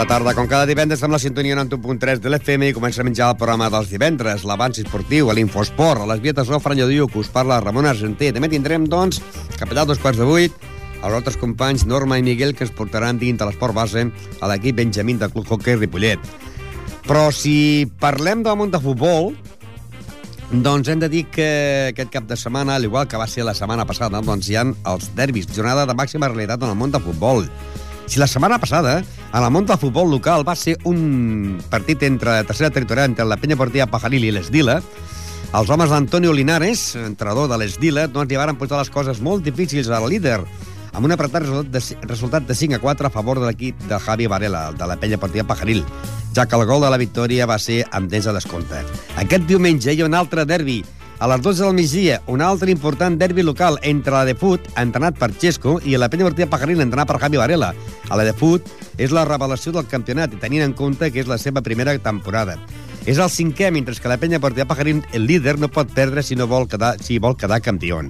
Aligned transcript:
Bona 0.00 0.14
tarda. 0.16 0.32
Com 0.32 0.46
cada 0.48 0.64
divendres 0.64 1.02
amb 1.04 1.12
la 1.12 1.18
sintonia 1.20 1.52
91.3 1.58 2.22
de 2.24 2.30
l'FM 2.30 2.70
i 2.70 2.72
comença 2.72 3.02
a 3.02 3.04
menjar 3.04 3.26
el 3.28 3.36
programa 3.36 3.66
dels 3.68 3.90
divendres, 3.92 4.46
l'abans 4.48 4.78
esportiu, 4.80 5.28
l'Infosport, 5.28 6.00
a 6.00 6.06
les 6.08 6.22
vietes 6.24 6.48
del 6.48 6.62
Franyo 6.64 6.86
Diu, 6.88 7.04
que 7.04 7.18
us 7.20 7.28
parla 7.28 7.58
Ramon 7.60 7.84
Argenter. 7.84 8.30
També 8.32 8.48
tindrem, 8.48 8.86
doncs, 8.88 9.18
capellà 9.60 9.84
dos 9.84 10.00
quarts 10.00 10.16
de 10.16 10.24
vuit, 10.24 10.56
els 11.02 11.18
altres 11.18 11.36
companys 11.36 11.84
Norma 11.84 12.16
i 12.16 12.24
Miguel, 12.24 12.54
que 12.56 12.64
ens 12.64 12.72
portaran 12.72 13.20
dins 13.20 13.36
de 13.36 13.44
l'esport 13.44 13.76
base 13.76 14.06
a 14.40 14.48
l'equip 14.48 14.78
Benjamín 14.80 15.20
del 15.20 15.34
Club 15.34 15.52
Hockey 15.52 15.76
Ripollet. 15.76 16.24
Però 17.04 17.28
si 17.28 17.84
parlem 18.00 18.40
del 18.46 18.56
món 18.56 18.72
de 18.72 18.80
futbol, 18.80 19.34
doncs 20.48 20.88
hem 20.88 21.04
de 21.04 21.12
dir 21.12 21.26
que 21.28 21.50
aquest 21.90 22.16
cap 22.16 22.24
de 22.24 22.40
setmana, 22.40 22.80
al 22.80 22.88
igual 22.88 23.04
que 23.04 23.20
va 23.20 23.28
ser 23.28 23.44
la 23.44 23.52
setmana 23.52 23.84
passada, 23.84 24.24
doncs 24.24 24.48
hi 24.48 24.56
ha 24.56 24.64
els 24.64 25.12
derbis, 25.12 25.52
jornada 25.52 25.84
de 25.84 26.00
màxima 26.00 26.32
realitat 26.32 26.64
en 26.64 26.72
el 26.72 26.80
món 26.86 26.96
de 26.96 27.04
futbol. 27.04 27.44
Si 28.10 28.18
la 28.18 28.26
setmana 28.26 28.58
passada, 28.58 29.04
en 29.06 29.44
el 29.44 29.52
món 29.54 29.68
del 29.68 29.78
futbol 29.78 30.08
local, 30.10 30.42
va 30.42 30.56
ser 30.58 30.72
un 30.82 31.60
partit 31.70 32.02
entre 32.02 32.40
tercera 32.42 32.72
territorial 32.74 33.06
entre 33.06 33.22
la 33.22 33.36
penya 33.38 33.54
portilla 33.54 33.86
Pajaril 33.86 34.26
i 34.26 34.32
l'Esdila, 34.34 34.80
els 35.54 35.70
homes 35.70 35.94
d'Antonio 35.94 36.32
Linares, 36.34 36.96
entrenador 36.98 37.46
de 37.52 37.60
l'Esdila, 37.62 38.08
doncs 38.10 38.32
li 38.32 38.40
van 38.40 38.58
posar 38.58 38.80
les 38.80 38.90
coses 38.90 39.22
molt 39.22 39.46
difícils 39.46 39.86
al 39.94 40.08
líder, 40.10 40.40
amb 40.90 41.06
un 41.06 41.14
apretat 41.14 41.46
resultat 41.46 41.70
de, 41.70 41.84
resultat 42.10 42.50
de 42.50 42.56
5 42.58 42.80
a 42.80 42.82
4 42.82 43.06
a 43.06 43.14
favor 43.14 43.38
de 43.38 43.46
l'equip 43.46 43.78
de 43.86 44.02
Javi 44.02 44.26
Varela, 44.26 44.72
de 44.74 44.90
la 44.90 44.98
penya 44.98 45.22
portilla 45.22 45.46
Pajaril, 45.46 45.84
ja 46.34 46.48
que 46.50 46.58
el 46.58 46.66
gol 46.66 46.82
de 46.82 46.90
la 46.90 46.98
victòria 46.98 47.46
va 47.46 47.60
ser 47.62 47.84
amb 47.94 48.10
temps 48.10 48.26
a 48.26 48.34
descompte. 48.34 48.82
Aquest 49.22 49.46
diumenge 49.46 49.94
hi 49.94 50.02
ha 50.02 50.10
un 50.10 50.18
altre 50.18 50.42
derbi, 50.50 50.80
a 51.20 51.28
les 51.28 51.42
12 51.42 51.62
del 51.62 51.74
migdia, 51.74 52.22
un 52.32 52.40
altre 52.40 52.72
important 52.72 53.18
derbi 53.20 53.42
local 53.44 53.76
entre 53.82 54.14
la 54.14 54.24
de 54.24 54.34
Fut, 54.34 54.64
entrenat 54.80 55.18
per 55.20 55.28
Xesco, 55.36 55.76
i 55.84 55.98
la 56.00 56.08
penya 56.08 56.24
portilla 56.24 56.48
Pajaril, 56.48 56.80
entrenat 56.80 57.10
per 57.10 57.18
Javi 57.20 57.36
Varela. 57.36 57.74
A 58.08 58.16
la 58.16 58.24
de 58.24 58.32
Fut 58.32 58.64
és 58.96 59.12
la 59.12 59.26
revelació 59.28 59.74
del 59.76 59.84
campionat, 59.86 60.32
tenint 60.40 60.64
en 60.64 60.72
compte 60.72 61.12
que 61.12 61.20
és 61.20 61.28
la 61.28 61.36
seva 61.36 61.60
primera 61.60 61.92
temporada. 62.00 62.56
És 63.04 63.20
el 63.20 63.28
cinquè, 63.28 63.68
mentre 63.68 63.94
que 64.00 64.08
la 64.08 64.16
penya 64.16 64.40
portilla 64.40 64.68
Pajaril, 64.68 65.04
el 65.12 65.28
líder, 65.28 65.58
no 65.60 65.68
pot 65.68 65.92
perdre 65.92 66.24
si 66.24 66.40
no 66.40 66.48
vol 66.48 66.66
quedar, 66.68 66.96
si 67.04 67.20
vol 67.20 67.36
quedar 67.36 67.60
campió. 67.60 68.00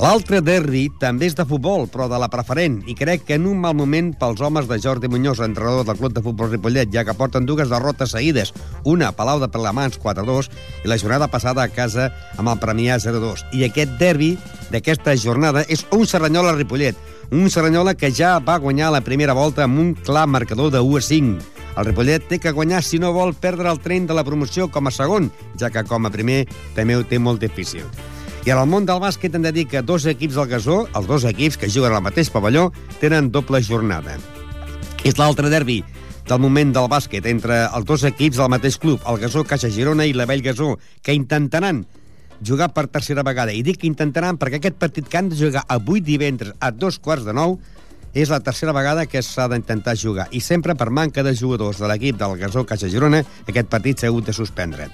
L'altre 0.00 0.38
derbi 0.40 0.86
també 0.96 1.26
és 1.28 1.34
de 1.36 1.44
futbol, 1.44 1.82
però 1.92 2.06
de 2.08 2.16
la 2.16 2.30
preferent, 2.32 2.78
i 2.88 2.94
crec 2.96 3.26
que 3.28 3.36
en 3.36 3.44
un 3.44 3.58
mal 3.60 3.74
moment 3.76 4.06
pels 4.16 4.38
homes 4.40 4.64
de 4.64 4.78
Jordi 4.80 5.10
Muñoz, 5.12 5.42
entrenador 5.44 5.84
del 5.84 5.98
Club 5.98 6.14
de 6.16 6.22
Futbol 6.24 6.48
Ripollet, 6.48 6.88
ja 6.88 7.02
que 7.04 7.12
porten 7.12 7.44
dues 7.44 7.68
derrotes 7.68 8.14
seguides, 8.16 8.54
una 8.88 9.10
a 9.10 9.12
Palau 9.12 9.42
de 9.42 9.50
Plegamans 9.52 9.98
4-2 10.00 10.48
i 10.86 10.88
la 10.88 10.96
jornada 10.96 11.28
passada 11.28 11.60
a 11.60 11.68
casa 11.68 12.06
amb 12.40 12.48
el 12.48 12.56
Premià 12.62 12.96
0-2. 12.96 13.42
I 13.52 13.66
aquest 13.66 13.92
derbi 14.00 14.30
d'aquesta 14.70 15.12
jornada 15.20 15.66
és 15.68 15.84
un 15.92 16.06
Serranyola 16.08 16.54
Ripollet, 16.56 16.96
un 17.30 17.52
Serranyola 17.52 17.92
que 17.92 18.08
ja 18.08 18.38
va 18.40 18.56
guanyar 18.56 18.88
la 18.94 19.02
primera 19.04 19.36
volta 19.36 19.66
amb 19.66 19.82
un 19.82 19.90
clar 19.92 20.24
marcador 20.24 20.72
de 20.72 20.80
1-5. 20.80 21.44
El 21.76 21.90
Ripollet 21.90 22.24
té 22.24 22.38
que 22.40 22.54
guanyar 22.56 22.80
si 22.80 22.96
no 22.98 23.12
vol 23.12 23.36
perdre 23.36 23.68
el 23.68 23.82
tren 23.84 24.08
de 24.08 24.16
la 24.16 24.24
promoció 24.24 24.70
com 24.72 24.88
a 24.88 24.94
segon, 24.96 25.28
ja 25.60 25.68
que 25.68 25.84
com 25.84 26.08
a 26.08 26.14
primer 26.16 26.46
també 26.72 26.96
ho 26.96 27.04
té 27.04 27.20
molt 27.20 27.44
difícil. 27.44 27.84
I 28.40 28.54
en 28.54 28.56
el 28.56 28.68
món 28.72 28.86
del 28.88 29.02
bàsquet 29.02 29.34
hem 29.36 29.42
de 29.44 29.52
dir 29.52 29.66
que 29.68 29.82
dos 29.84 30.06
equips 30.08 30.38
del 30.38 30.48
Gasó, 30.48 30.76
els 30.96 31.06
dos 31.06 31.26
equips 31.28 31.58
que 31.60 31.68
juguen 31.68 31.92
al 31.92 32.00
mateix 32.00 32.30
pavelló, 32.32 32.70
tenen 33.00 33.28
doble 33.28 33.60
jornada. 33.60 34.14
És 35.04 35.18
l'altre 35.20 35.50
derbi 35.52 35.82
del 36.24 36.40
moment 36.40 36.72
del 36.72 36.88
bàsquet 36.88 37.28
entre 37.28 37.66
els 37.68 37.84
dos 37.84 38.06
equips 38.08 38.40
del 38.40 38.48
mateix 38.48 38.78
club, 38.80 39.04
el 39.04 39.20
Gasó 39.20 39.44
Caixa 39.44 39.68
Girona 39.68 40.08
i 40.08 40.16
la 40.16 40.24
Vell 40.24 40.44
Gasó, 40.46 40.78
que 41.02 41.12
intentaran 41.12 41.84
jugar 42.40 42.72
per 42.72 42.86
tercera 42.88 43.26
vegada. 43.26 43.52
I 43.52 43.60
dic 43.60 43.82
que 43.82 43.90
intentaran 43.90 44.40
perquè 44.40 44.56
aquest 44.56 44.80
partit 44.80 45.08
que 45.08 45.20
han 45.20 45.28
de 45.28 45.36
jugar 45.36 45.66
avui 45.68 46.00
divendres 46.00 46.56
a 46.60 46.72
dos 46.72 46.96
quarts 46.98 47.28
de 47.28 47.36
nou 47.36 47.58
és 48.16 48.32
la 48.32 48.40
tercera 48.40 48.72
vegada 48.72 49.04
que 49.04 49.20
s'ha 49.22 49.50
d'intentar 49.52 49.98
jugar. 50.00 50.30
I 50.32 50.40
sempre 50.40 50.74
per 50.74 50.88
manca 50.88 51.22
de 51.22 51.36
jugadors 51.36 51.78
de 51.78 51.92
l'equip 51.92 52.16
del 52.16 52.38
Gasó 52.40 52.64
Caixa 52.64 52.88
Girona, 52.88 53.20
aquest 53.46 53.68
partit 53.68 54.00
s'ha 54.00 54.08
hagut 54.08 54.32
de 54.32 54.32
suspendre. 54.32 54.88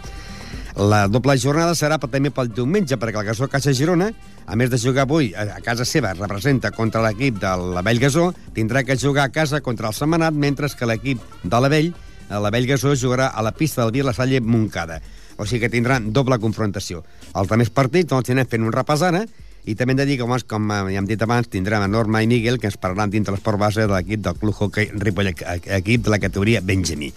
La 0.76 1.06
doble 1.08 1.38
jornada 1.40 1.72
serà 1.72 1.96
també 1.96 2.28
pel 2.28 2.50
diumenge, 2.52 2.98
perquè 3.00 3.22
el 3.22 3.24
Gasó 3.30 3.46
Caixa 3.48 3.72
Girona, 3.72 4.10
a 4.44 4.56
més 4.60 4.68
de 4.68 4.76
jugar 4.76 5.06
avui 5.06 5.30
a 5.32 5.56
casa 5.64 5.86
seva, 5.88 6.10
representa 6.12 6.68
contra 6.70 7.00
l'equip 7.00 7.38
de 7.40 7.52
la 7.72 7.80
Vell 7.80 8.00
Gasó, 8.02 8.26
tindrà 8.52 8.82
que 8.84 8.98
jugar 9.00 9.24
a 9.24 9.32
casa 9.32 9.62
contra 9.64 9.88
el 9.88 9.96
Setmanat, 9.96 10.36
mentre 10.36 10.68
que 10.68 10.84
l'equip 10.84 11.24
de 11.42 11.60
la 11.64 11.72
Vell, 11.72 11.94
la 12.28 12.52
Vell 12.52 12.68
Gasó, 12.68 12.92
jugarà 12.92 13.30
a 13.32 13.40
la 13.42 13.54
pista 13.56 13.82
del 13.82 13.94
Vila 13.96 14.12
Salle 14.12 14.42
Montcada. 14.44 15.00
O 15.38 15.48
sigui 15.48 15.64
que 15.64 15.72
tindran 15.72 16.12
doble 16.12 16.36
confrontació. 16.38 17.02
Els 17.32 17.48
altres 17.48 17.72
partits, 17.72 18.10
doncs, 18.12 18.36
anem 18.36 18.44
fent 18.44 18.68
un 18.68 18.76
repàs 18.76 19.00
ara, 19.08 19.24
i 19.64 19.74
també 19.74 19.96
hem 19.96 20.04
de 20.04 20.10
dir 20.12 20.20
que, 20.20 20.28
com 20.46 20.70
ja 20.70 20.84
hem 20.92 21.08
dit 21.08 21.22
abans, 21.24 21.48
tindrem 21.48 21.82
a 21.82 21.88
Norma 21.88 22.20
i 22.20 22.28
Miguel, 22.28 22.60
que 22.60 22.68
ens 22.68 22.76
parlaran 22.76 23.10
dintre 23.10 23.32
l'esport 23.32 23.58
base 23.58 23.80
de 23.80 23.94
l'equip 23.96 24.20
del 24.28 24.36
Club 24.36 24.60
Hockey 24.60 24.92
Ripollet, 24.92 25.40
equip 25.80 26.04
de 26.04 26.12
la 26.12 26.20
categoria 26.20 26.60
Benjamí. 26.60 27.14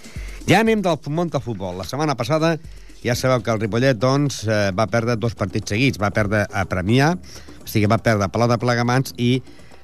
Ja 0.47 0.63
anem 0.63 0.81
del 0.81 1.11
món 1.11 1.27
del 1.27 1.43
futbol. 1.43 1.75
La 1.77 1.85
setmana 1.85 2.15
passada 2.15 2.55
ja 3.03 3.15
sabeu 3.15 3.43
que 3.43 3.51
el 3.53 3.61
Ripollet, 3.61 3.97
doncs, 3.99 4.43
eh, 4.47 4.71
va 4.75 4.87
perdre 4.91 5.15
dos 5.15 5.35
partits 5.35 5.71
seguits. 5.71 5.99
Va 6.01 6.11
perdre 6.11 6.45
a 6.51 6.65
Premià, 6.67 7.13
o 7.15 7.67
sigui, 7.67 7.87
va 7.87 7.99
perdre 8.03 8.27
a 8.27 8.31
Palau 8.33 8.49
de 8.51 8.59
Plegamans 8.59 9.13
i 9.17 9.37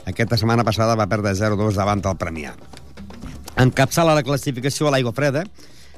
aquesta 0.06 0.38
setmana 0.38 0.66
passada 0.68 0.98
va 1.00 1.08
perdre 1.10 1.34
0-2 1.34 1.80
davant 1.80 2.04
del 2.04 2.18
Premià. 2.20 2.54
Encapçala 3.58 4.14
la 4.18 4.26
classificació 4.28 4.90
a 4.90 4.92
l'aigua 4.94 5.16
freda, 5.16 5.46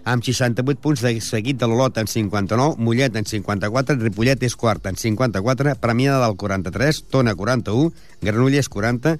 amb 0.07 0.23
68 0.23 0.79
punts 0.79 1.01
de 1.03 1.11
seguit 1.25 1.57
de 1.59 1.67
l'Olot 1.67 1.97
en 2.00 2.07
59, 2.07 2.77
Mollet 2.79 3.17
en 3.19 3.25
54, 3.27 3.97
Ripollet 4.00 4.45
és 4.47 4.56
quart 4.56 4.85
en 4.88 4.95
54, 4.95 5.73
Premià 5.81 6.22
del 6.22 6.38
43, 6.39 7.01
Tona 7.11 7.35
41, 7.35 7.91
Granollers 8.22 8.69
40, 8.72 9.17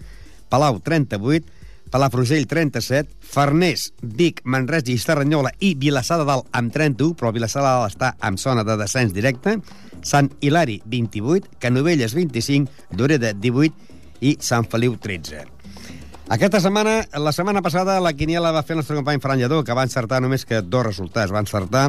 Palau 0.48 0.80
38, 0.80 1.57
Palafrugell 1.92 2.48
37, 2.48 3.16
Farners, 3.22 3.92
Vic, 4.02 4.42
Manresa 4.44 4.92
i 4.92 4.98
Serranyola 5.02 5.52
i 5.64 5.74
Vilassar 5.80 6.20
de 6.22 6.28
Dalt 6.28 6.48
amb 6.52 6.74
31, 6.74 7.16
però 7.18 7.32
Vilassar 7.36 7.64
de 7.64 7.68
Dalt 7.70 7.94
està 7.94 8.14
en 8.28 8.40
zona 8.42 8.66
de 8.68 8.78
descens 8.80 9.14
directe, 9.16 9.58
Sant 10.04 10.32
Hilari 10.42 10.82
28, 10.86 11.58
Canovelles 11.60 12.14
25, 12.16 12.90
Doreda 12.96 13.34
18 13.34 14.22
i 14.22 14.38
Sant 14.42 14.68
Feliu 14.70 14.98
13. 15.02 15.46
Aquesta 16.28 16.60
setmana, 16.60 17.06
la 17.24 17.32
setmana 17.32 17.62
passada, 17.64 18.02
la 18.04 18.12
quiniela 18.12 18.52
va 18.52 18.64
fer 18.68 18.76
el 18.76 18.82
nostre 18.82 18.98
company 18.98 19.22
Ferran 19.24 19.40
Lledó, 19.40 19.62
que 19.64 19.76
va 19.78 19.86
encertar 19.88 20.20
només 20.20 20.44
que 20.44 20.60
dos 20.60 20.84
resultats. 20.84 21.32
Va 21.32 21.40
encertar 21.40 21.86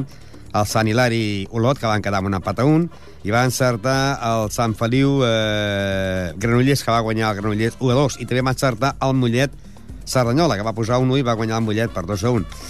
el 0.55 0.67
Sant 0.71 0.89
Hilari 0.89 1.49
Olot, 1.51 1.81
que 1.81 1.91
van 1.91 2.05
quedar 2.05 2.21
amb 2.23 2.31
un 2.31 2.39
empat 2.39 2.63
a 2.63 2.67
un, 2.69 2.87
i 3.27 3.35
va 3.35 3.43
encertar 3.49 3.97
el 4.31 4.53
Sant 4.55 4.77
Feliu 4.79 5.19
eh, 5.27 6.31
Granollers, 6.39 6.85
que 6.85 6.95
va 6.95 7.03
guanyar 7.03 7.33
el 7.33 7.41
Granollers 7.41 7.81
1 7.81 7.91
a 7.91 7.99
2, 7.99 8.21
i 8.23 8.29
també 8.31 8.45
va 8.47 8.55
encertar 8.55 8.95
el 9.03 9.19
Mollet 9.19 9.59
Cerdanyola, 10.09 10.57
que 10.57 10.67
va 10.67 10.75
posar 10.77 10.99
un 11.03 11.13
1 11.13 11.21
i 11.21 11.27
va 11.27 11.37
guanyar 11.39 11.61
el 11.61 11.67
Mollet 11.67 11.93
per 11.95 12.07
2 12.09 12.25
a 12.25 12.35
1. 12.41 12.61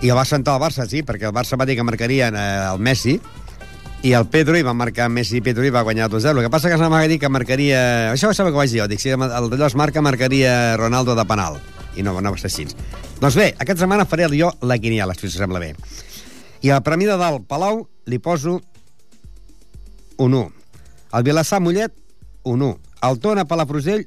I 0.00 0.12
el 0.12 0.16
va 0.16 0.24
sentar 0.28 0.56
el 0.56 0.62
Barça, 0.62 0.86
sí, 0.88 1.02
perquè 1.04 1.28
el 1.28 1.36
Barça 1.36 1.58
va 1.60 1.66
dir 1.68 1.76
que 1.76 1.84
marcarien 1.84 2.36
eh, 2.36 2.48
el 2.70 2.80
Messi, 2.80 3.18
i 4.02 4.14
el 4.16 4.24
Pedro 4.32 4.56
i 4.56 4.64
va 4.64 4.72
marcar 4.72 5.10
Messi 5.12 5.38
i 5.38 5.42
Pedro 5.44 5.64
i 5.66 5.72
va 5.72 5.82
guanyar 5.84 6.08
2-0. 6.08 6.38
El 6.38 6.46
que 6.46 6.52
passa 6.52 6.70
que 6.72 6.78
es 6.78 6.80
va 6.80 7.02
dir 7.08 7.18
que 7.20 7.28
marcaria... 7.28 8.12
Això 8.14 8.30
va 8.30 8.34
que 8.34 8.48
ho 8.48 8.56
vaig 8.56 8.72
dir 8.72 8.80
jo. 8.80 8.86
Dic, 8.88 9.00
si 9.02 9.12
el 9.12 9.20
d'allò 9.20 9.66
es 9.66 9.76
marca, 9.76 10.00
marcaria 10.00 10.76
Ronaldo 10.80 11.14
de 11.14 11.24
penal. 11.28 11.58
I 11.96 12.04
no, 12.06 12.14
no 12.16 12.32
va 12.32 12.40
ser 12.40 12.48
així. 12.48 12.64
Doncs 13.20 13.36
bé, 13.36 13.50
aquesta 13.58 13.84
setmana 13.84 14.06
faré 14.08 14.30
jo 14.32 14.48
la 14.64 14.78
quiniela, 14.80 15.12
si 15.14 15.28
us 15.28 15.36
sembla 15.36 15.60
bé. 15.60 15.74
I 16.64 16.72
al 16.72 16.80
Premi 16.84 17.08
de 17.08 17.18
Dalt 17.20 17.44
Palau 17.48 17.84
li 18.08 18.18
poso 18.18 18.60
un 20.16 20.34
1. 20.34 20.48
El 21.18 21.24
Vilassar 21.26 21.60
Mollet, 21.60 21.92
un 22.44 22.62
1. 22.62 22.78
El 23.04 23.20
Tona 23.20 23.44
Palafrugell, 23.44 24.06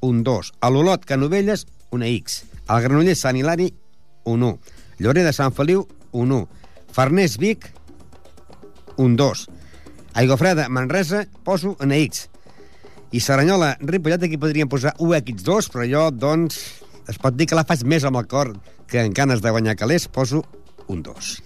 un 0.00 0.22
2. 0.24 0.52
A 0.60 0.72
l'Olot 0.72 1.04
Canovelles, 1.04 1.66
una 1.90 2.08
X. 2.08 2.44
El 2.68 2.82
Granollers 2.82 3.22
Sant 3.22 3.36
Hilari, 3.38 3.70
un 4.24 4.42
1. 4.42 4.58
Llorer 4.98 5.24
de 5.26 5.32
Sant 5.36 5.54
Feliu, 5.54 5.86
un 6.12 6.32
1. 6.32 6.48
Farners 6.92 7.36
Vic, 7.38 7.68
un 8.96 9.16
2. 9.16 9.46
Aigofreda 10.14 10.68
Manresa, 10.68 11.26
poso 11.44 11.76
una 11.80 11.96
X. 11.96 12.28
I 13.12 13.20
Saranyola 13.20 13.76
Ripollet, 13.80 14.22
aquí 14.26 14.38
podríem 14.40 14.68
posar 14.68 14.96
UX2, 14.98 15.70
però 15.72 15.84
jo, 15.86 16.06
doncs, 16.10 16.58
es 17.06 17.20
pot 17.22 17.36
dir 17.36 17.46
que 17.46 17.58
la 17.58 17.66
faig 17.68 17.84
més 17.86 18.04
amb 18.04 18.18
el 18.18 18.26
cor 18.26 18.54
que 18.88 19.02
en 19.02 19.12
ganes 19.14 19.42
de 19.42 19.52
guanyar 19.52 19.76
calés, 19.76 20.08
poso 20.08 20.42
un 20.88 21.02
2. 21.02 21.36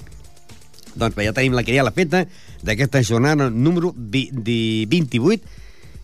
Doncs 0.95 1.17
bé, 1.17 1.27
ja 1.29 1.35
tenim 1.37 1.55
la 1.55 1.65
querella 1.67 1.93
feta 1.95 2.25
d'aquesta 2.67 3.03
jornada 3.07 3.51
número 3.51 3.93
28, 3.97 5.41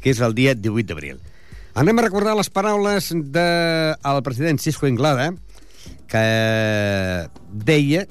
que 0.00 0.12
és 0.12 0.20
el 0.22 0.36
dia 0.36 0.54
18 0.54 0.92
d'abril. 0.92 1.18
Anem 1.76 1.98
a 2.00 2.06
recordar 2.06 2.32
les 2.32 2.48
paraules 2.48 3.10
del 3.12 3.24
de 4.00 4.20
president 4.24 4.56
Cisco 4.56 4.86
Inglada, 4.88 5.26
que 6.08 6.22
deia 7.52 8.06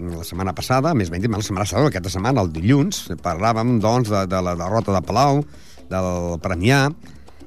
la 0.00 0.24
setmana 0.28 0.52
passada, 0.52 0.92
més 0.92 1.08
ben 1.08 1.22
dit, 1.22 1.32
la 1.32 1.40
setmana 1.40 1.64
passada, 1.64 1.88
aquesta 1.88 2.12
setmana, 2.12 2.42
el 2.44 2.50
dilluns, 2.52 3.06
parlàvem, 3.24 3.78
doncs, 3.80 4.10
de, 4.12 4.20
de 4.28 4.40
la 4.44 4.52
derrota 4.52 4.92
de 4.92 5.00
Palau, 5.08 5.40
del 5.88 6.10
Premià, 6.44 6.82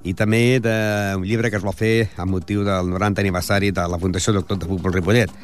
i 0.02 0.16
també 0.18 0.58
d'un 0.64 1.22
llibre 1.22 1.52
que 1.54 1.60
es 1.62 1.68
va 1.68 1.76
fer 1.78 2.10
a 2.18 2.26
motiu 2.26 2.66
del 2.66 2.90
90 2.90 3.22
aniversari 3.22 3.70
de 3.78 3.86
la 3.94 4.00
Fundació 4.02 4.34
Doctor 4.34 4.58
de 4.58 4.72
Futbol 4.72 4.96
Ripollet. 4.98 5.36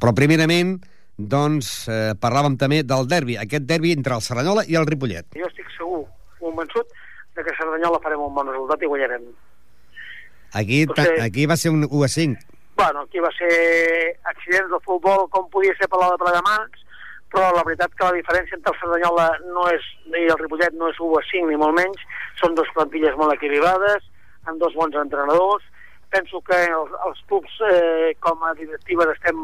Però, 0.00 0.14
primerament, 0.16 0.78
doncs, 1.18 1.74
eh, 1.92 2.14
parlàvem 2.16 2.56
també 2.56 2.80
del 2.88 3.04
derbi, 3.04 3.36
aquest 3.36 3.68
derbi 3.68 3.92
entre 3.92 4.16
el 4.16 4.24
Cerdanyola 4.24 4.64
i 4.64 4.80
el 4.80 4.88
Ripollet. 4.88 5.28
Jo 5.36 5.52
estic 5.52 5.68
segur, 5.76 6.06
convençut, 6.40 6.96
de 7.36 7.44
que 7.44 7.56
Cerdanyola 7.60 8.00
farem 8.00 8.24
un 8.24 8.32
bon 8.32 8.48
resultat 8.48 8.80
i 8.80 8.88
guanyarem. 8.88 9.28
Aquí, 10.54 10.86
Potser... 10.86 11.20
aquí 11.22 11.46
va 11.46 11.56
ser 11.56 11.72
un 11.72 11.84
1 11.84 12.04
a 12.04 12.08
5. 12.08 12.58
Bueno, 12.78 13.00
aquí 13.00 13.18
va 13.18 13.30
ser 13.36 14.18
accidents 14.24 14.70
del 14.70 14.84
futbol 14.86 15.26
com 15.34 15.48
podia 15.50 15.74
ser 15.78 15.88
per 15.90 15.98
la 16.00 16.12
de 16.12 16.20
Plegamans, 16.22 16.84
però 17.32 17.48
la 17.52 17.64
veritat 17.66 17.92
que 17.94 18.06
la 18.06 18.16
diferència 18.16 18.56
entre 18.56 18.72
el 18.72 18.78
Cerdanyola 18.80 19.26
no 19.52 19.66
és, 19.72 19.88
i 20.14 20.28
el 20.28 20.38
Ripollet 20.38 20.76
no 20.78 20.88
és 20.92 21.00
1 21.00 21.18
a 21.18 21.24
5 21.30 21.50
ni 21.50 21.58
molt 21.60 21.76
menys, 21.76 22.06
són 22.40 22.54
dos 22.56 22.70
plantilles 22.76 23.18
molt 23.18 23.34
equilibrades, 23.34 24.06
amb 24.48 24.62
dos 24.62 24.78
bons 24.78 24.96
entrenadors, 24.96 25.66
penso 26.10 26.40
que 26.40 26.56
els, 26.72 26.94
els 27.06 27.20
clubs 27.28 27.58
eh, 27.68 28.14
com 28.24 28.42
a 28.44 28.54
directiva 28.56 29.06
estem 29.12 29.38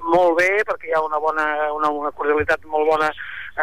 molt 0.00 0.38
bé 0.38 0.48
perquè 0.68 0.88
hi 0.88 0.96
ha 0.96 1.02
una 1.04 1.20
bona 1.20 1.46
una, 1.76 1.90
una 1.92 2.12
cordialitat 2.16 2.64
molt 2.72 2.88
bona 2.88 3.10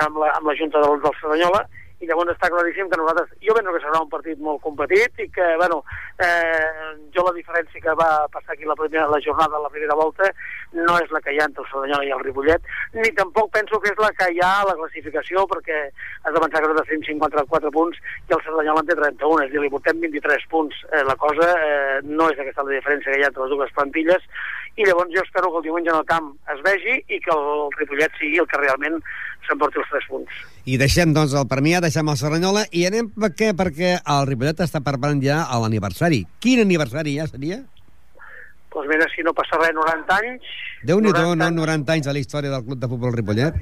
amb 0.03 0.19
la, 0.21 0.29
amb 0.37 0.49
la 0.49 0.55
Junta 0.59 0.83
del, 0.83 0.99
del 1.01 1.17
Cerdanyola 1.21 1.63
i 1.99 2.05
llavors 2.05 2.29
està 2.33 2.49
claríssim 2.53 2.89
que 2.91 2.99
nosaltres, 2.99 3.31
jo 3.41 3.55
penso 3.57 3.73
que 3.73 3.81
serà 3.81 4.01
un 4.03 4.09
partit 4.11 4.41
molt 4.43 4.61
competit 4.61 5.23
i 5.23 5.27
que, 5.33 5.47
bueno, 5.57 5.79
eh, 6.21 6.93
jo 7.15 7.25
la 7.25 7.33
diferència 7.33 7.81
que 7.81 7.95
va 7.97 8.09
passar 8.33 8.53
aquí 8.53 8.69
la, 8.69 8.75
primera, 8.77 9.07
la 9.09 9.21
jornada, 9.23 9.61
la 9.63 9.71
primera 9.73 9.97
volta, 9.97 10.29
no 10.77 10.97
és 11.01 11.13
la 11.13 11.21
que 11.25 11.33
hi 11.33 11.41
ha 11.41 11.47
entre 11.49 11.65
el 11.65 11.71
Cerdanyola 11.71 12.05
i 12.05 12.13
el 12.13 12.21
Ripollet, 12.21 12.69
ni 12.93 13.09
tampoc 13.17 13.49
penso 13.55 13.81
que 13.81 13.93
és 13.93 14.03
la 14.03 14.11
que 14.19 14.29
hi 14.33 14.43
ha 14.45 14.51
a 14.59 14.67
la 14.69 14.77
classificació, 14.77 15.47
perquè 15.49 15.79
has 15.87 16.35
de 16.35 16.43
pensar 16.43 16.61
que 16.61 16.69
nosaltres 16.69 16.91
tenim 16.91 17.07
54 17.09 17.73
punts 17.73 17.97
i 18.29 18.37
el 18.37 18.45
Cerdanyola 18.45 18.85
en 18.85 18.91
té 18.91 18.99
31, 19.01 19.41
és 19.41 19.49
a 19.49 19.55
dir, 19.55 19.65
li 19.65 19.73
portem 19.73 20.05
23 20.05 20.47
punts. 20.53 20.85
Eh, 20.91 21.03
la 21.07 21.17
cosa 21.17 21.49
eh, 21.57 21.99
no 22.05 22.29
és 22.29 22.37
aquesta 22.37 22.67
la 22.67 22.77
diferència 22.77 23.09
que 23.09 23.21
hi 23.21 23.25
ha 23.25 23.31
entre 23.33 23.47
les 23.47 23.55
dues 23.55 23.73
plantilles, 23.73 24.29
i 24.77 24.85
llavors 24.85 25.09
jo 25.13 25.23
espero 25.25 25.49
que 25.51 25.61
el 25.61 25.65
diumenge 25.67 25.89
en 25.89 25.99
el 25.99 26.05
camp 26.09 26.29
es 26.53 26.59
vegi 26.65 26.99
i 27.09 27.19
que 27.23 27.33
el 27.33 27.71
Ripollet 27.79 28.13
sigui 28.19 28.41
el 28.43 28.47
que 28.49 28.59
realment 28.61 28.99
s'emporti 29.47 29.81
els 29.81 29.89
tres 29.89 30.05
punts. 30.11 30.43
I 30.69 30.77
deixem, 30.77 31.13
doncs, 31.15 31.33
el 31.39 31.47
Premià, 31.49 31.81
deixem 31.83 32.11
el 32.11 32.19
Serranyola 32.19 32.67
i 32.71 32.85
anem 32.89 33.09
per 33.15 33.31
què? 33.37 33.53
Perquè 33.57 33.95
el 34.01 34.27
Ripollet 34.29 34.61
està 34.67 34.83
preparant 34.85 35.23
ja 35.23 35.41
l'aniversari. 35.63 36.25
Quin 36.43 36.61
aniversari 36.65 37.17
ja 37.17 37.27
seria? 37.31 37.57
Doncs 37.57 38.85
pues 38.85 38.89
mira, 38.91 39.07
si 39.09 39.23
no 39.25 39.33
passa 39.33 39.57
res, 39.57 39.73
90 39.73 40.19
anys... 40.21 40.53
Déu-n'hi-do, 40.85 41.33
no? 41.39 41.49
90 41.63 41.95
anys 41.95 42.11
a 42.11 42.13
la 42.13 42.21
història 42.21 42.53
del 42.53 42.65
Club 42.67 42.77
de 42.83 42.89
Futbol 42.91 43.15
Ripollet. 43.15 43.57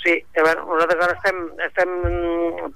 Sí, 0.00 0.14
a 0.32 0.42
veure, 0.46 0.62
nosaltres 0.64 1.02
ara 1.04 1.14
estem, 1.18 1.40
estem 1.60 1.90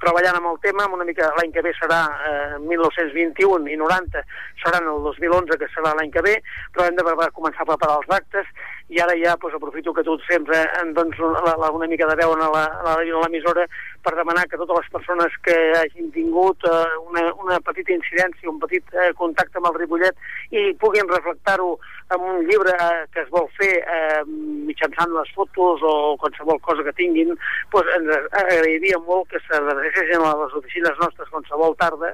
treballant 0.03 0.37
amb 0.37 0.50
el 0.50 0.59
tema, 0.61 0.85
una 0.93 1.06
mica 1.09 1.31
l'any 1.38 1.55
que 1.55 1.62
ve 1.65 1.73
serà 1.79 2.03
eh, 2.29 2.59
1921 2.61 3.71
i 3.73 3.79
90 3.81 4.21
seran 4.61 4.91
el 4.93 5.00
2011, 5.06 5.56
que 5.62 5.71
serà 5.73 5.94
l'any 5.97 6.12
que 6.12 6.25
ve, 6.26 6.35
però 6.75 6.85
hem 6.85 6.99
de 6.99 7.31
començar 7.38 7.65
a 7.65 7.71
preparar 7.71 7.97
els 8.03 8.12
actes 8.19 8.50
i 8.88 9.00
ara 9.00 9.14
ja 9.16 9.36
pues, 9.36 9.54
aprofito 9.54 9.94
que 9.94 10.04
tu 10.04 10.19
sempre 10.28 10.58
em 10.81 10.92
dones 10.92 11.19
una, 11.19 11.70
una 11.70 11.86
mica 11.88 12.06
de 12.06 12.16
veu 12.20 12.34
a 12.36 12.92
l'emissora 13.00 13.64
per 14.04 14.12
demanar 14.14 14.44
que 14.46 14.58
totes 14.60 14.76
les 14.76 14.90
persones 14.92 15.32
que 15.42 15.56
hagin 15.81 16.10
tingut 16.12 16.66
eh, 16.69 16.84
una, 17.08 17.25
una 17.40 17.60
petita 17.64 17.94
incidència, 17.96 18.50
un 18.50 18.60
petit 18.60 18.84
eh, 18.92 19.12
contacte 19.16 19.58
amb 19.58 19.70
el 19.70 19.78
Ripollet 19.81 20.52
i 20.52 20.75
puguin 20.76 21.08
reflectar-ho 21.08 21.78
en 22.12 22.20
un 22.20 22.44
llibre 22.44 22.76
eh, 22.76 23.06
que 23.14 23.25
es 23.25 23.32
vol 23.32 23.48
fer 23.56 23.72
eh, 23.81 24.20
mitjançant 24.69 25.16
les 25.16 25.32
fotos 25.32 25.80
o 25.80 25.94
qualsevol 26.20 26.60
cosa 26.60 26.84
que 26.84 26.96
tinguin, 27.00 27.32
pues, 27.72 27.88
ens 27.96 28.12
agrairia 28.44 29.00
molt 29.08 29.30
que 29.32 29.40
s'adrecessin 29.48 30.20
a 30.20 30.37
les 30.44 30.60
oficines 30.60 31.00
nostres 31.00 31.32
qualsevol 31.32 31.76
tarda 31.80 32.12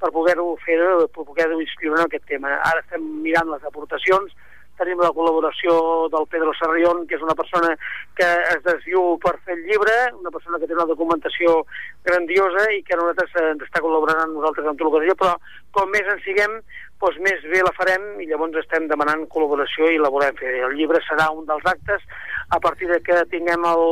per 0.00 0.12
poder-ho 0.12 0.52
fer, 0.64 0.78
per 1.16 1.24
poder-ho 1.24 1.60
inscriure 1.60 1.98
en 2.00 2.06
aquest 2.08 2.28
tema. 2.28 2.52
Ara 2.68 2.84
estem 2.84 3.04
mirant 3.24 3.48
les 3.52 3.64
aportacions, 3.68 4.32
tenim 4.80 5.00
la 5.04 5.12
col·laboració 5.16 5.76
del 6.12 6.26
Pedro 6.32 6.54
Sarrión, 6.58 7.04
que 7.06 7.18
és 7.18 7.24
una 7.24 7.36
persona 7.38 7.74
que 8.18 8.28
es 8.54 8.62
desviu 8.66 9.16
per 9.22 9.36
fer 9.44 9.56
el 9.58 9.64
llibre, 9.68 9.96
una 10.18 10.32
persona 10.34 10.58
que 10.58 10.68
té 10.68 10.76
una 10.76 10.88
documentació 10.88 11.60
grandiosa 12.08 12.66
i 12.74 12.82
que 12.86 12.98
nosaltres 12.98 13.36
ens 13.44 13.66
està 13.68 13.84
col·laborant 13.84 14.24
amb 14.24 14.38
nosaltres 14.38 14.70
en 14.72 14.80
tot 14.80 14.94
que 14.96 15.18
però 15.20 15.36
com 15.76 15.90
més 15.94 16.06
en 16.10 16.20
siguem, 16.24 16.60
doncs 17.00 17.16
més 17.24 17.44
bé 17.48 17.62
la 17.64 17.72
farem 17.76 18.02
i 18.20 18.26
llavors 18.28 18.58
estem 18.60 18.86
demanant 18.90 19.22
col·laboració 19.32 19.88
i 19.88 20.00
la 20.00 20.10
volem 20.12 20.36
fer. 20.36 20.52
El 20.66 20.76
llibre 20.76 21.00
serà 21.06 21.30
un 21.32 21.46
dels 21.48 21.64
actes 21.72 22.04
a 22.52 22.58
partir 22.60 22.90
de 22.90 22.98
que 23.06 23.16
tinguem 23.32 23.64
el, 23.70 23.84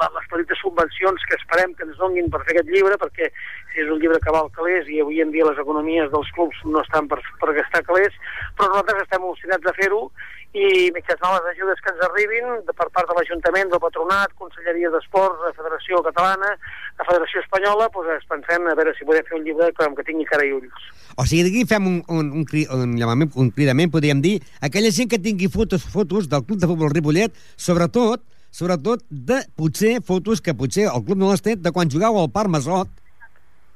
la, 0.00 0.08
les 0.16 0.28
petites 0.32 0.58
subvencions 0.64 1.22
que 1.28 1.38
esperem 1.38 1.76
que 1.78 1.86
ens 1.86 1.98
donguin 2.00 2.30
per 2.32 2.42
fer 2.42 2.56
aquest 2.56 2.72
llibre, 2.74 2.98
perquè 2.98 3.30
és 3.78 3.88
un 3.88 4.00
llibre 4.02 4.18
que 4.24 4.34
val 4.34 4.50
calés 4.56 4.90
i 4.90 5.00
avui 5.04 5.22
en 5.22 5.30
dia 5.34 5.46
les 5.48 5.60
economies 5.62 6.10
dels 6.12 6.30
clubs 6.36 6.58
no 6.66 6.82
estan 6.82 7.06
per, 7.08 7.20
per 7.40 7.54
gastar 7.60 7.84
calés, 7.86 8.16
però 8.56 8.72
nosaltres 8.72 9.04
estem 9.04 9.28
obstinats 9.28 9.70
a 9.70 9.76
fer-ho 9.78 10.06
i 10.52 10.90
mitjançant 10.92 11.32
les 11.32 11.46
ajudes 11.54 11.80
que 11.80 11.92
ens 11.94 12.02
arribin 12.08 12.50
de, 12.66 12.74
per 12.76 12.88
part 12.92 13.08
de 13.08 13.14
l'Ajuntament, 13.16 13.70
del 13.72 13.80
Patronat, 13.80 14.34
Conselleria 14.40 14.90
d'Esports, 14.92 15.40
la 15.46 15.54
Federació 15.56 16.02
Catalana, 16.04 16.50
la 16.98 17.06
Federació 17.08 17.40
Espanyola, 17.40 17.88
doncs 17.94 18.12
es 18.18 18.28
pensem 18.28 18.68
a 18.68 18.76
veure 18.76 18.92
si 18.98 19.08
podem 19.08 19.24
fer 19.30 19.38
un 19.38 19.46
llibre 19.46 19.70
que, 19.78 19.88
que 19.96 20.06
tingui 20.10 20.28
cara 20.28 20.44
i 20.44 20.52
ulls. 20.58 20.90
O 21.16 21.26
sigui, 21.28 21.50
aquí 21.50 21.64
fem 21.68 21.86
un, 21.88 21.98
un, 22.08 22.32
un, 22.40 22.46
un, 22.46 22.96
un, 22.96 23.28
un 23.44 23.50
cridament, 23.54 23.92
podríem 23.92 24.22
dir, 24.24 24.38
aquella 24.60 24.92
gent 24.94 25.10
que 25.10 25.20
tingui 25.22 25.50
fotos, 25.52 25.84
fotos 25.84 26.28
del 26.32 26.44
Club 26.46 26.60
de 26.62 26.70
Futbol 26.70 26.92
Ripollet, 26.94 27.36
sobretot, 27.56 28.24
sobretot 28.52 29.04
de, 29.10 29.42
potser, 29.56 30.00
fotos 30.04 30.40
que 30.44 30.54
potser 30.54 30.88
el 30.90 31.06
club 31.06 31.20
no 31.20 31.30
les 31.32 31.44
té 31.44 31.56
de 31.56 31.72
quan 31.72 31.90
jugau 31.90 32.18
al 32.20 32.32
Parc 32.32 32.52
Masot, 32.52 32.90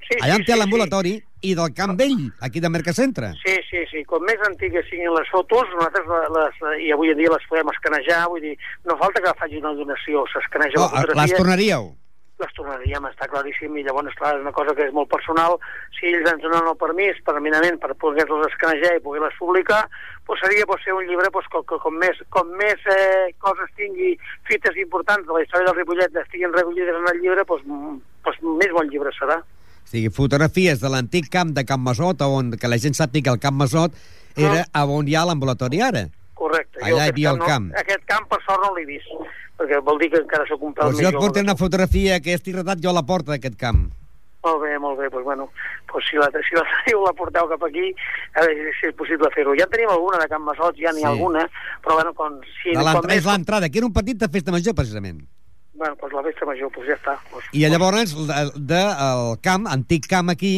Sí, 0.07 0.19
Allà 0.23 0.37
sí, 0.39 0.45
té 0.47 0.55
sí, 0.55 0.59
l'ambulatori 0.61 1.13
sí. 1.17 1.51
i 1.51 1.55
del 1.59 1.73
Camp 1.75 1.97
Vell, 1.99 2.29
aquí 2.47 2.61
de 2.63 2.71
Mercacentre. 2.71 3.33
Sí, 3.43 3.57
sí, 3.67 3.83
sí. 3.91 4.05
Com 4.07 4.23
més 4.29 4.43
antigues 4.47 4.87
siguin 4.91 5.11
les 5.17 5.31
fotos, 5.33 5.67
nosaltres 5.75 6.07
les, 6.13 6.29
les, 6.37 6.83
i 6.87 6.93
avui 6.95 7.11
en 7.11 7.19
dia 7.19 7.33
les 7.33 7.47
podem 7.51 7.73
escanejar, 7.75 8.23
vull 8.31 8.45
dir, 8.45 8.55
no 8.87 8.99
falta 9.01 9.25
que 9.25 9.35
faci 9.41 9.59
una 9.59 9.75
donació, 9.75 10.23
s'escaneja 10.31 10.79
oh, 10.79 10.85
la 10.85 10.93
fotografia. 10.93 11.23
Les 11.25 11.41
tornaríeu? 11.41 11.89
Les 12.37 12.53
tornaríem, 12.53 13.07
està 13.09 13.25
claríssim, 13.33 13.77
i 13.81 13.83
llavors, 13.87 14.13
clar, 14.19 14.35
és 14.37 14.43
una 14.45 14.53
cosa 14.53 14.75
que 14.77 14.85
és 14.85 14.93
molt 14.93 15.09
personal. 15.09 15.55
Si 15.97 16.11
ells 16.11 16.29
ens 16.29 16.43
donen 16.45 16.69
el 16.69 16.77
permís, 16.77 17.17
permanentment, 17.25 17.79
per 17.81 17.95
poder-los 18.03 18.45
escanejar 18.51 18.91
i 18.99 19.01
poder-les 19.05 19.39
publicar, 19.41 19.87
pues 20.29 20.43
seria 20.45 20.67
pues, 20.69 20.85
ser 20.85 20.93
un 20.93 21.07
llibre 21.09 21.31
pues, 21.33 21.49
que, 21.49 21.63
que 21.71 21.79
com 21.81 21.97
més, 22.03 22.21
com 22.35 22.51
més 22.61 22.83
eh, 22.93 23.33
coses 23.41 23.73
tingui, 23.81 24.13
fites 24.51 24.77
importants 24.85 25.25
de 25.25 25.33
la 25.33 25.45
història 25.47 25.71
del 25.71 25.79
Ripollet 25.81 26.21
estiguin 26.27 26.53
recollides 26.53 27.01
en 27.01 27.09
el 27.15 27.23
llibre, 27.23 27.47
pues, 27.49 27.65
pues, 28.27 28.43
més 28.61 28.77
bon 28.77 28.93
llibre 28.93 29.15
serà. 29.17 29.41
O 29.41 29.89
sigui, 29.89 30.11
fotografies 30.11 30.83
de 30.83 30.93
l'antic 30.93 31.31
camp 31.33 31.55
de 31.57 31.65
Camp 31.65 31.89
Masot, 31.89 32.21
on 32.27 32.53
que 32.61 32.69
la 32.69 32.81
gent 32.83 32.99
sàpiga 32.99 33.31
que 33.31 33.37
el 33.39 33.43
Camp 33.49 33.57
Masot 33.63 33.97
era 34.37 34.67
no. 34.67 34.99
on 34.99 35.09
hi 35.09 35.17
ha 35.17 35.25
l'ambulatori 35.25 35.81
ara. 35.81 36.09
Correcte. 36.37 36.81
Allà 36.85 37.07
hi 37.07 37.13
havia 37.13 37.33
el 37.33 37.43
camp. 37.43 37.71
No, 37.73 37.83
aquest 37.83 38.03
camp, 38.09 38.27
per 38.31 38.43
sort, 38.45 38.61
no 38.65 38.75
l'he 38.77 38.85
vist, 38.89 39.13
perquè 39.57 39.79
vol 39.85 40.01
dir 40.03 40.11
que 40.13 40.21
encara 40.21 40.45
sóc 40.49 40.65
un 40.69 40.75
pèl 40.77 40.91
pues 40.91 40.99
més 40.99 41.07
jo 41.07 41.13
et 41.15 41.23
porto 41.23 41.45
una 41.45 41.57
fotografia 41.57 42.19
que 42.21 42.35
estic 42.37 42.59
retat 42.59 42.83
jo 42.85 42.93
a 42.93 42.99
la 42.99 43.07
porta 43.09 43.33
d'aquest 43.33 43.57
camp. 43.61 43.87
Molt 44.47 44.61
bé, 44.63 44.77
molt 44.79 45.01
bé, 45.01 45.09
doncs 45.11 45.25
bueno, 45.27 45.49
pues 45.91 46.05
si 46.07 46.21
la, 46.21 46.29
si 46.31 46.55
la 46.55 46.63
teniu 46.69 47.01
la 47.03 47.15
porteu 47.19 47.49
cap 47.51 47.65
aquí, 47.67 47.89
a 48.37 48.45
veure 48.45 48.75
si 48.79 48.91
és 48.91 48.95
possible 49.01 49.31
fer-ho. 49.35 49.57
Ja 49.59 49.67
en 49.67 49.73
tenim 49.73 49.91
alguna 49.91 50.21
de 50.23 50.29
Camp 50.31 50.45
Masot, 50.47 50.77
ja 50.79 50.93
n'hi 50.95 51.03
sí. 51.03 51.07
ha 51.09 51.15
alguna, 51.17 51.47
però 51.83 51.97
bueno, 51.99 52.13
com... 52.15 52.37
Si, 52.61 52.77
de 52.77 52.85
l'entrada, 52.85 53.17
és 53.17 53.27
l'entrada, 53.27 53.73
que 53.73 53.81
era 53.83 53.89
un 53.89 53.97
petit 53.97 54.21
de 54.21 54.29
festa 54.31 54.55
major, 54.55 54.77
precisament. 54.79 55.25
Bueno, 55.75 55.99
doncs 55.99 56.15
la 56.15 56.23
festa 56.29 56.47
major, 56.47 56.71
doncs 56.77 56.93
ja 56.93 56.99
està. 57.01 57.17
Pues, 57.33 57.49
I 57.57 57.65
llavors, 57.67 58.15
del 58.29 58.53
de, 58.71 58.83
el 59.09 59.33
camp, 59.43 59.67
antic 59.73 60.07
camp 60.13 60.31
aquí, 60.37 60.55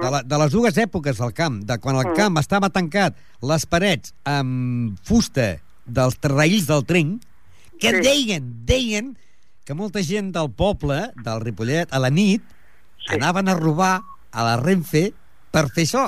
de, 0.00 0.08
la, 0.10 0.22
de 0.22 0.38
les 0.44 0.52
dues 0.52 0.78
èpoques 0.80 1.18
del 1.18 1.34
camp, 1.36 1.60
de 1.68 1.76
quan 1.82 1.98
el 1.98 2.06
mm. 2.06 2.16
camp 2.18 2.40
estava 2.40 2.70
tancat, 2.72 3.18
les 3.44 3.66
parets 3.68 4.14
amb 4.28 4.96
fusta 5.06 5.56
dels 5.84 6.16
terraïls 6.22 6.68
del 6.70 6.86
tren, 6.88 7.16
que 7.82 7.90
sí. 7.96 8.02
deien, 8.04 8.48
deien 8.68 9.12
que 9.66 9.76
molta 9.78 10.02
gent 10.02 10.32
del 10.34 10.50
poble, 10.58 10.98
del 11.22 11.42
Ripollet, 11.42 11.90
a 11.92 12.00
la 12.02 12.10
nit, 12.10 12.42
sí. 13.04 13.14
anaven 13.16 13.50
a 13.50 13.58
robar 13.58 13.94
a 14.32 14.46
la 14.46 14.56
Renfe 14.60 15.10
per 15.54 15.68
fer 15.74 15.86
això. 15.86 16.06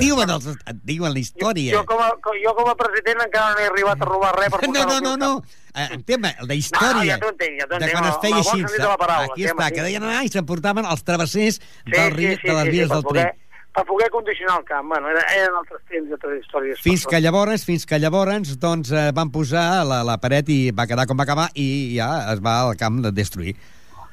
Diuen, 0.00 0.30
els, 0.30 0.48
diuen 0.84 1.14
la 1.14 1.20
història. 1.20 1.72
Jo, 1.72 1.80
jo, 1.80 1.86
com 1.88 2.02
a, 2.04 2.10
jo 2.42 2.52
com 2.58 2.68
a 2.68 2.74
president 2.76 3.22
encara 3.24 3.54
no 3.54 3.62
he 3.62 3.70
arribat 3.70 4.02
a 4.04 4.08
robar 4.08 4.34
res 4.36 4.52
per 4.52 4.68
No, 4.68 4.84
no, 4.84 4.98
no, 5.00 5.14
no. 5.16 5.30
Eh, 5.72 5.88
en 5.96 6.04
tema, 6.08 6.32
la 6.48 6.56
història 6.56 7.16
no, 7.16 7.24
ja 7.24 7.32
entenc, 7.32 7.56
ja 7.60 7.66
de 7.72 7.88
quan 7.92 8.10
es 8.10 8.20
feia 8.22 8.42
així. 8.42 8.66
Paraula, 9.00 9.16
aquí 9.30 9.48
està, 9.48 9.70
que 9.72 9.86
deien 9.86 10.04
anar 10.04 10.22
i 10.24 10.30
s'emportaven 10.32 10.88
els 10.88 11.04
travessers 11.04 11.58
sí, 11.60 11.90
del 11.92 12.12
riu, 12.14 12.30
sí, 12.34 12.38
sí, 12.42 12.48
de 12.48 12.58
les 12.60 12.70
vies 12.72 12.88
sí, 12.88 12.92
del 12.94 13.08
tren. 13.08 13.42
Per 13.76 13.84
poder 13.84 14.06
condicionar 14.08 14.60
el 14.62 14.64
camp. 14.64 14.86
Bueno, 14.88 15.10
eren 15.12 15.56
altres 15.58 15.82
temps 15.88 16.08
i 16.08 16.16
altres 16.16 16.38
històries. 16.40 16.80
Fins 16.84 17.04
que 17.08 17.20
llavors, 17.20 17.66
fins 17.68 17.84
que 17.88 18.00
llavors, 18.00 18.54
doncs, 18.60 18.92
eh, 18.92 19.10
van 19.16 19.32
posar 19.32 19.66
la, 19.88 20.00
la 20.08 20.16
paret 20.20 20.48
i 20.52 20.60
va 20.72 20.88
quedar 20.88 21.04
com 21.08 21.20
va 21.20 21.28
acabar 21.28 21.50
i 21.52 21.66
ja 21.98 22.08
es 22.32 22.40
va 22.44 22.62
al 22.62 22.76
camp 22.80 23.02
de 23.04 23.12
destruir. 23.12 23.52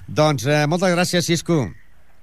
Doncs 0.07 0.47
eh, 0.51 0.65
moltes 0.67 0.91
gràcies, 0.91 1.31
Cisco. 1.31 1.63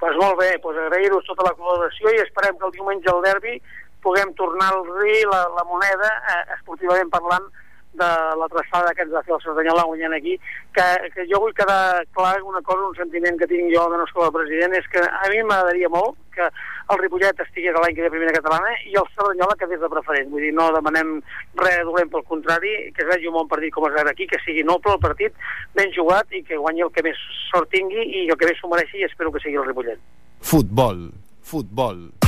Pues 0.00 0.16
molt 0.16 0.38
bé, 0.40 0.58
pues 0.64 0.78
agrair-vos 0.80 1.26
tota 1.28 1.44
la 1.46 1.54
col·laboració 1.58 2.12
i 2.16 2.22
esperem 2.24 2.56
que 2.58 2.66
el 2.66 2.72
diumenge 2.76 3.10
al 3.12 3.20
derbi 3.24 3.58
puguem 4.00 4.32
tornar 4.38 4.70
al 4.72 4.86
ri 4.96 5.18
la, 5.28 5.42
la 5.58 5.64
moneda, 5.68 6.08
eh, 6.32 6.44
esportivament 6.56 7.12
parlant, 7.12 7.50
de 7.92 8.10
la 8.38 8.48
traçada 8.48 8.94
que 8.94 9.02
ens 9.02 9.12
va 9.12 9.22
fer 9.26 9.34
el 9.34 9.42
Cerdanyola 9.42 9.84
guanyant 9.88 10.14
aquí, 10.14 10.36
que, 10.76 10.86
que 11.14 11.26
jo 11.30 11.40
vull 11.42 11.54
quedar 11.56 12.04
clar 12.16 12.36
una 12.46 12.62
cosa, 12.62 12.88
un 12.88 12.96
sentiment 12.98 13.38
que 13.40 13.48
tinc 13.50 13.72
jo 13.74 13.86
de 13.90 13.98
no 13.98 14.06
com 14.12 14.26
a 14.26 14.34
president, 14.34 14.76
és 14.78 14.86
que 14.92 15.02
a 15.02 15.30
mi 15.32 15.42
m'agradaria 15.42 15.90
molt 15.92 16.18
que 16.30 16.46
el 16.46 16.98
Ripollet 17.00 17.42
estigués 17.42 17.74
a 17.74 17.82
l'any 17.82 17.96
que 17.96 18.06
ve 18.06 18.12
primera 18.14 18.34
catalana 18.36 18.76
i 18.86 18.94
el 18.98 19.08
Cerdanyola 19.16 19.58
quedés 19.58 19.82
de 19.82 19.90
preferent. 19.92 20.30
Vull 20.30 20.46
dir, 20.46 20.52
no 20.54 20.70
demanem 20.76 21.16
res 21.58 21.82
dolent 21.88 22.12
pel 22.12 22.26
contrari, 22.30 22.76
que 22.94 23.04
es 23.04 23.10
vegi 23.10 23.30
un 23.30 23.38
bon 23.40 23.50
partit 23.50 23.74
com 23.74 23.88
es 23.88 23.96
veure 23.98 24.14
aquí, 24.14 24.28
que 24.30 24.40
sigui 24.44 24.64
noble 24.66 24.94
el 24.94 25.02
partit, 25.02 25.36
ben 25.74 25.92
jugat 25.96 26.30
i 26.32 26.44
que 26.46 26.60
guanyi 26.60 26.86
el 26.86 26.94
que 26.94 27.04
més 27.06 27.26
sort 27.50 27.70
tingui 27.74 28.06
i 28.06 28.28
el 28.28 28.38
que 28.38 28.50
més 28.50 28.62
s'ho 28.62 28.70
mereixi 28.70 29.02
i 29.02 29.08
espero 29.10 29.34
que 29.34 29.42
sigui 29.42 29.58
el 29.60 29.68
Ripollet. 29.68 30.02
Futbol, 30.40 31.10
futbol. 31.42 32.19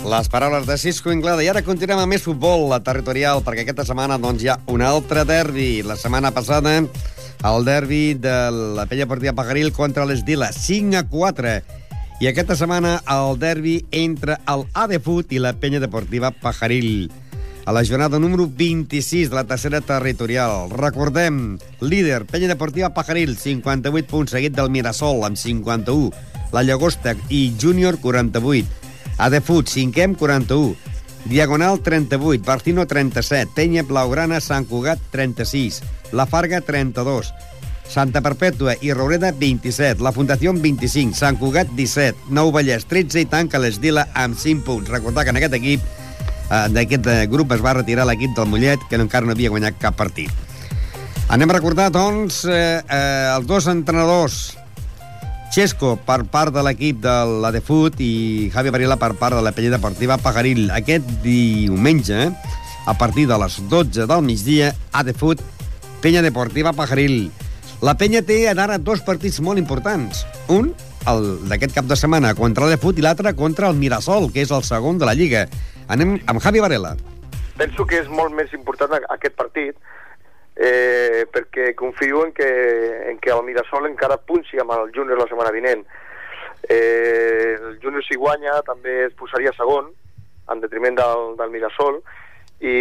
Les 0.00 0.28
paraules 0.32 0.64
de 0.66 0.78
Cisco 0.78 1.12
Inglada. 1.12 1.42
I 1.44 1.50
ara 1.52 1.60
continuem 1.60 2.00
amb 2.00 2.14
més 2.14 2.22
futbol 2.24 2.64
la 2.70 2.78
territorial, 2.80 3.42
perquè 3.44 3.66
aquesta 3.66 3.84
setmana 3.84 4.16
doncs, 4.18 4.42
hi 4.42 4.48
ha 4.48 4.56
un 4.72 4.80
altre 4.80 5.26
derbi. 5.28 5.82
La 5.84 5.96
setmana 6.00 6.32
passada, 6.32 6.72
el 6.80 7.66
derbi 7.68 8.14
de 8.16 8.34
la 8.80 8.86
Pella 8.88 9.06
Portiva 9.10 9.36
Pajaril 9.36 9.74
contra 9.76 10.06
l'Esdila, 10.08 10.50
5 10.56 10.96
a 10.96 11.04
4. 11.04 11.52
I 12.24 12.30
aquesta 12.32 12.56
setmana, 12.56 12.96
el 13.12 13.36
derbi 13.40 13.76
entre 13.92 14.40
el 14.48 14.64
Adefut 14.72 15.36
i 15.36 15.38
la 15.38 15.52
Penya 15.60 15.84
Deportiva 15.84 16.32
Pajaril. 16.32 17.12
A 17.68 17.76
la 17.76 17.84
jornada 17.84 18.18
número 18.18 18.48
26 18.48 19.28
de 19.28 19.36
la 19.36 19.44
tercera 19.44 19.82
territorial. 19.84 20.72
Recordem, 20.72 21.58
líder, 21.84 22.24
Penya 22.24 22.48
Deportiva 22.48 22.94
Pajaril, 22.96 23.36
58 23.36 24.08
punts, 24.08 24.32
seguit 24.32 24.56
del 24.56 24.72
Mirasol, 24.72 25.26
amb 25.28 25.36
51. 25.36 26.08
La 26.56 26.64
Llagosta 26.64 27.14
i 27.28 27.50
Júnior, 27.60 28.00
48. 28.00 28.79
Adefut, 29.20 29.68
5è 29.68 30.06
amb 30.08 30.16
41. 30.16 30.74
Diagonal, 31.28 31.80
38. 31.84 32.40
Barcino, 32.42 32.86
37. 32.86 33.52
Penya 33.54 33.84
Blaugrana, 33.84 34.40
Sant 34.40 34.66
Cugat, 34.66 34.98
36. 35.12 35.82
La 36.16 36.24
Farga, 36.24 36.62
32. 36.64 37.28
Santa 37.90 38.22
Perpètua 38.22 38.76
i 38.80 38.94
Roureda, 38.94 39.32
27. 39.36 40.00
La 40.00 40.14
Fundació, 40.16 40.54
25. 40.56 41.12
Sant 41.18 41.36
Cugat, 41.36 41.68
17. 41.76 42.30
Nou 42.32 42.52
Vallès, 42.54 42.86
13. 42.88 43.20
I 43.20 43.28
tanca 43.28 43.60
l'Esdila 43.60 44.06
amb 44.14 44.38
5 44.38 44.64
punts. 44.64 44.88
Recordar 44.88 45.26
que 45.26 45.34
en 45.34 45.40
aquest 45.42 45.58
equip, 45.58 45.84
eh, 45.84 46.68
d'aquest 46.72 47.06
eh, 47.06 47.26
grup, 47.28 47.52
es 47.52 47.60
va 47.60 47.76
retirar 47.76 48.08
l'equip 48.08 48.32
del 48.36 48.48
Mollet, 48.48 48.88
que 48.88 48.96
encara 48.96 49.26
no 49.26 49.36
havia 49.36 49.52
guanyat 49.52 49.76
cap 49.82 49.98
partit. 50.00 50.32
Anem 51.28 51.50
a 51.50 51.58
recordar, 51.60 51.90
doncs, 51.92 52.44
eh, 52.48 52.80
eh, 52.88 53.36
els 53.36 53.46
dos 53.46 53.68
entrenadors 53.68 54.56
Xesco 55.50 55.96
per 56.06 56.22
part 56.30 56.54
de 56.54 56.62
l'equip 56.62 57.00
de 57.02 57.12
la 57.42 57.50
de 57.50 57.58
Fut 57.58 57.96
i 57.98 58.50
Javi 58.54 58.70
Varela 58.70 58.94
per 59.00 59.16
part 59.18 59.34
de 59.34 59.42
la 59.42 59.50
penya 59.50 59.72
deportiva 59.74 60.14
Pagaril. 60.22 60.68
Aquest 60.70 61.08
diumenge, 61.24 62.28
a 62.86 62.94
partir 62.94 63.26
de 63.26 63.38
les 63.42 63.56
12 63.68 64.06
del 64.06 64.22
migdia, 64.22 64.70
a 64.94 65.02
de 65.02 65.10
Fut, 65.10 65.42
penya 66.04 66.22
deportiva 66.22 66.70
Pagaril. 66.72 67.32
La 67.82 67.96
penya 67.98 68.22
té 68.22 68.44
ara 68.52 68.78
dos 68.78 69.02
partits 69.02 69.40
molt 69.42 69.58
importants. 69.58 70.22
Un, 70.46 70.70
el 71.10 71.26
d'aquest 71.50 71.74
cap 71.74 71.90
de 71.90 71.98
setmana, 71.98 72.36
contra 72.38 72.68
la 72.68 72.76
de 72.76 72.78
Fut, 72.78 72.94
i 72.94 73.02
l'altre 73.02 73.34
contra 73.34 73.72
el 73.74 73.80
Mirasol, 73.80 74.30
que 74.30 74.46
és 74.46 74.54
el 74.54 74.62
segon 74.62 75.02
de 75.02 75.08
la 75.08 75.16
Lliga. 75.18 75.48
Anem 75.90 76.20
amb 76.30 76.38
Javi 76.38 76.62
Varela. 76.62 76.94
Penso 77.58 77.90
que 77.90 77.98
és 77.98 78.06
molt 78.06 78.30
més 78.38 78.54
important 78.54 78.94
aquest 79.02 79.34
partit, 79.34 79.74
eh, 80.60 81.24
perquè 81.32 81.72
confio 81.74 82.26
en 82.26 82.32
que, 82.36 82.50
en 83.08 83.18
que 83.18 83.32
el 83.32 83.42
Mirasol 83.46 83.88
encara 83.88 84.20
punxi 84.20 84.60
amb 84.60 84.74
el 84.76 84.92
Júnior 84.92 85.16
la 85.16 85.26
setmana 85.30 85.54
vinent. 85.54 85.86
Eh, 86.68 87.56
el 87.56 87.78
Júnior 87.80 88.04
si 88.04 88.18
guanya 88.20 88.58
també 88.66 89.06
es 89.06 89.16
posaria 89.16 89.54
segon, 89.56 89.88
en 90.52 90.60
detriment 90.60 90.98
del, 91.00 91.24
del 91.40 91.54
Mirasol, 91.54 92.02
i, 92.60 92.76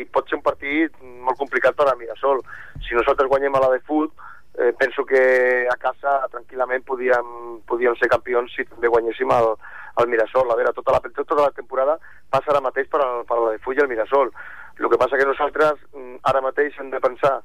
i 0.00 0.06
pot 0.08 0.30
ser 0.30 0.38
un 0.40 0.46
partit 0.46 0.96
molt 1.04 1.36
complicat 1.36 1.76
per 1.76 1.90
al 1.90 2.00
Mirasol. 2.00 2.40
Si 2.88 2.96
nosaltres 2.96 3.28
guanyem 3.28 3.52
a 3.52 3.64
la 3.66 3.74
de 3.74 3.84
fut, 3.84 4.16
eh, 4.56 4.72
penso 4.80 5.04
que 5.04 5.22
a 5.68 5.76
casa 5.76 6.22
tranquil·lament 6.32 6.88
podíem, 6.88 7.60
podíem 7.68 8.00
ser 8.00 8.08
campions 8.08 8.56
si 8.56 8.64
també 8.64 8.88
guanyéssim 8.88 9.28
el, 9.36 9.52
el 10.00 10.08
Mirasol. 10.08 10.48
A 10.48 10.56
veure, 10.56 10.72
tota 10.72 10.96
la, 10.96 11.04
tota 11.20 11.42
la 11.42 11.52
temporada 11.52 12.00
passa 12.32 12.54
ara 12.54 12.64
mateix 12.64 12.88
per, 12.88 13.04
al, 13.04 13.26
per 13.28 13.36
a 13.36 13.44
la 13.44 13.56
de 13.58 13.66
fut 13.66 13.76
i 13.76 13.84
el 13.84 13.92
Mirasol 13.92 14.32
el 14.78 14.90
que 14.90 15.00
passa 15.00 15.18
que 15.18 15.28
nosaltres 15.28 15.80
mm, 15.92 16.22
ara 16.30 16.42
mateix 16.44 16.78
hem 16.80 16.90
de 16.90 17.00
pensar, 17.02 17.36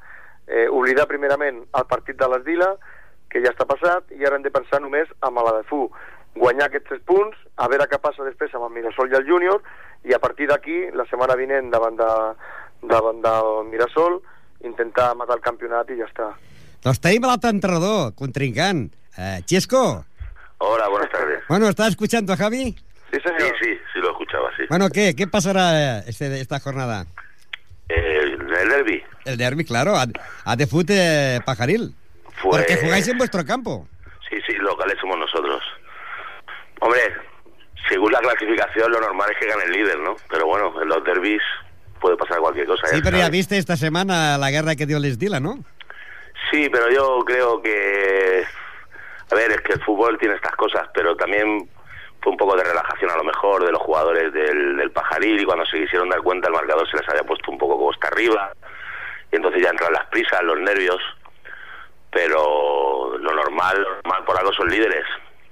eh, 0.47 0.67
oblidar 0.69 1.07
primerament 1.07 1.61
el 1.63 1.85
partit 1.89 2.17
de 2.19 2.29
l'Esdila, 2.29 2.73
que 3.29 3.43
ja 3.43 3.53
està 3.53 3.67
passat, 3.69 4.09
i 4.17 4.25
ara 4.25 4.39
hem 4.39 4.45
de 4.45 4.53
pensar 4.53 4.81
només 4.81 5.09
amb 5.25 5.41
la 5.45 5.59
de 5.59 5.67
Fu. 5.69 5.85
Guanyar 6.39 6.69
aquests 6.69 6.89
tres 6.89 7.01
punts, 7.05 7.37
a 7.57 7.67
veure 7.69 7.87
què 7.89 7.99
passa 8.01 8.25
després 8.25 8.53
amb 8.55 8.67
el 8.67 8.73
Mirasol 8.73 9.11
i 9.11 9.17
el 9.19 9.27
Júnior, 9.27 9.61
i 10.07 10.15
a 10.15 10.21
partir 10.23 10.47
d'aquí, 10.49 10.81
la 10.95 11.05
setmana 11.09 11.37
vinent 11.37 11.69
davant, 11.73 11.97
de, 11.99 12.11
davant 12.89 13.21
del 13.25 13.49
Mirasol, 13.69 14.19
intentar 14.65 15.13
matar 15.17 15.37
el 15.37 15.45
campionat 15.45 15.89
i 15.91 15.99
ja 15.99 16.07
està. 16.09 16.29
Doncs 16.83 17.01
tenim 17.03 17.27
l'altre 17.27 17.51
entrenador, 17.51 18.13
contrincant. 18.15 18.87
Eh, 19.17 19.41
Chesco. 19.45 20.05
Hola, 20.59 20.87
buenas 20.89 21.11
tardes. 21.11 21.43
Bueno, 21.49 21.67
¿estás 21.67 21.89
escuchando 21.89 22.33
a 22.33 22.37
Javi? 22.37 22.75
Sí, 23.11 23.19
señor. 23.23 23.53
Sí, 23.59 23.65
sí, 23.65 23.79
sí. 24.57 24.63
Bueno, 24.69 24.89
¿qué? 24.89 25.15
¿Qué 25.15 25.27
pasará 25.27 25.99
este, 25.99 26.39
esta 26.41 26.59
jornada? 26.59 27.05
Eh, 27.89 28.19
el 28.23 28.69
derby. 28.69 29.03
El 29.25 29.37
derby, 29.37 29.65
claro, 29.65 29.95
a, 29.95 30.05
a 30.45 30.55
de 30.55 30.67
eh, 30.89 31.39
Pajaril. 31.45 31.95
Porque 32.41 32.77
jugáis 32.77 33.07
en 33.07 33.17
vuestro 33.17 33.45
campo. 33.45 33.87
Sí, 34.29 34.37
sí, 34.47 34.53
locales 34.53 34.97
somos 35.01 35.17
nosotros. 35.17 35.61
Hombre, 36.81 37.01
según 37.89 38.11
la 38.11 38.19
clasificación, 38.19 38.91
lo 38.91 39.01
normal 39.01 39.29
es 39.31 39.37
que 39.37 39.47
gane 39.47 39.63
el 39.65 39.71
líder, 39.71 39.99
¿no? 39.99 40.15
Pero 40.29 40.45
bueno, 40.45 40.81
en 40.81 40.87
los 40.87 41.03
derbis 41.03 41.41
puede 41.99 42.15
pasar 42.15 42.39
cualquier 42.39 42.67
cosa. 42.67 42.87
Sí, 42.87 43.01
pero 43.03 43.17
ya 43.17 43.29
viste 43.29 43.57
esta 43.57 43.75
semana 43.75 44.37
la 44.37 44.51
guerra 44.51 44.75
que 44.75 44.85
dio 44.85 44.99
Lesdila, 44.99 45.39
¿no? 45.39 45.63
Sí, 46.51 46.69
pero 46.71 46.89
yo 46.89 47.19
creo 47.25 47.61
que... 47.61 48.43
A 49.31 49.35
ver, 49.35 49.51
es 49.51 49.61
que 49.61 49.73
el 49.73 49.83
fútbol 49.83 50.17
tiene 50.17 50.35
estas 50.35 50.55
cosas, 50.55 50.87
pero 50.93 51.15
también 51.15 51.69
fue 52.21 52.31
un 52.31 52.37
poco 52.37 52.55
de 52.55 52.63
relajación 52.63 53.11
a 53.11 53.17
lo 53.17 53.23
mejor 53.23 53.65
de 53.65 53.71
los 53.71 53.81
jugadores 53.81 54.33
del, 54.33 54.77
del 54.77 54.91
Pajaril 54.91 55.39
y 55.39 55.45
cuando 55.45 55.65
se 55.65 55.79
quisieron 55.79 56.09
dar 56.09 56.21
cuenta 56.21 56.47
el 56.47 56.53
marcador 56.53 56.89
se 56.89 56.97
les 56.97 57.09
había 57.09 57.23
puesto 57.23 57.51
un 57.51 57.57
poco 57.57 57.77
costa 57.77 58.07
arriba 58.07 58.51
y 59.31 59.35
entonces 59.35 59.61
ya 59.61 59.69
entran 59.69 59.93
las 59.93 60.05
prisas, 60.07 60.41
los 60.43 60.59
nervios, 60.59 60.99
pero 62.11 63.17
lo 63.17 63.33
normal, 63.33 63.81
lo 63.81 63.95
normal 63.95 64.23
por 64.25 64.37
algo 64.37 64.51
son 64.53 64.69
líderes, 64.69 65.05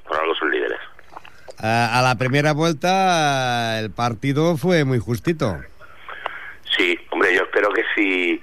por 0.07 0.17
algo 0.17 0.35
son 0.35 0.51
líderes. 0.51 0.79
A, 1.59 1.99
a 1.99 2.01
la 2.01 2.15
primera 2.15 2.53
vuelta 2.53 3.79
el 3.79 3.91
partido 3.91 4.57
fue 4.57 4.83
muy 4.83 4.99
justito. 4.99 5.57
Sí, 6.75 6.97
hombre, 7.11 7.33
yo 7.33 7.43
espero 7.43 7.69
que 7.71 7.83
sí. 7.95 8.41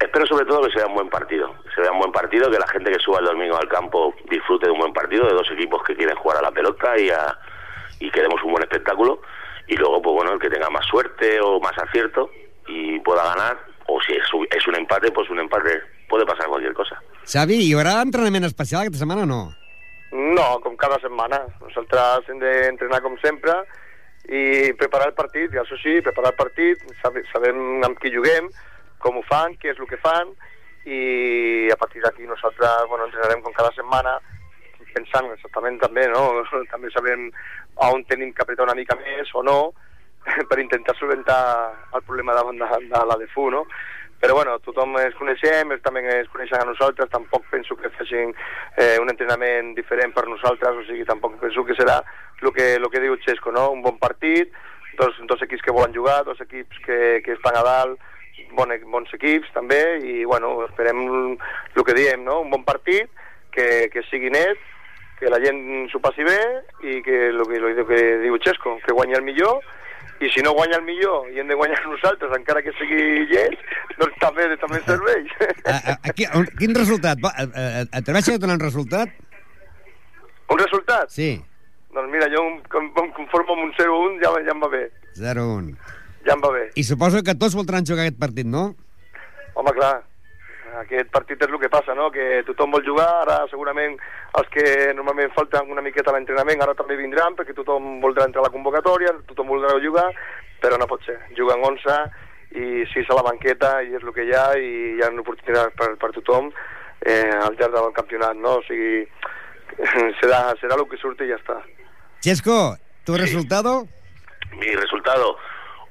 Espero 0.00 0.26
sobre 0.26 0.46
todo 0.46 0.66
que 0.66 0.72
sea 0.72 0.86
un 0.86 0.94
buen 0.94 1.10
partido. 1.10 1.54
Se 1.74 1.80
vea 1.80 1.92
un 1.92 1.98
buen 2.00 2.12
partido, 2.12 2.50
que 2.50 2.58
la 2.58 2.66
gente 2.68 2.90
que 2.90 2.98
suba 2.98 3.18
el 3.20 3.26
domingo 3.26 3.56
al 3.56 3.68
campo 3.68 4.14
disfrute 4.28 4.66
de 4.66 4.72
un 4.72 4.78
buen 4.80 4.92
partido, 4.92 5.26
de 5.26 5.34
dos 5.34 5.48
equipos 5.52 5.82
que 5.84 5.94
quieren 5.94 6.16
jugar 6.16 6.38
a 6.38 6.42
la 6.42 6.50
pelota 6.50 6.98
y, 6.98 7.10
a, 7.10 7.36
y 8.00 8.10
que 8.10 8.22
demos 8.22 8.42
un 8.42 8.50
buen 8.52 8.62
espectáculo. 8.64 9.20
Y 9.68 9.76
luego, 9.76 10.02
pues 10.02 10.14
bueno, 10.14 10.32
el 10.32 10.40
que 10.40 10.50
tenga 10.50 10.68
más 10.70 10.84
suerte 10.86 11.40
o 11.40 11.60
más 11.60 11.76
acierto 11.78 12.28
y 12.66 12.98
pueda 13.00 13.22
ganar, 13.24 13.58
o 13.86 14.00
si 14.02 14.12
es, 14.14 14.32
un- 14.34 14.46
es 14.50 14.66
un 14.66 14.74
empate, 14.76 15.12
pues 15.12 15.30
un 15.30 15.38
empate 15.38 15.80
puede 16.08 16.26
pasar 16.26 16.46
cualquier 16.48 16.74
cosa. 16.74 17.00
Xavi, 17.24 17.60
hi 17.62 17.72
haurà 17.76 18.00
entrenament 18.02 18.44
especial 18.48 18.82
aquesta 18.82 19.04
setmana 19.04 19.22
o 19.22 19.26
no? 19.30 19.40
No, 20.10 20.58
com 20.64 20.74
cada 20.76 20.98
setmana. 20.98 21.38
Nosaltres 21.62 22.26
hem 22.32 22.40
d'entrenar 22.42 22.98
com 23.04 23.14
sempre 23.22 23.54
i 24.26 24.72
preparar 24.78 25.06
el 25.12 25.14
partit, 25.14 25.54
i 25.54 25.58
això 25.62 25.78
sí, 25.78 26.00
preparar 26.02 26.32
el 26.34 26.38
partit, 26.40 26.82
sabe, 27.02 27.22
sabem 27.32 27.84
amb 27.86 27.98
qui 28.02 28.10
juguem, 28.14 28.50
com 28.98 29.16
ho 29.18 29.22
fan, 29.30 29.54
què 29.62 29.70
és 29.70 29.78
el 29.78 29.86
que 29.86 29.96
fan, 30.02 30.34
i 30.86 31.68
a 31.72 31.76
partir 31.76 32.02
d'aquí 32.02 32.26
nosaltres 32.26 32.88
bueno, 32.88 33.06
entrenarem 33.06 33.42
com 33.42 33.52
cada 33.52 33.72
setmana, 33.76 34.18
pensant 34.94 35.30
exactament 35.30 35.78
també, 35.82 36.06
no? 36.08 36.42
també 36.72 36.90
sabem 36.94 37.28
on 37.86 38.04
tenim 38.08 38.32
que 38.32 38.44
apretar 38.44 38.66
una 38.66 38.76
mica 38.78 38.96
més 39.00 39.30
o 39.34 39.44
no, 39.46 39.60
per 40.50 40.60
intentar 40.60 40.96
solventar 40.98 41.40
el 41.94 42.02
problema 42.02 42.36
davant 42.36 42.58
de, 42.60 42.68
de 42.90 43.06
la 43.08 43.18
DFU, 43.20 43.48
no? 43.54 43.64
Però 44.20 44.34
bueno, 44.36 44.58
tothom 44.60 44.98
ens 45.00 45.14
coneixem, 45.16 45.70
ells 45.72 45.80
també 45.80 46.02
ens 46.04 46.28
coneixen 46.28 46.60
a 46.60 46.66
nosaltres, 46.68 47.08
tampoc 47.08 47.46
penso 47.48 47.72
que 47.80 47.88
facin 47.94 48.34
eh, 48.76 48.98
un 49.00 49.08
entrenament 49.08 49.72
diferent 49.78 50.12
per 50.12 50.26
nosaltres, 50.28 50.76
o 50.76 50.84
sigui, 50.84 51.06
tampoc 51.08 51.38
penso 51.40 51.64
que 51.64 51.76
serà 51.78 52.02
el 52.42 52.52
que, 52.52 52.74
lo 52.82 52.90
que 52.92 53.00
diu 53.00 53.16
Xesco, 53.24 53.52
no? 53.52 53.70
Un 53.72 53.80
bon 53.80 53.96
partit, 54.02 54.52
dos, 55.00 55.16
dos 55.24 55.40
equips 55.46 55.64
que 55.64 55.72
volen 55.72 55.96
jugar, 55.96 56.20
dos 56.28 56.40
equips 56.44 56.84
que, 56.84 56.98
que 57.24 57.38
estan 57.38 57.56
a 57.56 57.64
dalt, 57.64 58.09
bon, 58.56 58.72
bons 58.92 59.12
equips 59.16 59.50
també, 59.54 59.80
i 60.04 60.24
bueno, 60.28 60.56
esperem 60.66 61.00
el 61.36 61.84
que 61.86 61.96
diem, 61.96 62.24
no? 62.26 62.40
Un 62.44 62.52
bon 62.52 62.64
partit, 62.66 63.10
que, 63.54 63.88
que 63.92 64.04
sigui 64.08 64.30
net, 64.32 64.60
que 65.20 65.28
la 65.32 65.40
gent 65.42 65.60
s'ho 65.92 66.00
passi 66.00 66.24
bé 66.24 66.38
i 66.86 67.00
que 67.04 67.26
el 67.28 67.42
que, 67.44 67.60
lo 67.60 67.84
que 67.88 68.00
diu 68.22 68.38
Xesco, 68.40 68.78
que 68.86 68.96
guanyi 68.96 69.18
el 69.18 69.26
millor 69.26 69.60
i 70.20 70.30
si 70.32 70.40
no 70.44 70.54
guanya 70.56 70.78
el 70.78 70.86
millor 70.86 71.28
i 71.32 71.40
hem 71.40 71.48
de 71.48 71.56
guanyar 71.56 71.80
nosaltres 71.84 72.32
encara 72.36 72.62
que 72.64 72.72
sigui 72.78 73.26
llest, 73.28 73.60
doncs 74.00 74.16
també, 74.22 74.48
també 74.62 74.80
ens 74.80 74.88
serveix. 74.88 75.34
A, 75.40 75.76
a, 75.76 75.94
a, 75.96 76.14
a, 76.14 76.46
quin 76.60 76.76
resultat? 76.76 77.20
Va, 77.24 77.34
Atreveixes 78.00 78.38
a 78.38 78.40
donar 78.40 78.56
un 78.60 78.64
resultat? 78.64 79.12
Un 80.50 80.60
resultat? 80.60 81.12
Sí, 81.12 81.34
Doncs 81.94 82.10
mira, 82.12 82.28
jo 82.30 82.42
em, 82.46 82.58
em 83.02 83.08
conformo 83.16 83.56
amb 83.56 83.64
un 83.66 83.72
0-1, 83.74 84.20
ja, 84.22 84.30
ja 84.46 84.54
em 84.54 84.60
va 84.62 84.68
bé. 84.70 84.84
0-1. 85.18 85.72
Ja 86.26 86.36
em 86.36 86.44
va 86.44 86.52
bé. 86.54 86.68
I 86.76 86.84
suposo 86.84 87.22
que 87.24 87.34
tots 87.34 87.56
voldran 87.56 87.86
jugar 87.86 88.04
aquest 88.04 88.20
partit, 88.20 88.46
no? 88.46 88.70
Home, 89.56 89.72
clar, 89.76 89.94
aquest 90.82 91.10
partit 91.10 91.40
és 91.42 91.50
el 91.50 91.58
que 91.60 91.70
passa, 91.72 91.94
no? 91.98 92.10
Que 92.14 92.42
tothom 92.46 92.74
vol 92.76 92.84
jugar, 92.86 93.08
ara 93.24 93.40
segurament 93.50 93.96
els 94.38 94.50
que 94.54 94.64
normalment 94.94 95.32
falten 95.34 95.70
una 95.72 95.84
miqueta 95.84 96.12
a 96.12 96.16
l'entrenament 96.16 96.62
ara 96.62 96.76
també 96.78 96.98
vindran, 97.00 97.36
perquè 97.38 97.56
tothom 97.56 97.98
voldrà 98.04 98.28
entrar 98.28 98.44
a 98.44 98.48
la 98.48 98.54
convocatòria, 98.54 99.16
tothom 99.30 99.50
voldrà 99.54 99.76
jugar, 99.82 100.08
però 100.62 100.78
no 100.78 100.88
pot 100.90 101.02
ser. 101.08 101.18
Juguen 101.38 101.64
11 101.66 101.98
i 102.60 102.84
6 102.92 103.10
a 103.10 103.18
la 103.18 103.26
banqueta 103.26 103.76
i 103.86 103.94
és 103.94 104.04
el 104.04 104.14
que 104.14 104.26
hi 104.26 104.34
ha 104.34 104.46
i 104.58 104.70
hi 104.98 105.02
ha 105.02 105.10
oportunitats 105.22 105.74
per, 105.78 105.92
per 106.00 106.10
tothom 106.16 106.50
eh, 106.50 107.30
al 107.30 107.56
llarg 107.58 107.76
del 107.76 107.92
campionat, 107.96 108.38
no? 108.38 108.58
O 108.60 108.64
sigui, 108.66 109.06
serà, 110.20 110.42
serà 110.60 110.78
el 110.78 110.86
que 110.90 111.00
surti 111.00 111.26
i 111.26 111.32
ja 111.32 111.38
està. 111.40 111.60
Chesco, 112.20 112.76
¿tu 113.04 113.16
resultado? 113.16 113.86
Mi 114.58 114.74
resultado, 114.76 115.36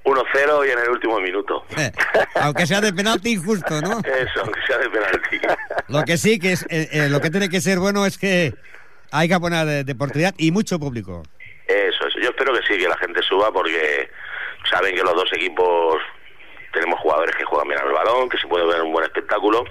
1-0 0.10 0.68
y 0.68 0.72
en 0.72 0.80
el 0.80 0.90
último 0.90 1.20
minuto. 1.20 1.66
Eh, 1.78 1.92
aunque 2.36 2.66
sea 2.66 2.82
de 2.82 2.92
penalti 2.94 3.32
injusto, 3.34 3.82
¿no? 3.82 4.00
Eso, 4.00 4.42
aunque 4.42 4.60
sea 4.68 4.78
de 4.78 4.90
penalti. 4.90 5.40
Lo 5.88 6.04
que 6.04 6.18
sí 6.18 6.40
que 6.40 6.54
es, 6.54 6.64
eh, 6.70 6.90
eh, 6.92 7.08
lo 7.10 7.20
que 7.22 7.30
tiene 7.30 7.50
que 7.50 7.62
ser 7.62 7.80
bueno 7.80 8.06
es 8.06 8.18
que 8.18 8.54
haya 9.12 9.38
buena 9.38 9.66
de- 9.66 9.84
deportividad 9.84 10.34
y 10.38 10.52
mucho 10.52 10.80
público. 10.80 11.24
Eso, 11.68 12.08
eso. 12.08 12.20
Yo 12.20 12.30
espero 12.30 12.54
que 12.54 12.62
sí, 12.68 12.78
que 12.80 12.88
la 12.88 12.98
gente 12.98 13.22
suba 13.22 13.52
porque 13.52 14.10
saben 14.70 14.96
que 14.96 15.04
los 15.04 15.14
dos 15.16 15.30
equipos 15.34 15.98
tenemos 16.74 17.00
jugadores 17.00 17.36
que 17.36 17.44
juegan 17.46 17.68
bien 17.68 17.80
al 17.80 17.92
balón, 17.92 18.30
que 18.30 18.38
se 18.38 18.48
puede 18.48 18.66
ver 18.68 18.82
un 18.82 18.92
buen 18.92 19.06
espectáculo 19.06 19.64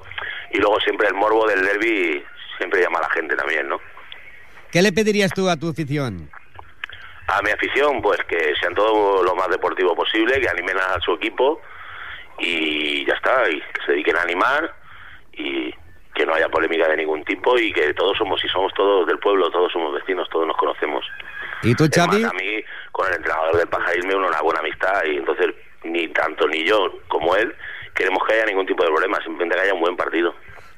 y 0.52 0.58
luego 0.58 0.80
siempre 0.80 1.06
el 1.08 1.14
morbo 1.14 1.46
del 1.46 1.64
derby 1.64 2.24
siempre 2.56 2.80
llama 2.82 2.98
a 2.98 3.02
la 3.02 3.10
gente 3.10 3.36
también, 3.36 3.68
¿no? 3.68 3.80
¿Qué 4.72 4.82
le 4.82 4.92
pedirías 4.92 5.32
tú 5.32 5.48
a 5.48 5.56
tu 5.56 5.70
afición? 5.70 6.28
A 7.28 7.42
mi 7.42 7.50
afición, 7.50 8.00
pues 8.00 8.18
que 8.28 8.54
sean 8.60 8.74
todo 8.74 9.22
lo 9.22 9.34
más 9.34 9.48
deportivo 9.48 9.94
posible, 9.94 10.40
que 10.40 10.48
animen 10.48 10.76
a 10.78 10.98
su 11.00 11.12
equipo 11.12 11.60
y 12.38 13.04
ya 13.06 13.14
está, 13.14 13.48
y 13.50 13.60
que 13.60 13.82
se 13.84 13.92
dediquen 13.92 14.16
a 14.16 14.22
animar 14.22 14.74
y 15.32 15.72
que 16.14 16.26
no 16.26 16.34
haya 16.34 16.48
polémica 16.48 16.88
de 16.88 16.96
ningún 16.96 17.22
tipo 17.24 17.58
y 17.58 17.72
que 17.72 17.92
todos 17.94 18.16
somos, 18.16 18.42
y 18.44 18.48
somos 18.48 18.72
todos 18.74 19.06
del 19.06 19.18
pueblo, 19.18 19.50
todos 19.50 19.70
somos 19.72 19.92
vecinos, 19.94 20.28
todos 20.30 20.46
nos 20.46 20.56
conocemos. 20.56 21.04
¿Y 21.62 21.74
tú, 21.74 21.84
Es 21.84 21.96
más, 21.98 22.08
Xavi? 22.08 22.24
a 22.24 22.30
mí, 22.32 22.64
con 22.92 23.06
el 23.08 23.14
entrenador 23.14 23.56
del 23.56 23.68
pajarisme, 23.68 24.14
una 24.14 24.40
buena 24.42 24.60
amistad 24.60 25.04
y 25.04 25.16
entonces 25.16 25.54
ni 25.84 26.08
tanto 26.08 26.48
ni 26.48 26.64
yo 26.64 26.90
como 27.08 27.36
él 27.36 27.54
queremos 27.94 28.22
que 28.26 28.34
haya 28.34 28.46
ningún 28.46 28.66
tipo 28.66 28.82
de 28.84 28.90
problema, 28.90 29.18
simplemente 29.22 29.56
que 29.56 29.62
haya 29.62 29.74
un 29.74 29.80
buen 29.80 29.96
partido. 29.96 30.34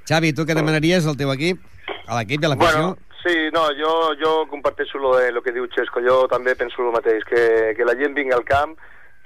Xavi, 0.09 0.33
tu 0.33 0.43
què 0.49 0.57
demanaries 0.57 1.07
al 1.07 1.15
teu 1.21 1.31
equip? 1.31 1.61
A 2.09 2.17
l'equip 2.19 2.43
i 2.43 2.47
a 2.49 2.51
l'afició? 2.51 2.81
Bueno, 2.81 3.10
sí, 3.25 3.51
no, 3.53 3.69
jo, 3.77 4.15
jo 4.21 4.47
comparteixo 4.49 4.99
lo 4.99 5.17
de 5.17 5.31
lo 5.33 5.43
que 5.43 5.53
diu 5.53 5.69
Xesco, 5.73 6.03
jo 6.05 6.25
també 6.29 6.55
penso 6.57 6.83
el 6.83 6.95
mateix, 6.95 7.25
que, 7.29 7.75
que 7.77 7.87
la 7.87 7.97
gent 7.99 8.17
vingui 8.17 8.35
al 8.37 8.45
camp, 8.49 8.77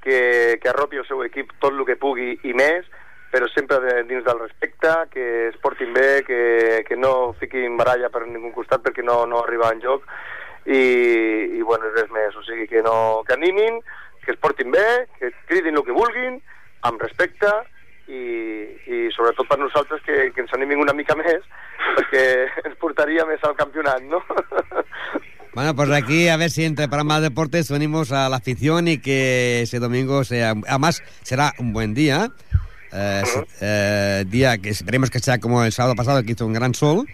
que, 0.05 0.59
que 0.61 0.71
arropi 0.71 1.01
el 1.01 1.07
seu 1.09 1.25
equip 1.25 1.55
tot 1.63 1.73
el 1.73 1.85
que 1.89 1.99
pugui 2.01 2.35
i 2.45 2.55
més, 2.57 2.87
però 3.35 3.49
sempre 3.51 3.81
de, 3.83 3.95
dins 4.07 4.23
del 4.27 4.39
respecte, 4.39 4.93
que 5.11 5.27
es 5.49 5.57
portin 5.63 5.93
bé, 5.97 6.23
que, 6.27 6.85
que 6.87 6.97
no 6.97 7.35
fiquin 7.41 7.79
baralla 7.81 8.11
per 8.13 8.27
ningú 8.29 8.53
costat 8.55 8.85
perquè 8.85 9.03
no, 9.03 9.25
no 9.27 9.43
arriba 9.43 9.73
en 9.75 9.83
joc, 9.83 10.07
i, 10.65 10.83
i 11.59 11.63
bueno, 11.67 11.91
res 11.97 12.13
més, 12.15 12.37
o 12.39 12.45
sigui, 12.47 12.69
que, 12.71 12.83
no, 12.85 13.25
que 13.27 13.35
animin, 13.35 13.81
que 14.25 14.33
es 14.33 14.41
portin 14.41 14.71
bé, 14.73 15.09
que 15.19 15.33
cridin 15.49 15.81
el 15.81 15.85
que 15.87 15.97
vulguin, 15.97 16.39
amb 16.87 17.03
respecte, 17.03 17.51
i, 18.09 18.23
i 18.87 18.99
sobretot 19.15 19.49
per 19.49 19.59
nosaltres 19.59 20.03
que, 20.05 20.31
que 20.35 20.45
ens 20.45 20.53
animin 20.57 20.83
una 20.83 20.97
mica 20.97 21.17
més 21.17 21.45
perquè 21.97 22.25
ens 22.67 22.77
portaria 22.81 23.27
més 23.29 23.43
al 23.45 23.57
campionat, 23.57 24.03
no? 24.09 24.23
Bueno, 25.55 25.73
pues 25.77 25.89
aquí 25.93 26.27
a 26.27 26.37
ver 26.37 26.51
si 26.51 26.65
entre 26.65 26.89
para 26.89 27.05
más 27.05 27.23
deportes 27.23 27.71
unimos 27.71 28.11
a 28.11 28.29
la 28.29 28.39
afición 28.39 28.89
y 28.89 28.99
que 28.99 29.63
ese 29.63 29.79
domingo 29.79 30.25
sea... 30.25 30.53
Además, 30.67 31.01
será 31.23 31.53
un 31.61 31.73
buen 31.73 31.95
día. 31.95 32.33
eh, 32.93 33.23
eh, 33.61 34.25
día 34.27 34.59
que 34.59 34.71
esperemos 34.71 35.11
que 35.11 35.21
sea 35.21 35.39
como 35.39 35.63
el 35.63 35.71
sábado 35.71 35.95
pasado, 35.95 36.25
que 36.25 36.33
hizo 36.33 36.45
un 36.45 36.55
gran 36.55 36.75
sol. 36.75 37.07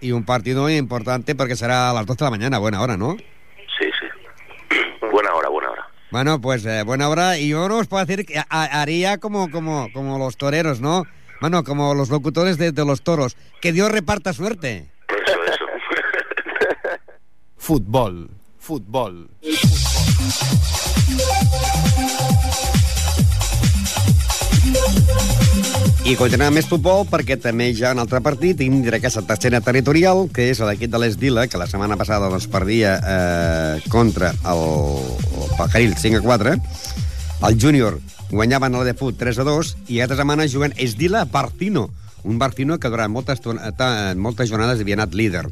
Y 0.00 0.12
un 0.12 0.24
partido 0.24 0.70
importante 0.70 1.34
porque 1.34 1.56
será 1.56 1.90
a 1.90 1.92
las 1.92 2.06
12 2.06 2.18
de 2.18 2.24
la 2.24 2.30
mañana, 2.30 2.58
buena 2.58 2.80
hora, 2.80 2.96
¿no? 2.96 3.16
Sí, 3.16 3.90
sí. 3.98 4.06
buena 5.10 5.34
hora, 5.34 5.48
buena 5.48 5.70
hora. 5.70 5.88
Bueno, 6.10 6.40
pues 6.40 6.64
eh, 6.64 6.82
buena 6.84 7.08
hora. 7.08 7.38
Y 7.38 7.48
yo 7.48 7.68
no 7.68 7.78
os 7.78 7.86
puedo 7.86 8.04
decir 8.04 8.24
que 8.26 8.38
ha- 8.38 8.44
haría 8.80 9.18
como, 9.18 9.50
como, 9.50 9.88
como 9.92 10.18
los 10.18 10.36
toreros, 10.36 10.80
¿no? 10.80 11.04
Bueno, 11.40 11.62
como 11.64 11.94
los 11.94 12.08
locutores 12.08 12.58
de, 12.58 12.72
de 12.72 12.84
los 12.84 13.02
toros. 13.02 13.36
Que 13.60 13.72
Dios 13.72 13.90
reparta 13.92 14.32
suerte. 14.32 14.90
Eso, 15.08 15.44
eso. 15.44 15.64
Futbol. 17.56 18.30
Futbol. 18.58 19.30
I 26.08 26.14
continuem 26.16 26.54
més 26.56 26.64
futbol 26.64 27.02
perquè 27.04 27.36
també 27.36 27.66
hi 27.68 27.82
ha 27.84 27.90
un 27.92 27.98
altre 28.00 28.22
partit 28.24 28.56
dins 28.56 28.86
d'aquesta 28.88 29.20
tercera 29.28 29.58
territorial, 29.60 30.22
que 30.32 30.46
és 30.48 30.62
l'equip 30.64 30.88
de 30.88 31.00
l'Esdila, 31.02 31.44
que 31.52 31.60
la 31.60 31.66
setmana 31.68 31.98
passada 32.00 32.30
doncs, 32.32 32.46
perdia 32.48 32.94
eh, 32.96 33.82
contra 33.92 34.30
el, 34.48 34.62
el 35.36 35.52
Pajaril 35.58 35.92
5 36.00 36.22
a 36.22 36.24
4. 36.24 36.54
El 37.50 37.58
júnior 37.60 37.98
guanyaven 38.30 38.78
a 38.78 38.80
la 38.80 38.88
de 38.88 38.96
fut 38.96 39.20
3 39.20 39.42
a 39.44 39.46
2 39.50 39.74
i 39.92 40.00
aquesta 40.00 40.22
setmana 40.22 40.48
juguen 40.48 40.72
Esdila 40.80 41.26
Barcino, 41.28 41.90
un 42.24 42.40
Barcino 42.40 42.80
que 42.80 42.88
durant 42.88 43.12
moltes, 43.12 43.44
moltes 44.16 44.48
jornades 44.48 44.80
havia 44.80 44.96
anat 45.02 45.12
líder. 45.12 45.44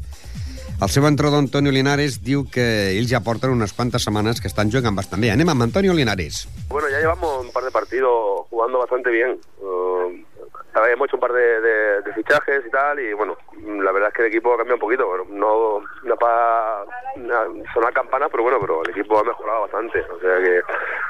El 0.77 0.91
seu 0.93 1.07
entrenador 1.09 1.41
Antonio 1.41 1.71
Linares 1.73 2.19
diu 2.21 2.43
que 2.53 2.63
ells 2.93 3.09
ja 3.09 3.23
porten 3.25 3.49
unes 3.49 3.71
quantes 3.73 4.03
setmanes 4.05 4.37
que 4.37 4.45
estan 4.45 4.69
jugant 4.69 4.93
bastant 4.93 5.23
bé. 5.23 5.31
Anem 5.33 5.49
amb 5.49 5.65
Antonio 5.65 5.95
Linares. 5.97 6.43
Bueno, 6.69 6.85
ya 6.93 6.99
llevamos 7.01 7.45
un 7.45 7.49
par 7.49 7.63
de 7.65 7.71
partidos 7.73 8.45
jugando 8.51 8.77
bastante 8.85 9.09
bien. 9.09 9.39
Uh, 9.57 9.96
hemos 10.85 11.07
hecho 11.07 11.17
un 11.17 11.21
par 11.21 11.31
de, 11.33 11.61
de- 11.61 12.01
de 12.01 12.13
fichajes 12.13 12.63
y 12.65 12.69
tal, 12.69 12.99
y 12.99 13.13
bueno, 13.13 13.35
la 13.83 13.91
verdad 13.91 14.09
es 14.09 14.15
que 14.15 14.21
el 14.23 14.27
equipo 14.27 14.53
ha 14.53 14.57
cambiado 14.57 14.75
un 14.75 14.81
poquito. 14.81 15.07
Bueno, 15.07 15.25
no, 15.29 15.79
no 16.03 16.15
para 16.17 16.83
sonar 17.73 17.93
campanas, 17.93 18.29
pero 18.31 18.43
bueno, 18.43 18.59
pero 18.59 18.83
el 18.83 18.89
equipo 18.91 19.19
ha 19.19 19.23
mejorado 19.23 19.61
bastante. 19.61 19.99
O 20.01 20.19
sea 20.19 20.37
que 20.37 20.61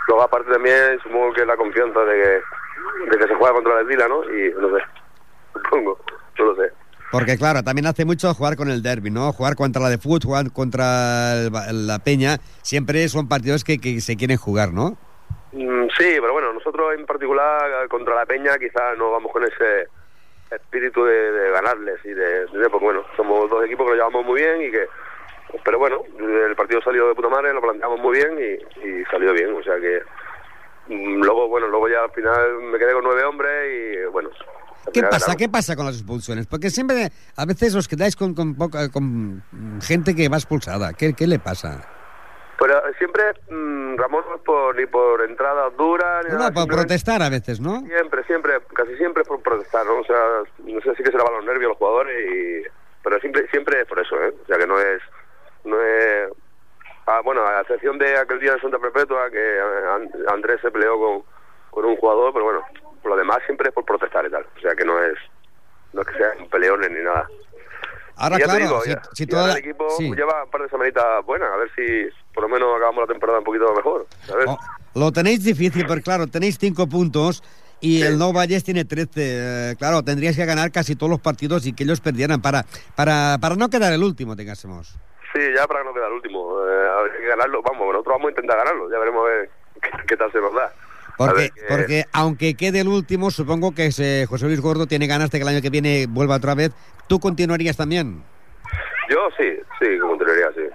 luego 0.08 0.24
aparte 0.24 0.52
también 0.52 1.00
supongo 1.04 1.34
que 1.34 1.46
la 1.46 1.58
confianza 1.58 2.00
de 2.02 2.16
que, 2.24 3.10
de 3.12 3.18
que 3.18 3.28
se 3.28 3.36
juega 3.36 3.54
contra 3.54 3.80
el 3.80 3.86
Vila, 3.88 4.08
¿no? 4.08 4.24
Y 4.24 4.52
no 4.60 4.76
sé, 4.78 4.84
supongo, 5.54 6.00
no 6.40 6.46
lo 6.46 6.56
sé. 6.56 6.72
Porque 7.10 7.38
claro, 7.38 7.64
también 7.64 7.88
hace 7.88 8.04
mucho 8.04 8.34
jugar 8.34 8.58
con 8.58 8.70
el 8.70 8.84
derby, 8.84 9.10
¿no? 9.12 9.32
Jugar 9.32 9.56
contra 9.56 9.82
la 9.82 9.90
de 9.90 9.98
fútbol, 9.98 10.20
jugar 10.24 10.52
contra 10.52 11.34
el 11.70 11.88
la 11.88 12.00
Peña, 12.00 12.38
siempre 12.62 13.08
son 13.08 13.30
partidos 13.30 13.64
que, 13.64 13.80
que 13.80 14.02
se 14.02 14.18
quieren 14.18 14.36
jugar, 14.38 14.74
¿no? 14.74 14.98
Mm, 15.54 15.88
Sí, 15.98 16.18
pero 16.20 16.34
bueno, 16.34 16.52
nosotros 16.68 16.94
en 17.00 17.06
particular 17.06 17.88
contra 17.88 18.16
la 18.16 18.26
Peña 18.26 18.58
quizás 18.58 18.98
no 18.98 19.12
vamos 19.12 19.32
con 19.32 19.44
ese 19.44 19.88
espíritu 20.52 21.04
de, 21.06 21.32
de 21.32 21.52
ganarles 21.52 22.00
y 22.06 22.10
de, 22.10 22.46
de- 22.46 22.70
pues 22.70 22.82
bueno, 22.84 23.04
somos 23.16 23.50
dos 23.50 23.66
equipos 23.66 23.86
que 23.86 23.92
lo 23.92 23.96
llevamos 23.96 24.26
muy 24.26 24.42
bien 24.42 24.62
y 24.62 24.72
que, 24.72 24.86
pero 25.64 25.80
bueno, 25.80 26.02
el 26.20 26.56
partido 26.56 26.82
salió 26.82 27.08
de 27.08 27.16
puta 27.16 27.30
madre, 27.30 27.54
lo 27.54 27.62
planteamos 27.62 28.00
muy 28.00 28.18
bien 28.18 28.38
y, 28.38 28.88
y 28.88 29.04
salió 29.06 29.34
bien, 29.34 29.54
o 29.54 29.64
sea 29.64 29.76
que 29.80 30.02
mm, 30.94 31.22
luego, 31.24 31.48
bueno, 31.48 31.68
luego 31.68 31.88
ya 31.90 32.04
al 32.04 32.12
final 32.12 32.60
me 32.64 32.78
quedé 32.78 32.94
con 32.94 33.04
nueve 33.04 33.24
hombres 33.24 33.52
y 33.74 34.06
bueno. 34.12 34.30
¿Qué 34.94 35.02
pasa? 35.04 35.36
¿Qué 35.36 35.50
pasa 35.50 35.76
con 35.76 35.86
las 35.86 35.96
expulsiones? 35.96 36.48
Porque 36.48 36.70
siempre, 36.70 37.10
a 37.36 37.46
veces 37.46 37.76
os 37.76 37.90
quedáis 37.90 38.16
con, 38.16 38.34
con, 38.34 38.56
poca- 38.56 38.90
con 38.90 39.44
gente 39.82 40.16
que 40.16 40.30
va 40.30 40.38
expulsada. 40.38 40.94
¿Qué, 40.94 41.14
qué 41.14 41.28
le 41.28 41.40
pasa? 41.40 41.86
Pero 42.60 42.82
siempre, 42.98 43.24
mm, 43.50 43.98
Ramón, 43.98 44.24
no 44.30 44.36
es 44.36 44.42
por, 44.42 44.76
ni 44.76 44.86
por 44.88 45.22
entradas 45.22 45.76
duras, 45.78 46.26
ni 46.26 46.32
No, 46.32 46.40
nada, 46.40 46.52
por 46.52 46.68
protestar 46.68 47.22
a 47.22 47.30
veces, 47.30 47.60
¿no? 47.62 47.82
Siempre, 47.82 48.24
siempre, 48.24 48.54
casi 48.74 48.96
siempre 48.98 49.22
es 49.22 49.28
por 49.28 49.42
protestar, 49.42 49.86
¿no? 49.86 50.00
O 50.00 50.04
sea, 50.06 50.42
no 50.60 50.82
sé 50.82 50.96
si 50.96 51.04
que 51.04 51.12
se 51.12 51.18
le 51.18 51.24
van 51.24 51.34
los 51.34 51.46
nervios 51.46 51.70
los 51.70 51.78
jugadores, 51.78 52.18
y... 52.20 52.64
pero 53.04 53.20
siempre, 53.20 53.48
siempre 53.50 53.82
es 53.82 53.88
por 53.88 54.00
eso, 54.00 54.16
¿eh? 54.24 54.34
O 54.44 54.46
sea, 54.48 54.58
que 54.58 54.66
no 54.66 54.80
es, 54.80 55.02
no 55.66 55.80
es, 55.80 56.30
ah, 57.06 57.22
bueno, 57.24 57.46
a 57.46 57.62
excepción 57.62 58.00
de 58.00 58.18
aquel 58.18 58.40
día 58.40 58.54
de 58.54 58.62
Santa 58.62 58.80
Perpetua 58.80 59.30
que 59.30 59.60
An- 59.94 60.10
Andrés 60.34 60.60
se 60.62 60.72
peleó 60.72 60.98
con, 61.00 61.24
con 61.70 61.86
un 61.86 61.96
jugador, 61.98 62.34
pero 62.34 62.46
bueno, 62.46 62.64
por 63.04 63.12
lo 63.12 63.18
demás 63.18 63.38
siempre 63.46 63.68
es 63.70 63.74
por 63.76 63.86
protestar 63.86 64.26
y 64.26 64.32
tal, 64.32 64.48
o 64.58 64.60
sea, 64.60 64.74
que 64.76 64.84
no 64.84 65.00
es, 65.04 65.14
no 65.94 66.02
es 66.02 66.08
que 66.08 66.18
sean 66.18 66.50
peleones 66.50 66.90
ni 66.90 67.04
nada. 67.04 67.28
Ahora, 68.20 68.38
claro, 68.40 68.60
digo, 68.60 68.82
si, 68.82 68.90
ya- 68.90 69.02
si 69.14 69.26
ya 69.28 69.30
toda 69.38 69.52
el 69.52 69.58
equipo 69.60 69.88
sí. 69.92 70.12
lleva 70.16 70.44
un 70.46 70.50
par 70.50 70.64
de 70.64 70.70
semanitas 70.70 71.24
buenas, 71.24 71.52
a 71.52 71.58
ver 71.58 71.70
si 71.76 72.10
por 72.38 72.44
lo 72.48 72.50
menos 72.54 72.70
acabamos 72.78 73.02
la 73.02 73.08
temporada 73.12 73.40
un 73.40 73.46
poquito 73.46 73.74
mejor, 73.74 74.06
¿sabes? 74.28 74.46
Oh, 74.48 74.60
lo 74.94 75.12
tenéis 75.12 75.44
difícil, 75.44 75.88
porque 75.88 76.04
claro, 76.04 76.28
tenéis 76.28 76.60
cinco 76.60 76.86
puntos 76.86 77.42
y 77.82 77.98
Sí. 77.98 78.04
el 78.04 78.20
No 78.20 78.32
Valles 78.32 78.64
tiene 78.64 78.86
13. 78.86 79.10
Eh, 79.72 79.76
claro, 79.80 80.04
tendríais 80.04 80.36
que 80.38 80.46
ganar 80.46 80.72
casi 80.72 80.96
todos 80.96 81.10
los 81.10 81.20
partidos 81.20 81.66
y 81.66 81.74
que 81.74 81.84
ellos 81.84 82.00
perdieran 82.00 82.40
para, 82.40 82.64
para, 82.96 83.40
para 83.42 83.56
no 83.56 83.70
quedar 83.70 83.92
el 83.92 84.04
último, 84.04 84.36
digásemos. 84.36 85.00
Sí, 85.34 85.42
ya 85.56 85.66
para 85.66 85.84
no 85.84 85.96
quedar 85.96 86.12
último. 86.12 86.60
Eh, 86.64 87.10
que 87.22 87.28
ganarlo. 87.28 87.64
Vamos, 87.64 87.88
nosotros 87.92 88.14
vamos 88.14 88.28
a 88.28 88.30
intentar 88.30 88.58
ganarlo. 88.58 88.92
Ya 88.92 89.00
veremos 89.00 89.26
a 89.26 89.30
ver 89.32 89.50
qué, 89.82 89.90
qué 90.10 90.16
tal 90.18 90.32
se 90.32 90.40
nos 90.40 90.54
da. 90.54 90.72
Porque, 91.18 91.50
porque 91.68 92.06
aunque 92.14 92.54
quede 92.54 92.82
el 92.82 92.88
último, 92.88 93.32
supongo 93.32 93.74
que 93.74 93.88
ese 93.88 94.28
José 94.30 94.46
Luis 94.46 94.62
Gordo 94.62 94.86
tiene 94.86 95.08
ganas 95.08 95.32
de 95.32 95.40
que 95.40 95.42
el 95.42 95.50
año 95.50 95.62
que 95.64 95.72
viene 95.72 96.06
vuelva 96.08 96.36
otra 96.36 96.54
vez. 96.54 96.72
¿Tú 97.08 97.20
continuarías 97.20 97.78
también? 97.78 98.22
Yo 99.10 99.18
sí, 99.38 99.46
sí, 99.80 99.98
continuaría, 100.00 100.50
sí. 100.56 100.67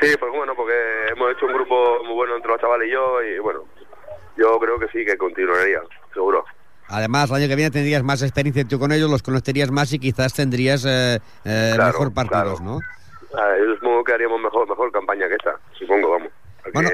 Sí, 0.00 0.08
pues 0.18 0.32
bueno, 0.32 0.54
porque 0.54 0.72
hemos 1.10 1.32
hecho 1.32 1.46
un 1.46 1.54
grupo 1.54 2.02
muy 2.04 2.14
bueno 2.14 2.36
entre 2.36 2.50
los 2.52 2.60
chavales 2.60 2.88
y 2.88 2.92
yo 2.92 3.22
y 3.22 3.38
bueno, 3.38 3.64
yo 4.36 4.58
creo 4.58 4.78
que 4.78 4.88
sí, 4.88 5.04
que 5.04 5.16
continuaría, 5.16 5.80
seguro. 6.12 6.44
Además, 6.88 7.30
el 7.30 7.36
año 7.36 7.48
que 7.48 7.56
viene 7.56 7.70
tendrías 7.70 8.02
más 8.02 8.22
experiencia 8.22 8.64
tú 8.64 8.78
con 8.78 8.92
ellos, 8.92 9.10
los 9.10 9.22
conocerías 9.22 9.70
más 9.70 9.92
y 9.92 9.98
quizás 9.98 10.32
tendrías 10.34 10.84
eh, 10.84 11.18
eh, 11.44 11.72
Claro, 11.74 11.92
mejor 11.92 12.14
partidos, 12.14 12.60
claro. 12.60 12.80
¿no? 12.80 12.80
Yo 13.66 13.74
supongo 13.74 14.04
que 14.04 14.12
haríamos 14.12 14.40
mejor 14.40 14.68
mejor 14.68 14.92
campaña 14.92 15.28
que 15.28 15.34
esta, 15.34 15.58
supongo, 15.78 16.10
vamos. 16.10 16.28
Porque 16.62 16.72
Bueno. 16.78 16.90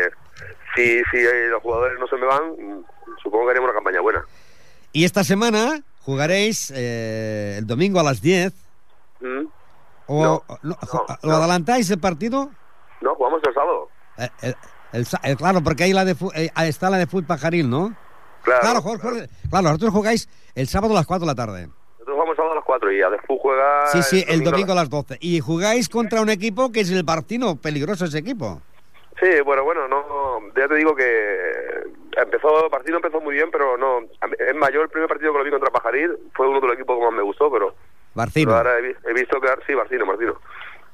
si, 0.75 0.99
si 1.11 1.17
eh, 1.19 1.49
los 1.49 1.62
jugadores 1.62 1.99
no 1.99 2.07
se 2.07 2.17
me 2.17 2.27
van, 2.27 2.85
supongo 3.23 3.45
que 3.47 3.51
haríamos 3.51 3.69
una 3.71 3.75
campaña 3.79 4.01
buena. 4.01 4.25
Y 4.93 5.05
esta 5.05 5.25
semana 5.25 5.81
jugaréis 6.01 6.73
eh, 6.75 7.57
el 7.59 7.67
domingo 7.67 8.01
a 8.01 8.03
las 8.03 8.21
10. 8.23 8.53
¿Mm? 9.21 9.45
O, 10.07 10.23
No, 10.25 10.43
no, 10.62 10.77
no, 10.83 11.07
¿Lo 11.23 11.29
no. 11.31 11.37
adelantáis 11.37 11.91
el 11.91 12.01
partido? 12.01 12.51
Jugamos 13.23 13.41
el 13.47 13.55
sábado. 13.55 13.89
Eh, 14.19 14.55
el 14.95 15.07
sa- 15.07 15.21
eh, 15.23 15.37
claro, 15.37 15.61
porque 15.63 15.85
ahí 15.85 15.93
la 15.93 16.05
de, 16.05 16.17
eh, 16.35 16.51
ahí 16.57 16.69
está 16.69 16.91
la 16.91 16.99
de 16.99 17.07
fútbol 17.07 17.25
pajaril, 17.25 17.71
¿no? 17.71 17.95
Claro, 18.43 18.61
Claro, 18.63 18.81
Jorge, 18.83 19.29
claro, 19.49 19.67
vosotros 19.69 19.93
jugáis 19.93 20.29
el 20.57 20.67
sábado 20.67 20.93
a 20.93 20.97
las 20.97 21.07
4 21.07 21.21
de 21.25 21.27
la 21.33 21.37
tarde. 21.37 21.69
Nosotros 21.69 22.15
jugamos 22.15 22.31
el 22.33 22.37
sábado 22.37 22.53
a 22.53 22.57
las 22.57 22.65
4 22.65 22.91
y 22.93 23.01
a 23.01 23.11
después 23.11 23.39
juega... 23.41 23.87
Sí, 23.87 24.03
sí, 24.03 24.25
el 24.27 24.43
domingo 24.43 24.71
a 24.71 24.73
a 24.73 24.75
las 24.75 24.91
12. 24.91 25.19
Y 25.21 25.39
jugáis 25.39 25.89
contra 25.89 26.21
un 26.21 26.31
equipo 26.31 26.73
que 26.73 26.81
es 26.81 26.91
el 26.91 27.05
Barcino, 27.05 27.55
peligroso 27.55 28.07
ese 28.07 28.19
equipo. 28.19 28.61
Sí, 29.21 29.29
bueno, 29.45 29.63
bueno, 29.63 29.87
no, 29.87 30.41
ya 30.57 30.67
te 30.67 30.75
digo 30.75 30.97
que 30.97 31.07
empezó, 32.17 32.65
el 32.65 32.71
partido 32.73 32.97
empezó 32.97 33.21
muy 33.21 33.35
bien, 33.35 33.49
pero 33.53 33.77
no, 33.79 34.01
es 34.01 34.55
mayor 34.57 34.83
el 34.83 34.89
primer 34.89 35.09
partido 35.09 35.31
que 35.33 35.39
lo 35.39 35.45
vi 35.45 35.51
contra 35.53 35.71
Pajaril, 35.71 36.19
fue 36.35 36.49
uno 36.49 36.61
de 36.61 36.67
los 36.67 36.75
equipos 36.75 36.99
que 36.99 37.05
más 37.05 37.13
me 37.15 37.23
gustó, 37.23 37.49
pero, 37.53 37.73
Barcino. 38.15 38.47
pero 38.51 38.57
ahora 38.59 38.79
he, 38.79 38.83
vi- 38.83 38.97
he 39.09 39.13
visto 39.13 39.41
que, 39.41 39.49
sí, 39.69 39.77
Martino, 39.77 40.05
Martino. 40.07 40.35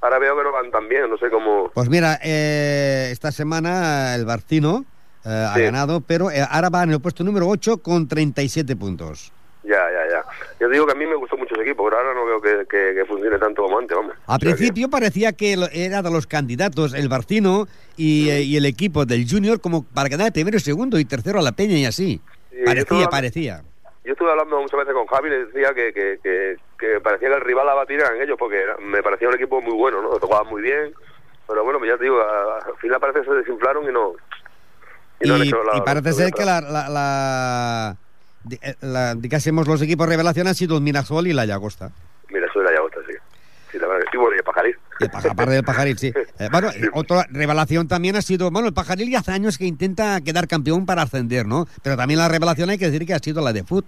Ahora 0.01 0.19
veo 0.19 0.37
que 0.37 0.45
no 0.45 0.53
van 0.53 0.71
tan 0.71 0.89
bien, 0.89 1.11
no 1.11 1.19
sé 1.19 1.29
cómo... 1.31 1.71
Pues 1.75 1.89
mira, 1.89 2.19
eh, 2.23 3.09
esta 3.11 3.33
semana 3.33 4.15
el 4.15 4.25
Barcino 4.25 4.85
eh, 5.25 5.29
ha 5.51 5.55
Sí. 5.57 5.63
ganado, 5.63 6.01
pero 6.01 6.31
eh, 6.31 6.41
ahora 6.49 6.69
va 6.69 6.85
en 6.85 6.91
el 6.93 7.01
puesto 7.01 7.25
número 7.25 7.49
8 7.49 7.79
con 7.79 8.07
37 8.07 8.77
puntos. 8.77 9.33
Ya, 9.65 9.75
ya, 9.75 10.09
ya. 10.11 10.25
Yo 10.61 10.69
digo 10.69 10.87
que 10.87 10.93
a 10.93 10.95
mí 10.95 11.05
me 11.05 11.17
gustó 11.17 11.37
mucho 11.37 11.53
ese 11.55 11.63
equipo, 11.65 11.85
pero 11.85 11.99
ahora 11.99 12.15
no 12.15 12.25
veo 12.25 12.41
que, 12.41 12.65
que- 12.71 12.95
que 12.95 13.05
funcione 13.07 13.39
tanto 13.39 13.63
como 13.63 13.77
antes, 13.79 13.95
vamos. 13.97 14.13
Al 14.27 14.37
O 14.37 14.39
sea 14.39 14.39
que- 14.39 14.55
principio 14.57 14.89
parecía 14.89 15.33
que 15.33 15.57
era 15.73 16.01
de 16.01 16.11
los 16.11 16.27
candidatos 16.29 16.95
el 16.95 17.09
Barcino 17.09 17.67
y, 17.97 18.31
eh, 18.31 18.43
y 18.43 18.57
el 18.57 18.65
equipo 18.67 19.05
del 19.05 19.29
Junior 19.29 19.61
como 19.61 19.83
para 19.83 20.09
quedar 20.09 20.33
primero, 20.33 20.61
segundo 20.61 20.99
y 20.99 21.05
tercero 21.05 21.41
a 21.41 21.43
la 21.43 21.53
Peña 21.53 21.77
y 21.77 21.85
así. 21.85 22.21
Sí, 22.51 22.57
parecía, 22.65 22.83
estaba- 22.83 23.11
parecía. 23.11 23.63
Yo 24.09 24.13
estuve 24.15 24.31
hablando 24.31 24.59
muchas 24.63 24.79
veces 24.79 24.95
con 24.95 25.07
Javi 25.07 25.29
y 25.29 25.31
le 25.33 25.45
decía 25.45 25.75
que, 25.75 25.93
que, 25.93 26.19
que, 26.23 26.57
que 26.79 26.99
parecía 27.03 27.29
que 27.29 27.35
el 27.35 27.41
rival 27.43 27.69
a 27.69 27.75
batir 27.75 28.01
eran 28.01 28.19
ellos, 28.23 28.37
porque 28.39 28.63
era- 28.63 28.79
me 28.79 29.03
parecía 29.03 29.29
un 29.29 29.35
equipo 29.35 29.61
muy 29.61 29.75
bueno, 29.75 30.01
¿no? 30.01 30.19
Tocaban 30.19 30.47
muy 30.49 30.63
bien, 30.63 30.95
pero 31.47 31.63
bueno, 31.63 31.85
ya 31.85 31.99
te 31.99 32.05
digo, 32.05 32.19
al 32.23 32.75
final 32.79 33.01
parece 33.01 33.21
que 33.21 33.27
se 33.27 33.33
desinflaron 33.35 33.85
y 33.87 33.93
no... 33.93 34.15
Y, 35.21 35.29
no 35.29 35.35
han 35.35 35.43
hecho 35.43 35.63
la- 35.63 35.77
y 35.77 35.81
parece 35.83 36.15
ser 36.15 36.33
que 36.33 36.43
la, 36.47 36.63
la, 36.63 36.89
la, 36.89 37.97
eh, 38.63 38.75
la- 38.81 39.15
digásemos, 39.15 39.69
los 39.69 39.83
equipos 39.83 40.09
revelación 40.09 40.47
han 40.47 40.55
sido 40.55 40.79
el 40.79 40.83
Mirasol 40.83 41.27
y 41.27 41.35
la 41.35 41.45
Llagosta. 41.45 41.91
Mira, 42.31 42.47
eso 42.47 42.63
era 42.63 42.73
ya 42.75 42.83
otra, 42.83 43.03
sí. 43.07 43.13
Sí, 43.71 43.79
la 43.79 43.89
verdad. 43.89 44.07
Y 44.11 44.17
bueno, 44.17 44.37
y 44.37 44.39
el 44.39 44.45
Pajaril. 44.45 44.75
Y 44.75 44.88
el 45.01 45.11
paja- 45.11 45.31
aparte 45.31 45.53
del 45.55 45.65
Pajaril, 45.65 45.99
sí. 45.99 46.13
Eh, 46.41 46.49
bueno, 46.53 46.69
otra 46.93 47.27
revelación 47.31 47.89
también 47.89 48.15
ha 48.17 48.23
sido, 48.23 48.51
bueno, 48.51 48.69
el 48.69 48.75
Pajaril 48.75 49.11
ya 49.11 49.19
hace 49.19 49.33
años 49.33 49.59
que 49.59 49.65
intenta 49.67 50.21
quedar 50.21 50.47
campeón 50.47 50.87
para 50.87 51.03
ascender, 51.03 51.47
¿no? 51.47 51.67
Pero 51.83 51.97
también 51.97 52.19
la 52.19 52.29
revelación 52.29 52.71
hay 52.71 52.79
que 52.79 52.91
decir 52.91 53.05
que 53.07 53.15
ha 53.15 53.19
sido 53.19 53.43
la 53.43 53.53
de 53.53 53.65
Foot. 53.65 53.85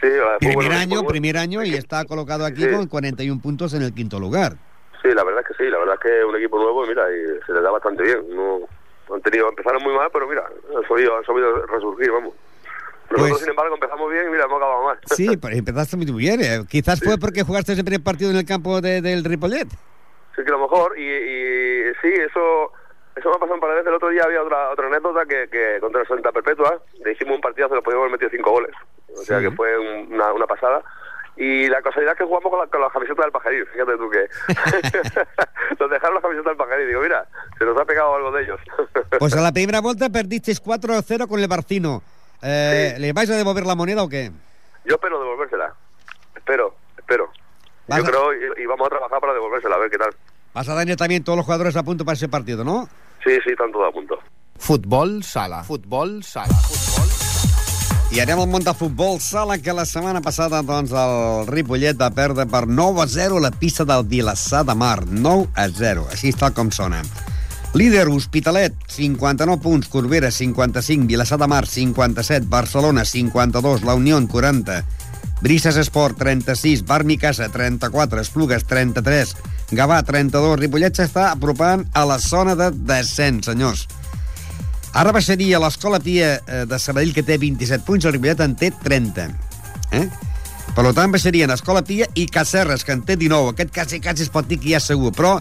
Sí, 0.00 0.08
la- 0.08 0.38
Primer 0.38 0.54
bueno, 0.56 0.74
año, 0.76 1.02
primer 1.04 1.36
año 1.38 1.62
y 1.64 1.74
está 1.74 2.04
colocado 2.04 2.44
aquí 2.44 2.62
Sí. 2.62 2.70
con 2.70 2.86
41 2.86 3.40
puntos 3.40 3.74
en 3.74 3.82
el 3.82 3.92
quinto 3.94 4.18
lugar. 4.20 4.54
Sí, 5.02 5.08
la 5.14 5.24
verdad 5.24 5.42
es 5.42 5.48
que 5.56 5.62
sí, 5.64 5.70
la 5.70 5.78
verdad 5.78 5.94
es 5.96 6.00
que 6.00 6.18
es 6.20 6.24
un 6.24 6.36
equipo 6.36 6.58
nuevo 6.58 6.84
y 6.84 6.88
mira, 6.88 7.02
y 7.10 7.44
se 7.46 7.52
les 7.52 7.62
da 7.62 7.70
bastante 7.70 8.02
bien. 8.02 8.18
No, 8.34 8.60
han 9.14 9.20
tenido, 9.22 9.48
empezaron 9.48 9.82
muy 9.82 9.94
mal, 9.94 10.08
pero 10.12 10.26
mira, 10.28 10.42
han 10.76 10.88
sabido, 10.88 11.16
han 11.16 11.24
sabido 11.24 11.64
resurgir, 11.66 12.10
vamos. 12.10 12.34
Nosotros, 13.10 13.28
Pues- 13.30 13.40
sin 13.40 13.50
embargo, 13.50 13.74
empezamos 13.74 14.10
bien 14.10 14.26
y 14.26 14.30
mira, 14.30 14.44
hemos 14.44 14.56
acabado 14.56 14.84
mal. 14.84 14.98
Sí, 15.06 15.36
pero 15.36 15.54
empezaste 15.56 15.96
muy 15.96 16.06
bien. 16.06 16.40
eh. 16.42 16.64
Quizás 16.68 17.00
fue 17.02 17.18
porque 17.18 17.42
jugaste 17.42 17.72
ese 17.72 17.84
primer 17.84 18.02
partido 18.02 18.30
en 18.30 18.36
el 18.36 18.44
campo 18.44 18.80
de- 18.80 19.00
del 19.00 19.24
Ripollet. 19.24 19.68
Sí, 19.68 20.42
que 20.44 20.48
a 20.48 20.56
lo 20.56 20.60
mejor, 20.60 20.98
y, 20.98 21.02
y 21.02 21.92
sí, 22.02 22.08
eso 22.12 22.72
eso 23.16 23.30
me 23.30 23.36
ha 23.36 23.38
pasado 23.38 23.54
un 23.54 23.60
par 23.60 23.70
de 23.70 23.76
veces. 23.76 23.88
El 23.88 23.94
otro 23.94 24.08
día 24.10 24.22
había 24.24 24.42
otra 24.42 24.68
otra 24.70 24.86
anécdota 24.88 25.24
que, 25.24 25.48
que 25.50 25.78
contra 25.80 26.02
el 26.02 26.06
Santa 26.08 26.32
Perpetua 26.32 26.82
le 27.02 27.12
hicimos 27.12 27.36
un 27.36 27.40
partidazo, 27.40 27.74
le 27.74 27.80
podíamos 27.82 28.02
haber 28.04 28.12
metido 28.12 28.30
cinco 28.30 28.50
goles. 28.50 28.72
O 29.16 29.22
sea 29.22 29.38
Sí. 29.38 29.44
que 29.46 29.50
fue 29.52 29.78
un- 29.78 30.12
una, 30.12 30.32
una 30.34 30.46
pasada. 30.46 30.82
Y 31.38 31.68
la 31.68 31.80
casualidad 31.82 32.12
es 32.14 32.18
que 32.18 32.24
jugamos 32.24 32.50
con 32.50 32.58
la, 32.60 32.66
con 32.66 32.80
la 32.80 32.88
camiseta 32.90 33.22
del 33.22 33.30
pajaril, 33.32 33.66
fíjate 33.66 33.96
tú 33.98 34.10
que 34.10 34.26
nos 35.80 35.90
dejaron 35.90 36.14
la 36.16 36.20
camiseta 36.20 36.48
del 36.50 36.56
pajaril. 36.58 36.88
Digo, 36.88 37.00
mira, 37.00 37.26
se 37.58 37.64
nos 37.64 37.78
ha 37.80 37.84
pegado 37.84 38.14
algo 38.14 38.30
de 38.32 38.42
ellos. 38.42 38.60
Pues 39.18 39.34
a 39.34 39.40
la 39.40 39.52
primera 39.52 39.80
vuelta 39.80 40.08
perdisteis 40.10 40.62
4-0 40.62 41.26
con 41.28 41.40
el 41.40 41.48
Barcino. 41.48 42.02
Eh, 42.42 42.92
Sí. 42.96 43.00
¿Le 43.00 43.12
vais 43.12 43.30
a 43.30 43.36
devolver 43.36 43.66
la 43.66 43.74
moneda 43.74 44.02
o 44.02 44.08
qué? 44.08 44.30
Yo 44.84 44.94
espero 44.94 45.18
devolvérsela. 45.18 45.74
Espero, 46.36 46.74
espero. 46.98 47.30
Yo 47.88 47.94
a- 47.94 48.02
creo 48.02 48.32
y, 48.34 48.62
y 48.62 48.66
vamos 48.66 48.86
a 48.86 48.90
trabajar 48.90 49.20
para 49.20 49.32
devolvérsela, 49.34 49.74
a 49.76 49.78
ver 49.78 49.90
qué 49.90 49.98
tal. 49.98 50.10
Vas 50.54 50.68
a 50.68 50.78
tener 50.78 50.96
también 50.96 51.22
todos 51.24 51.36
los 51.36 51.44
jugadores 51.44 51.76
a 51.76 51.82
punto 51.82 52.04
para 52.04 52.14
ese 52.14 52.28
partido, 52.28 52.64
¿no? 52.64 52.88
Sí, 53.24 53.32
sí, 53.44 53.50
están 53.50 53.70
todos 53.72 53.88
a 53.88 53.92
punto. 53.92 54.18
Futbol 54.58 55.22
sala. 55.24 55.62
Futbol 55.64 56.22
sala. 56.24 56.54
I 58.12 58.20
anem 58.22 58.38
al 58.38 58.46
món 58.48 58.62
de 58.62 58.72
futbol 58.72 59.18
sala, 59.20 59.58
que 59.58 59.72
la 59.74 59.84
setmana 59.84 60.20
passada 60.22 60.62
doncs, 60.62 60.92
el 60.94 61.46
Ripollet 61.50 61.98
va 62.00 62.06
perdre 62.14 62.46
per 62.46 62.62
9 62.70 63.02
a 63.02 63.06
0 63.10 63.40
la 63.42 63.50
pista 63.50 63.84
del 63.84 64.04
Vilassar 64.06 64.64
de 64.64 64.76
Mar. 64.78 65.02
9 65.06 65.48
a 65.58 65.66
0, 65.68 66.06
així 66.14 66.30
és 66.30 66.38
tal 66.38 66.54
com 66.54 66.70
sona. 66.70 67.02
Líder, 67.74 68.08
Hospitalet, 68.08 68.74
59 68.88 69.60
punts, 69.62 69.88
Corbera, 69.88 70.30
55, 70.30 71.06
Vilassar 71.06 71.38
de 71.38 71.46
Mar, 71.46 71.66
57, 71.66 72.46
Barcelona, 72.48 73.04
52, 73.04 73.82
La 73.82 73.94
Unió, 73.94 74.20
40, 74.26 74.84
Brises 75.42 75.76
Esport, 75.76 76.16
36, 76.16 76.86
Barni 76.86 77.18
Casa, 77.18 77.48
34, 77.50 78.20
Esplugues, 78.20 78.64
33, 78.64 79.36
Gavà, 79.72 80.00
32, 80.02 80.56
Ripollet 80.58 80.96
s'està 80.96 81.30
apropant 81.34 81.84
a 81.92 82.06
la 82.08 82.18
zona 82.18 82.54
de 82.56 82.70
descens, 82.72 83.50
senyors. 83.50 83.84
Ara 84.96 85.12
baixaria 85.12 85.60
l'Escola 85.60 86.00
Pia 86.00 86.38
eh, 86.38 86.62
de 86.64 86.78
Sabadell, 86.80 87.12
que 87.12 87.26
té 87.26 87.36
27 87.36 87.84
punts, 87.84 88.06
el 88.06 88.16
Ripollet 88.16 88.40
en 88.40 88.56
té 88.56 88.70
30. 88.72 89.28
Eh? 89.92 90.06
Per 90.76 90.84
tant, 90.92 91.12
baixarien 91.12 91.52
Escola 91.52 91.82
Pia 91.84 92.08
i 92.16 92.24
Cacerres, 92.32 92.84
que 92.84 92.96
en 92.96 93.04
té 93.04 93.18
19. 93.20 93.52
Aquest 93.52 93.74
quasi, 93.74 94.00
quasi 94.00 94.24
es 94.24 94.32
pot 94.32 94.48
dir 94.48 94.58
que 94.62 94.72
ja 94.72 94.80
segur, 94.80 95.12
però 95.16 95.36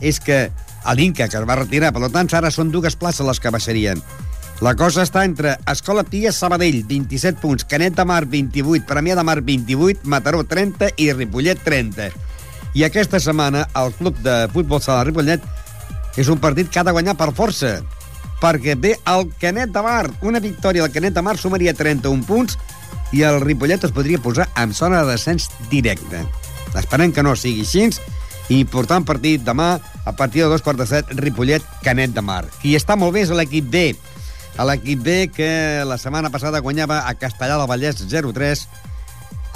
és 0.00 0.20
que 0.22 0.44
a 0.84 0.94
l'Inca, 0.94 1.28
que 1.28 1.38
es 1.38 1.46
va 1.46 1.58
retirar, 1.58 1.92
per 1.92 2.10
tant, 2.10 2.30
ara 2.34 2.50
són 2.50 2.70
dues 2.72 2.96
places 2.96 3.26
les 3.26 3.40
que 3.40 3.52
baixarien. 3.52 4.02
La 4.60 4.74
cosa 4.76 5.06
està 5.06 5.22
entre 5.24 5.54
Escola 5.72 6.02
Pia, 6.04 6.34
Sabadell, 6.36 6.82
27 6.88 7.40
punts, 7.40 7.64
Canet 7.64 7.94
de 7.96 8.04
Mar, 8.04 8.26
28, 8.28 8.84
Premià 8.88 9.16
de 9.16 9.24
Mar, 9.24 9.38
28, 9.40 10.04
Mataró, 10.04 10.42
30 10.44 10.90
i 11.00 11.12
Ripollet, 11.14 11.62
30. 11.64 12.10
I 12.76 12.84
aquesta 12.84 13.18
setmana 13.20 13.64
el 13.80 13.94
club 13.96 14.20
de 14.20 14.34
futbol 14.52 14.82
sala 14.84 15.06
Ripollet 15.08 15.42
és 16.20 16.28
un 16.28 16.38
partit 16.42 16.68
que 16.68 16.82
ha 16.82 16.84
de 16.84 16.92
guanyar 16.92 17.16
per 17.16 17.32
força 17.32 17.78
perquè 18.40 18.76
ve 18.76 18.94
el 19.08 19.30
Canet 19.40 19.72
de 19.72 19.82
Mar. 19.84 20.10
Una 20.22 20.40
victòria 20.44 20.84
del 20.84 20.92
Canet 20.92 21.16
de 21.16 21.24
Mar 21.24 21.36
sumaria 21.38 21.74
31 21.76 22.28
punts 22.28 22.58
i 23.16 23.24
el 23.26 23.40
Ripollet 23.40 23.84
es 23.84 23.96
podria 23.96 24.20
posar 24.20 24.48
en 24.60 24.74
zona 24.74 25.02
de 25.02 25.12
descens 25.12 25.48
directe. 25.70 26.20
Esperem 26.76 27.12
que 27.12 27.24
no 27.24 27.36
sigui 27.36 27.64
així. 27.64 27.88
Important 28.50 29.06
partit 29.06 29.44
demà 29.46 29.76
a 29.78 30.12
partir 30.18 30.42
de 30.42 30.48
dos 30.50 30.62
quarts 30.66 30.80
de 30.80 30.86
set, 30.90 31.10
Ripollet-Canet 31.14 32.14
de 32.16 32.22
Mar. 32.26 32.44
Qui 32.58 32.74
està 32.74 32.96
molt 32.98 33.14
bé 33.14 33.22
és 33.22 33.30
l'equip 33.30 33.68
B. 33.70 33.90
L'equip 34.66 35.04
B 35.06 35.18
que 35.32 35.50
la 35.86 35.98
setmana 36.02 36.32
passada 36.34 36.60
guanyava 36.60 37.04
a 37.06 37.14
Castellà 37.14 37.56
del 37.60 37.70
Vallès 37.70 38.02
0-3 38.02 38.66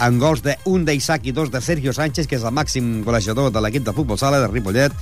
amb 0.04 0.22
gols 0.22 0.42
d'un 0.46 0.86
d'Isaac 0.86 1.26
i 1.26 1.34
dos 1.34 1.50
de 1.50 1.60
Sergio 1.62 1.92
Sánchez, 1.94 2.26
que 2.30 2.38
és 2.38 2.46
el 2.46 2.54
màxim 2.54 3.02
golejador 3.04 3.50
de 3.54 3.62
l'equip 3.62 3.84
de 3.86 3.94
futbol 3.94 4.18
sala 4.18 4.40
de 4.42 4.50
Ripollet, 4.50 4.94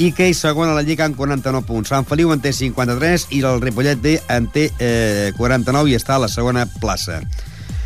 i 0.00 0.10
que 0.16 0.30
és 0.30 0.38
segon 0.40 0.70
a 0.70 0.74
la 0.74 0.82
Lliga 0.86 1.06
amb 1.06 1.18
49 1.18 1.66
punts. 1.68 1.90
Sant 1.90 2.06
Feliu 2.08 2.32
en 2.32 2.42
té 2.42 2.52
53 2.56 3.28
i 3.36 3.42
el 3.46 3.62
Ripollet 3.62 4.00
B 4.00 4.16
en 4.32 4.50
té 4.50 4.70
eh, 4.78 5.30
49 5.38 5.90
i 5.90 5.98
està 5.98 6.16
a 6.16 6.24
la 6.24 6.30
segona 6.32 6.66
plaça. 6.80 7.20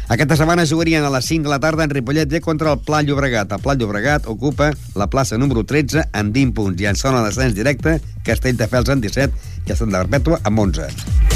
Aquesta 0.07 0.37
setmana 0.37 0.67
jugarien 0.69 1.05
a 1.05 1.11
les 1.11 1.25
5 1.25 1.49
de 1.49 1.53
la 1.53 1.61
tarda 1.61 1.85
en 1.85 1.90
Ripollet 1.90 2.29
B 2.29 2.43
contra 2.45 2.73
el 2.75 2.81
Pla 2.85 3.01
Llobregat. 3.03 3.53
El 3.53 3.62
Pla 3.64 3.75
Llobregat 3.75 4.29
ocupa 4.29 4.73
la 4.95 5.09
plaça 5.09 5.38
número 5.40 5.64
13 5.64 6.11
amb 6.12 6.35
20 6.37 6.53
punts 6.59 6.83
i 6.85 6.90
en 6.90 7.01
zona 7.01 7.23
de 7.23 7.33
descens 7.33 7.57
directe 7.57 7.97
Castelldefels 8.27 8.93
en 8.93 9.01
17 9.01 9.33
i 9.64 9.79
Sant 9.79 9.97
de 9.97 10.05
Perpètua 10.05 10.43
amb 10.45 10.61
11. 10.69 11.34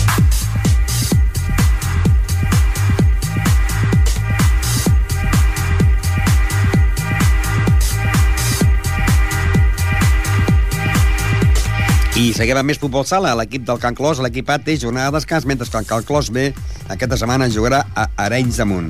I 12.19 12.33
seguim 12.35 12.59
amb 12.59 12.67
més 12.67 12.81
futbol 12.83 13.05
sala. 13.07 13.31
L'equip 13.39 13.63
del 13.63 13.79
Can 13.79 13.95
Clos, 13.95 14.19
l'equip 14.19 14.49
A, 14.51 14.57
té 14.59 14.75
jornada 14.75 15.13
de 15.13 15.21
descans, 15.21 15.45
mentre 15.47 15.69
que 15.71 15.79
el 15.79 15.87
Can 15.87 16.03
Clos 16.03 16.33
B 16.35 16.49
aquesta 16.91 17.19
setmana 17.21 17.47
jugarà 17.47 17.85
a 17.95 18.09
Arenys 18.25 18.57
de 18.59 18.65
Munt. 18.67 18.89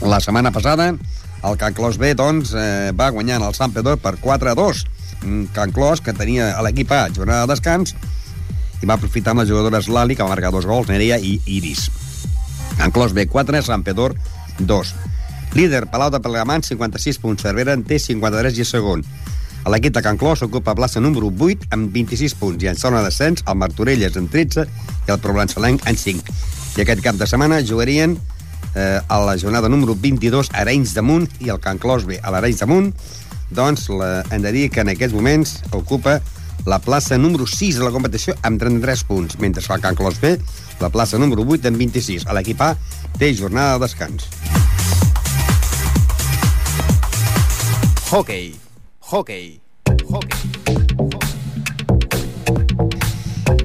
La 0.00 0.22
setmana 0.24 0.48
passada 0.48 0.86
El 1.44 1.58
Can 1.60 1.76
Clos 1.76 1.98
B, 2.00 2.14
doncs, 2.16 2.54
eh, 2.56 2.92
va 2.96 3.10
guanyant 3.12 3.44
el 3.44 3.52
Sant 3.58 3.74
Pedor 3.76 3.98
per 4.00 4.14
4 4.24 4.52
a 4.52 4.54
2. 4.56 4.80
Un 5.28 5.42
Can 5.52 5.74
Clos 5.76 6.00
que 6.00 6.14
tenia 6.16 6.54
l'equip 6.64 6.92
A 6.96 7.02
jornada 7.12 7.44
de 7.44 7.52
descans 7.52 7.92
i 8.80 8.88
va 8.88 8.96
aprofitar 8.96 9.34
amb 9.34 9.42
les 9.42 9.50
jugadores 9.52 9.90
Lali, 9.92 10.16
que 10.16 10.24
va 10.24 10.32
marcar 10.32 10.52
dos 10.54 10.64
gols, 10.64 10.88
Nerea 10.88 11.18
i 11.20 11.36
Iris. 11.44 11.90
Can 12.78 12.96
Clos 12.96 13.12
B, 13.12 13.26
4, 13.28 13.60
Sant 13.68 13.84
Pedor, 13.84 14.16
2. 14.56 14.94
Líder, 15.60 15.90
Palau 15.92 16.08
de 16.08 16.22
Plegamans, 16.24 16.72
56 16.72 17.20
punts. 17.20 17.44
Cervera 17.44 17.76
en 17.76 17.84
té 17.84 18.00
53 18.00 18.56
i 18.56 18.64
segon. 18.64 19.04
L'equip 19.68 19.92
de 19.92 20.00
Can 20.02 20.16
Clos 20.16 20.40
ocupa 20.46 20.74
plaça 20.74 21.02
número 21.04 21.28
8 21.28 21.68
amb 21.76 21.92
26 21.92 22.34
punts 22.40 22.64
i 22.64 22.70
en 22.70 22.78
zona 22.80 23.02
de 23.02 23.10
descens 23.10 23.44
el 23.46 23.58
Martorelles 23.60 24.16
en 24.16 24.28
13 24.32 24.64
i 24.64 25.12
el 25.12 25.20
Provençalenc 25.20 25.84
en 25.86 25.98
5. 26.00 26.36
I 26.78 26.84
aquest 26.84 27.02
cap 27.04 27.18
de 27.20 27.28
setmana 27.28 27.60
jugarien 27.60 28.16
eh, 28.74 29.00
a 29.06 29.20
la 29.20 29.36
jornada 29.38 29.68
número 29.68 29.94
22 29.94 30.52
a 30.54 30.62
Arenys 30.62 30.94
de 30.96 31.04
Munt 31.04 31.28
i 31.44 31.52
el 31.52 31.60
Can 31.60 31.78
Clos 31.78 32.06
B 32.08 32.16
a 32.22 32.32
l'Arenys 32.32 32.64
de 32.64 32.70
Munt 32.70 32.92
doncs 33.50 33.88
la, 33.90 34.22
hem 34.30 34.42
de 34.46 34.52
dir 34.54 34.68
que 34.70 34.80
en 34.80 34.92
aquests 34.94 35.14
moments 35.14 35.58
ocupa 35.76 36.20
la 36.66 36.78
plaça 36.78 37.18
número 37.18 37.46
6 37.46 37.80
de 37.80 37.84
la 37.84 37.92
competició 37.92 38.34
amb 38.44 38.60
33 38.60 39.04
punts, 39.08 39.38
mentre 39.40 39.64
que 39.64 39.74
el 39.74 39.84
Can 39.84 39.96
Clos 39.98 40.20
B 40.20 40.36
la 40.80 40.90
plaça 40.92 41.18
número 41.18 41.44
8 41.44 41.68
amb 41.68 41.80
26. 41.80 42.28
A 42.28 42.36
l'equip 42.36 42.60
A 42.62 42.74
té 43.18 43.34
jornada 43.34 43.76
de 43.76 43.86
descans. 43.86 44.28
Hockey. 48.10 48.69
Hockey. 49.10 49.60
Hockey. 50.06 50.38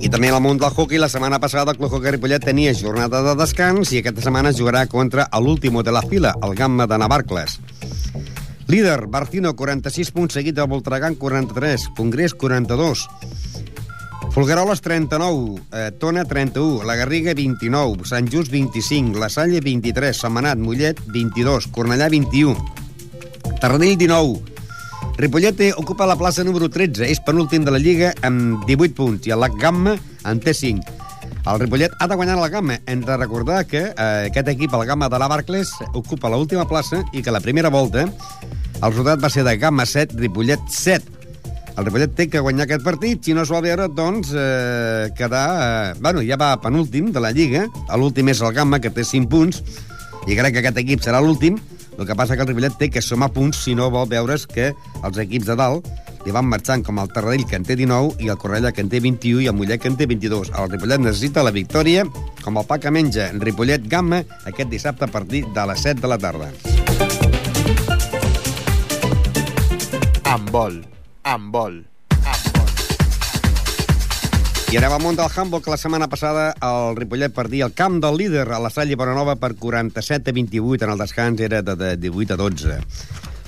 I 0.01 0.09
també 0.09 0.31
el 0.33 0.39
món 0.41 0.57
del 0.57 0.73
hockey, 0.73 0.97
la 0.97 1.09
setmana 1.09 1.37
passada 1.37 1.69
el 1.69 1.77
Club 1.77 1.93
Hockey 1.93 2.15
Ripollet 2.15 2.41
tenia 2.41 2.71
jornada 2.73 3.21
de 3.21 3.35
descans 3.37 3.91
i 3.93 3.99
aquesta 4.01 4.23
setmana 4.25 4.55
jugarà 4.57 4.87
contra 4.89 5.27
l'último 5.37 5.83
de 5.85 5.93
la 5.93 6.01
fila, 6.01 6.31
el 6.41 6.55
Gamma 6.57 6.87
de 6.89 6.97
Navarcles. 6.97 7.59
Líder, 8.65 9.05
Barcino, 9.05 9.53
46 9.53 10.09
punts, 10.15 10.33
seguit 10.33 10.57
de 10.57 10.65
Voltregán, 10.65 11.13
43, 11.13 11.91
Congrés, 11.95 12.33
42, 12.33 13.05
Folgueroles, 14.33 14.81
39, 14.81 15.61
eh, 15.71 15.91
Tona, 15.99 16.25
31, 16.25 16.81
La 16.89 16.97
Garriga, 16.97 17.37
29, 17.37 18.09
Sant 18.09 18.33
Just, 18.33 18.49
25, 18.49 19.19
La 19.21 19.29
Salle, 19.29 19.61
23, 19.61 20.17
Setmanat, 20.25 20.57
Mollet, 20.57 21.05
22, 21.05 21.69
Cornellà, 21.69 22.09
21, 22.09 22.57
Tarradell, 23.61 23.95
19, 24.01 24.54
Ripollet 25.17 25.61
ocupa 25.77 26.05
la 26.05 26.17
plaça 26.19 26.43
número 26.43 26.67
13, 26.69 27.05
és 27.07 27.21
penúltim 27.23 27.63
de 27.63 27.71
la 27.71 27.79
Lliga 27.79 28.11
amb 28.25 28.65
18 28.67 28.95
punts 28.97 29.27
i 29.29 29.33
el 29.35 29.45
Gamma 29.61 29.95
en 30.25 30.41
té 30.43 30.53
5. 30.53 31.03
El 31.45 31.59
Ripollet 31.61 31.93
ha 31.99 32.07
de 32.09 32.15
guanyar 32.17 32.39
la 32.39 32.49
Gamma. 32.49 32.79
Hem 32.85 33.01
de 33.05 33.17
recordar 33.17 33.65
que 33.69 33.83
eh, 33.93 34.29
aquest 34.29 34.49
equip, 34.49 34.73
el 34.73 34.85
Gamma 34.85 35.09
de 35.09 35.19
la 35.21 35.27
Barclays, 35.29 35.71
ocupa 35.93 36.31
l'última 36.33 36.65
plaça 36.65 37.03
i 37.13 37.21
que 37.21 37.33
la 37.33 37.43
primera 37.43 37.69
volta 37.69 38.07
el 38.07 38.91
resultat 38.91 39.21
va 39.23 39.29
ser 39.29 39.45
de 39.45 39.55
Gamma 39.57 39.85
7, 39.85 40.17
Ripollet 40.19 40.65
7. 40.69 41.13
El 41.75 41.85
Ripollet 41.85 42.15
té 42.15 42.27
que 42.31 42.41
guanyar 42.43 42.65
aquest 42.65 42.83
partit, 42.83 43.21
si 43.23 43.35
no 43.35 43.43
es 43.43 43.51
vol 43.51 43.63
veure, 43.65 43.87
doncs, 43.91 44.31
eh, 44.33 45.11
quedar... 45.17 45.47
Eh, 45.59 45.99
bueno, 45.99 46.23
ja 46.23 46.39
va 46.39 46.55
penúltim 46.63 47.11
de 47.11 47.23
la 47.23 47.33
Lliga, 47.35 47.65
l'últim 47.99 48.31
és 48.31 48.41
el 48.41 48.53
Gamma, 48.55 48.79
que 48.79 48.91
té 48.95 49.03
5 49.03 49.29
punts, 49.31 49.61
i 50.25 50.37
crec 50.39 50.55
que 50.55 50.63
aquest 50.63 50.79
equip 50.81 51.03
serà 51.03 51.21
l'últim, 51.21 51.59
el 51.97 52.07
que 52.07 52.15
passa 52.15 52.35
que 52.35 52.43
el 52.43 52.49
Ripollet 52.49 52.75
té 52.79 52.89
que 52.91 53.01
sumar 53.01 53.31
punts 53.35 53.63
si 53.65 53.75
no 53.75 53.89
vol 53.93 54.09
veure's 54.11 54.47
que 54.47 54.73
els 55.03 55.21
equips 55.21 55.47
de 55.51 55.55
dalt 55.59 55.87
li 56.25 56.33
van 56.33 56.47
marxant 56.49 56.81
com 56.83 56.97
el 56.99 57.11
Tarradell, 57.13 57.45
que 57.45 57.57
en 57.59 57.65
té 57.67 57.77
19, 57.77 58.17
i 58.25 58.31
el 58.33 58.39
Cornellà, 58.41 58.71
que 58.73 58.81
en 58.81 58.89
té 58.89 58.99
21, 58.99 59.43
i 59.45 59.49
el 59.51 59.55
Mollet, 59.55 59.81
que 59.81 59.91
en 59.91 59.97
té 59.99 60.07
22. 60.09 60.51
El 60.57 60.71
Ripollet 60.73 61.03
necessita 61.05 61.45
la 61.45 61.53
victòria, 61.53 62.05
com 62.41 62.57
el 62.57 62.65
pa 62.65 62.79
que 62.81 62.93
menja 62.93 63.29
Ripollet 63.37 63.85
Gamma, 63.91 64.23
aquest 64.49 64.73
dissabte 64.73 65.05
a 65.05 65.13
partir 65.13 65.45
de 65.53 65.67
les 65.69 65.85
7 65.85 66.01
de 66.01 66.09
la 66.09 66.17
tarda. 66.17 66.49
Handbol. 70.25 70.81
Handbol. 71.23 71.85
I 74.73 74.77
al 74.81 74.95
món 74.99 75.15
del 75.15 75.29
handball, 75.29 75.61
que 75.61 75.69
la 75.69 75.77
setmana 75.77 76.07
passada 76.09 76.49
el 76.65 76.95
Ripollet 76.97 77.31
perdia 77.31 77.67
el 77.67 77.73
camp 77.77 77.99
del 78.01 78.17
líder 78.17 78.49
a 78.51 78.59
la 78.59 78.71
Salle 78.73 78.97
Bonanova 78.97 79.35
per 79.37 79.53
47 79.55 80.31
a 80.31 80.33
28. 80.33 80.85
En 80.85 80.91
el 80.91 80.97
descans 80.97 81.39
era 81.39 81.61
de, 81.61 81.75
de 81.75 81.95
18 81.97 82.33
a 82.33 82.37
12. 82.37 82.79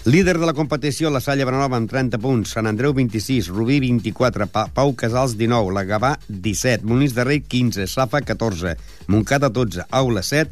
Líder 0.05 0.37
de 0.39 0.45
la 0.45 0.53
competició, 0.53 1.09
la 1.09 1.19
Salle 1.19 1.43
Bonanova 1.43 1.75
amb 1.75 1.89
30 1.91 2.21
punts, 2.23 2.53
Sant 2.55 2.69
Andreu 2.69 2.93
26, 2.95 3.49
Rubí 3.51 3.81
24, 3.83 4.47
pa 4.47 4.67
Pau 4.71 4.93
Casals 4.95 5.33
19, 5.35 5.73
la 5.75 5.83
Gavà 5.89 6.13
17, 6.29 6.85
Molins 6.87 7.17
de 7.17 7.25
Rei 7.27 7.41
15, 7.41 7.89
Safa 7.91 8.21
14, 8.21 8.77
Montcada 9.11 9.49
12, 9.49 9.89
Aula 9.89 10.23
7 10.23 10.47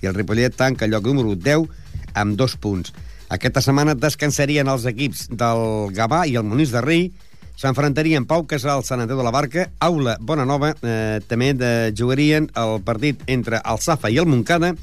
i 0.00 0.08
el 0.08 0.14
Ripollet 0.14 0.56
tanca 0.56 0.86
el 0.86 0.94
lloc 0.94 1.04
número 1.10 1.34
10 1.34 1.68
amb 2.14 2.38
dos 2.38 2.56
punts. 2.56 2.94
Aquesta 3.28 3.60
setmana 3.64 3.98
descansarien 3.98 4.70
els 4.70 4.86
equips 4.88 5.26
del 5.36 5.92
Gavà 5.92 6.24
i 6.30 6.38
el 6.38 6.46
Molins 6.48 6.72
de 6.72 6.80
Rei, 6.84 7.08
s'enfrontarien 7.60 8.26
Pau 8.26 8.46
Casals, 8.50 8.88
Sant 8.90 9.02
Andreu 9.04 9.20
de 9.20 9.26
la 9.26 9.32
Barca, 9.34 9.68
Aula 9.80 10.16
Bonanova, 10.20 10.74
eh, 10.82 11.20
també 11.28 11.52
de, 11.54 11.92
jugarien 11.96 12.50
el 12.60 12.80
partit 12.86 13.22
entre 13.26 13.62
el 13.62 13.80
Safa 13.80 14.10
i 14.10 14.18
el 14.18 14.26
Montcada, 14.30 14.74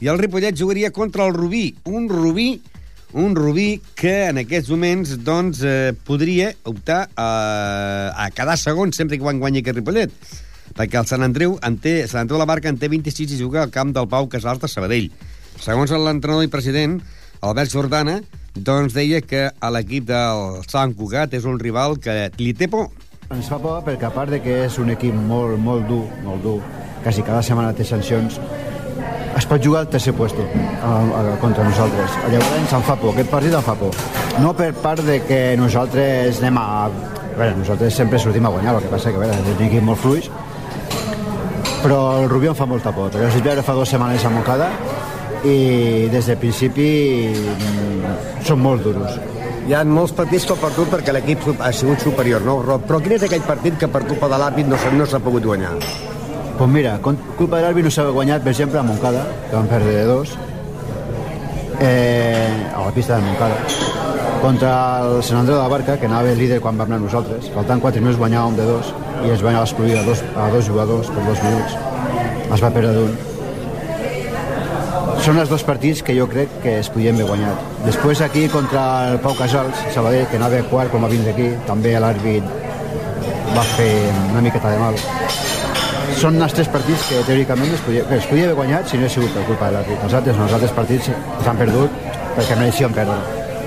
i 0.00 0.10
el 0.10 0.18
Ripollet 0.18 0.58
jugaria 0.58 0.92
contra 0.94 1.26
el 1.26 1.34
Rubí, 1.34 1.76
un 1.84 2.08
Rubí 2.08 2.60
un 3.12 3.34
Rubí 3.34 3.80
que 3.96 4.28
en 4.28 4.42
aquests 4.42 4.68
moments 4.68 5.14
doncs, 5.24 5.62
eh, 5.64 5.94
podria 6.04 6.50
optar 6.68 7.06
a, 7.16 8.12
a 8.12 8.28
quedar 8.36 8.58
segon 8.60 8.92
sempre 8.92 9.16
que 9.16 9.24
quan 9.24 9.40
guanyi 9.40 9.62
aquest 9.62 9.80
Ripollet 9.80 10.12
perquè 10.78 11.00
el 11.00 11.08
Sant 11.10 11.24
Andreu, 11.26 11.56
en 11.64 11.78
té, 11.82 12.02
Sant 12.06 12.22
Andreu 12.22 12.38
de 12.38 12.44
la 12.44 12.48
Barca 12.50 12.70
en 12.70 12.78
té 12.78 12.90
26 12.90 13.34
i 13.34 13.40
juga 13.40 13.64
al 13.64 13.72
camp 13.74 13.90
del 13.96 14.06
Pau 14.10 14.28
Casals 14.30 14.60
de 14.62 14.68
Sabadell. 14.70 15.08
Segons 15.58 15.90
l'entrenador 15.90 16.46
i 16.46 16.52
president, 16.52 17.00
Albert 17.42 17.72
Jordana, 17.72 18.20
doncs 18.54 18.94
deia 18.96 19.20
que 19.20 19.48
a 19.50 19.70
l'equip 19.74 20.06
del 20.08 20.62
Sant 20.68 20.94
Cugat 20.96 21.34
és 21.36 21.44
un 21.48 21.58
rival 21.60 21.98
que 22.02 22.30
li 22.38 22.54
té 22.54 22.68
por. 22.70 22.88
Ens 23.28 23.50
fa 23.50 23.58
por 23.60 23.82
perquè 23.84 24.08
a 24.08 24.14
part 24.14 24.32
de 24.32 24.40
que 24.40 24.62
és 24.66 24.78
un 24.80 24.90
equip 24.94 25.14
molt, 25.14 25.58
molt 25.60 25.84
dur, 25.88 26.04
molt 26.24 26.42
dur, 26.42 26.58
quasi 27.04 27.24
cada 27.26 27.42
setmana 27.44 27.74
té 27.76 27.84
sancions, 27.84 28.40
es 29.38 29.46
pot 29.46 29.62
jugar 29.62 29.84
al 29.84 29.90
tercer 29.92 30.14
puesto 30.14 30.42
a, 30.82 30.92
a, 31.20 31.36
contra 31.42 31.64
nosaltres. 31.64 32.16
Llavors 32.32 32.72
em 32.72 32.82
fa 32.82 32.96
por, 32.96 33.12
aquest 33.14 33.30
partit 33.30 33.54
em 33.54 33.62
fa 33.62 33.76
por. 33.78 33.94
No 34.42 34.54
per 34.56 34.72
part 34.82 35.04
de 35.06 35.20
que 35.28 35.42
nosaltres 35.60 36.42
anem 36.42 36.58
a... 36.58 36.66
A 37.38 37.38
veure, 37.38 37.54
nosaltres 37.54 37.94
sempre 37.94 38.18
sortim 38.18 38.48
a 38.48 38.50
guanyar, 38.50 38.72
el 38.74 38.82
que 38.82 38.88
passa 38.90 39.12
que 39.14 39.20
a 39.20 39.20
veure, 39.22 39.36
és 39.38 39.52
un 39.52 39.60
equip 39.68 39.84
molt 39.86 40.00
fluix, 40.02 40.26
però 41.84 41.98
el 42.18 42.26
Rubí 42.32 42.48
em 42.50 42.56
fa 42.58 42.66
molta 42.66 42.90
por, 42.90 43.12
perquè 43.14 43.28
vaig 43.28 43.44
veure 43.44 43.62
fa 43.62 43.76
dues 43.76 43.92
setmanes 43.94 44.24
a 44.26 44.32
Moncada 44.34 44.66
i 45.44 46.08
des 46.10 46.26
del 46.26 46.38
principi 46.40 46.88
mm, 47.30 48.14
són 48.46 48.62
molt 48.62 48.82
duros. 48.86 49.18
Hi 49.68 49.74
ha 49.76 49.82
molts 49.84 50.14
partits 50.16 50.46
que 50.48 50.56
per 50.56 50.70
tu 50.72 50.86
perquè 50.88 51.12
l'equip 51.12 51.42
ha 51.60 51.72
sigut 51.76 52.00
superior, 52.00 52.40
no, 52.46 52.62
Rob? 52.64 52.86
Però 52.88 53.02
quin 53.04 53.18
és 53.18 53.26
aquell 53.26 53.44
partit 53.44 53.76
que 53.78 53.88
per 53.92 54.06
culpa 54.08 54.30
de 54.32 54.38
l'àrbit 54.40 54.70
no 54.70 54.78
s'ha 54.80 54.92
no 54.94 55.24
pogut 55.24 55.44
guanyar? 55.44 55.74
Pues 56.58 56.70
mira, 56.70 56.96
culpa 57.02 57.58
de 57.58 57.62
l'àrbit 57.66 57.84
no 57.84 57.92
s'ha 57.92 58.08
guanyat, 58.08 58.42
per 58.42 58.54
exemple, 58.54 58.80
a 58.80 58.82
Moncada, 58.82 59.26
que 59.50 59.54
van 59.54 59.68
perdre 59.68 59.92
de 59.92 60.04
dos, 60.08 60.32
eh, 61.80 62.72
a 62.74 62.86
la 62.86 62.90
pista 62.96 63.16
de 63.16 63.26
Moncada, 63.28 63.60
contra 64.42 64.72
el 65.04 65.22
Sant 65.22 65.40
Andreu 65.40 65.56
de 65.56 65.62
la 65.62 65.68
Barca, 65.68 65.98
que 65.98 66.06
anava 66.06 66.32
el 66.32 66.38
líder 66.38 66.60
quan 66.64 66.78
vam 66.78 66.88
anar 66.88 67.02
nosaltres, 67.04 67.50
faltant 67.54 67.82
4 67.84 68.00
minuts 68.00 68.18
guanyàvem 68.18 68.56
de 68.56 68.66
dos, 68.72 68.94
i 69.26 69.34
es 69.34 69.44
va 69.44 69.54
excluir 69.60 69.98
a 69.98 70.04
dos, 70.06 70.24
a 70.34 70.48
dos 70.54 70.66
jugadors 70.66 71.10
per 71.12 71.24
dos 71.26 71.42
minuts. 71.44 71.76
Es 72.54 72.62
va 72.62 72.70
perdre 72.70 72.94
d'un. 72.96 73.37
Són 75.24 75.38
els 75.42 75.50
dos 75.50 75.64
partits 75.66 76.00
que 76.06 76.14
jo 76.16 76.28
crec 76.30 76.52
que 76.62 76.78
es 76.80 76.88
podien 76.94 77.16
haver 77.18 77.26
guanyat. 77.28 77.62
Després 77.84 78.20
aquí 78.24 78.46
contra 78.52 78.82
el 79.10 79.18
Pau 79.24 79.34
Casals, 79.38 79.80
Sabadell, 79.94 80.26
que 80.30 80.38
anava 80.38 80.60
quart 80.70 80.92
com 80.94 81.04
a 81.04 81.10
vins 81.10 81.26
d'aquí, 81.26 81.50
també 81.66 81.96
l'àrbit 81.98 82.46
va 83.56 83.64
fer 83.74 83.90
una 84.30 84.42
miqueta 84.44 84.70
de 84.72 84.78
mal. 84.78 85.00
Són 86.18 86.38
els 86.42 86.54
tres 86.54 86.70
partits 86.72 87.04
que 87.08 87.24
teòricament 87.26 87.74
es 87.74 87.82
podia, 87.86 88.04
que 88.08 88.16
es 88.18 88.28
podia 88.30 88.46
haver 88.48 88.56
guanyat 88.58 88.88
si 88.88 88.96
no 88.96 89.04
hagués 89.04 89.18
sigut 89.18 89.34
per 89.34 89.44
culpa 89.50 89.68
de 89.68 89.76
l'àrbit. 89.76 90.06
Els 90.06 90.16
altres 90.20 90.38
no, 90.38 90.46
els 90.46 90.56
altres 90.56 90.72
partits 90.78 91.10
s'han 91.44 91.60
perdut 91.60 91.98
perquè 92.38 92.56
mereixien 92.56 92.94
perdre. 92.94 93.18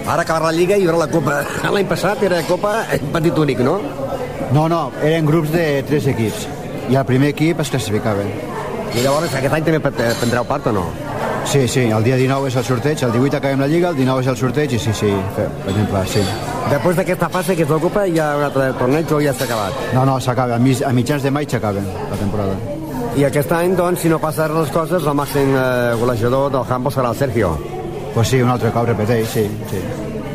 Ara 0.08 0.24
acabarà 0.24 0.50
la 0.50 0.56
Lliga 0.58 0.80
i 0.80 0.86
hi 0.86 0.90
haurà 0.90 1.04
la 1.04 1.12
Copa. 1.12 1.42
L'any 1.76 1.92
passat 1.92 2.24
era 2.28 2.42
Copa 2.48 2.74
en 2.96 3.12
partit 3.14 3.38
únic, 3.38 3.62
no? 3.68 3.78
No, 4.52 4.66
no, 4.72 4.82
eren 5.04 5.28
grups 5.30 5.54
de 5.54 5.68
tres 5.88 6.08
equips 6.12 6.48
i 6.90 6.98
el 6.98 7.06
primer 7.08 7.32
equip 7.36 7.62
es 7.64 7.70
classificava. 7.72 8.26
I 8.92 9.06
llavors 9.06 9.32
aquest 9.38 9.54
any 9.56 9.64
també 9.68 9.80
prendreu 9.94 10.48
part 10.48 10.68
o 10.68 10.76
no? 10.76 10.90
Sí, 11.45 11.67
sí, 11.67 11.82
el 11.82 12.04
dia 12.04 12.15
19 12.15 12.47
és 12.47 12.56
el 12.56 12.63
sorteig, 12.63 13.01
el 13.04 13.12
18 13.12 13.38
acabem 13.38 13.60
la 13.60 13.67
Lliga, 13.67 13.89
el 13.89 13.97
19 13.97 14.21
és 14.23 14.27
el 14.32 14.38
sorteig 14.39 14.75
i 14.77 14.80
sí, 14.80 14.93
sí, 14.95 15.10
per 15.36 15.47
exemple, 15.73 16.04
sí. 16.08 16.21
Després 16.71 16.99
d'aquesta 16.99 17.27
fase 17.34 17.56
que 17.58 17.65
es 17.65 17.71
l'ocupa 17.71 18.06
hi 18.08 18.19
ha 18.21 18.30
un 18.38 18.45
altre 18.47 18.69
torneig 18.80 19.12
o 19.12 19.19
ja 19.23 19.34
s'ha 19.34 19.47
acabat? 19.49 19.82
No, 19.95 20.06
no, 20.08 20.19
s'acaba, 20.23 20.56
a, 20.56 20.60
mig, 20.60 20.84
a 20.86 20.93
mitjans 20.95 21.25
de 21.25 21.32
maig 21.34 21.51
s'acaba 21.51 21.82
la 21.84 22.19
temporada. 22.19 22.56
I 23.19 23.25
aquest 23.27 23.51
any, 23.51 23.75
doncs, 23.75 24.06
si 24.06 24.10
no 24.10 24.21
passa 24.23 24.47
les 24.47 24.71
coses, 24.71 25.04
el 25.04 25.17
màxim 25.17 25.51
eh, 25.51 25.97
golejador 25.99 26.54
del 26.54 26.63
handball 26.63 26.95
serà 26.95 27.12
el 27.12 27.19
Sergio. 27.19 27.58
Pues 28.13 28.32
sí, 28.32 28.39
un 28.41 28.54
altre 28.54 28.71
cop 28.71 28.88
repeteix, 28.88 29.27
sí, 29.27 29.43
sí. 29.71 29.82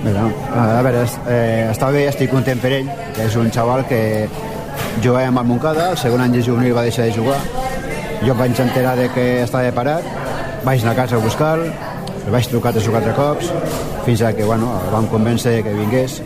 Mira, 0.04 0.26
a 0.52 0.82
veure, 0.84 1.06
eh, 1.32 1.70
està 1.72 1.88
bé, 1.94 2.04
estic 2.10 2.30
content 2.30 2.60
per 2.60 2.74
ell, 2.76 2.92
que 3.16 3.24
és 3.30 3.36
un 3.40 3.48
xaval 3.52 3.86
que 3.88 4.28
jugava 5.00 5.24
amb 5.30 5.40
el 5.40 5.48
Moncada, 5.48 5.90
el 5.94 5.98
segon 5.98 6.20
any 6.20 6.36
de 6.36 6.44
juvenil 6.44 6.76
va 6.76 6.84
deixar 6.84 7.08
de 7.08 7.16
jugar, 7.16 7.40
jo 8.22 8.36
vaig 8.36 8.60
enterar 8.60 8.94
de 9.00 9.08
que 9.16 9.26
estava 9.42 9.72
parat, 9.72 10.25
vaig 10.66 10.82
anar 10.82 10.96
a 10.96 10.98
casa 10.98 11.14
a 11.14 11.22
buscar 11.22 11.58
El 12.26 12.32
vaig 12.34 12.48
trucar 12.50 12.72
tres 12.74 12.88
o 12.88 12.90
quatre 12.90 13.12
cops, 13.14 13.52
fins 14.02 14.22
a 14.26 14.32
que, 14.34 14.42
bueno, 14.42 14.72
el 14.82 14.90
vam 14.90 15.04
convèncer 15.06 15.60
que 15.62 15.70
vingués. 15.70 16.16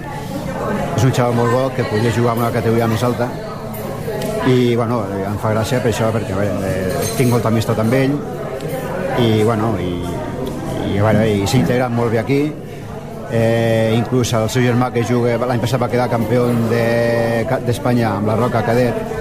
És 0.96 1.04
un 1.04 1.12
xaval 1.12 1.34
molt 1.36 1.52
bo, 1.52 1.64
que 1.76 1.84
podia 1.90 2.12
jugar 2.16 2.38
en 2.38 2.46
una 2.46 2.48
categoria 2.54 2.88
més 2.88 3.04
alta, 3.04 3.28
i, 4.48 4.74
bueno, 4.80 5.02
em 5.12 5.36
fa 5.42 5.52
gràcia 5.52 5.82
per 5.84 5.92
això, 5.92 6.08
perquè, 6.14 6.32
veure, 6.32 6.70
eh, 6.70 7.04
tinc 7.18 7.28
molta 7.34 7.52
amistat 7.52 7.84
amb 7.84 7.98
ell, 7.98 8.16
i, 9.20 9.28
bueno, 9.44 9.74
i, 9.76 9.92
i, 10.88 10.96
veure, 10.96 11.28
i 11.28 11.44
s'integra 11.44 11.92
molt 11.92 12.16
bé 12.16 12.24
aquí, 12.24 12.42
eh, 13.28 13.92
inclús 13.92 14.32
el 14.40 14.48
seu 14.48 14.64
germà 14.64 14.88
que 14.94 15.04
juga 15.04 15.36
l'any 15.36 15.60
passat 15.60 15.84
va 15.84 15.92
quedar 15.92 16.08
campió 16.08 16.48
d'Espanya 16.72 18.08
de, 18.08 18.14
amb 18.16 18.32
la 18.32 18.40
Roca 18.40 18.64
Cadet 18.64 19.19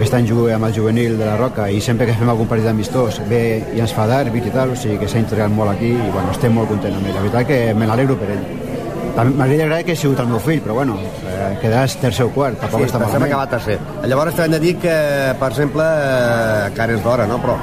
aquest 0.00 0.14
any 0.16 0.26
juga 0.28 0.54
amb 0.56 0.64
el 0.64 0.72
juvenil 0.74 1.18
de 1.18 1.26
la 1.28 1.36
Roca 1.36 1.66
i 1.70 1.80
sempre 1.84 2.06
que 2.08 2.14
fem 2.16 2.28
algun 2.32 2.48
partit 2.48 2.66
amistós 2.70 3.20
ve 3.28 3.42
i 3.76 3.80
ens 3.84 3.92
fa 3.92 4.06
d'àrbit 4.08 4.46
i 4.48 4.52
tal, 4.54 4.72
o 4.72 4.76
sigui 4.78 4.96
que 5.02 5.08
s'ha 5.10 5.20
integrat 5.20 5.52
molt 5.52 5.74
aquí 5.74 5.90
i 5.92 6.10
bueno, 6.14 6.32
estem 6.32 6.54
molt 6.56 6.70
contents 6.72 6.96
amb 6.96 7.06
ell, 7.10 7.14
la 7.18 7.24
veritat 7.26 7.46
que 7.50 7.58
me 7.76 7.86
n'alegro 7.90 8.16
per 8.20 8.30
ell 8.32 8.44
M'hauria 9.20 9.64
agradat 9.66 9.84
que 9.84 9.92
ha 9.92 9.98
sigut 9.98 10.20
el 10.22 10.28
meu 10.30 10.38
fill, 10.40 10.60
però 10.64 10.76
bueno, 10.78 10.94
eh, 11.28 11.48
quedaràs 11.60 11.96
tercer 12.00 12.24
o 12.24 12.30
quart, 12.32 12.56
tampoc 12.62 12.80
Sí, 12.80 12.86
està 12.86 13.00
malament. 13.02 13.26
acabar 13.26 13.48
tercer. 13.50 13.76
Llavors 14.06 14.36
també 14.36 14.46
hem 14.46 14.52
de 14.52 14.60
dir 14.60 14.76
que, 14.80 14.94
per 15.38 15.48
exemple, 15.50 15.82
eh, 15.82 16.68
encara 16.70 16.94
és 16.94 17.02
d'hora, 17.04 17.26
no? 17.26 17.36
Però 17.42 17.56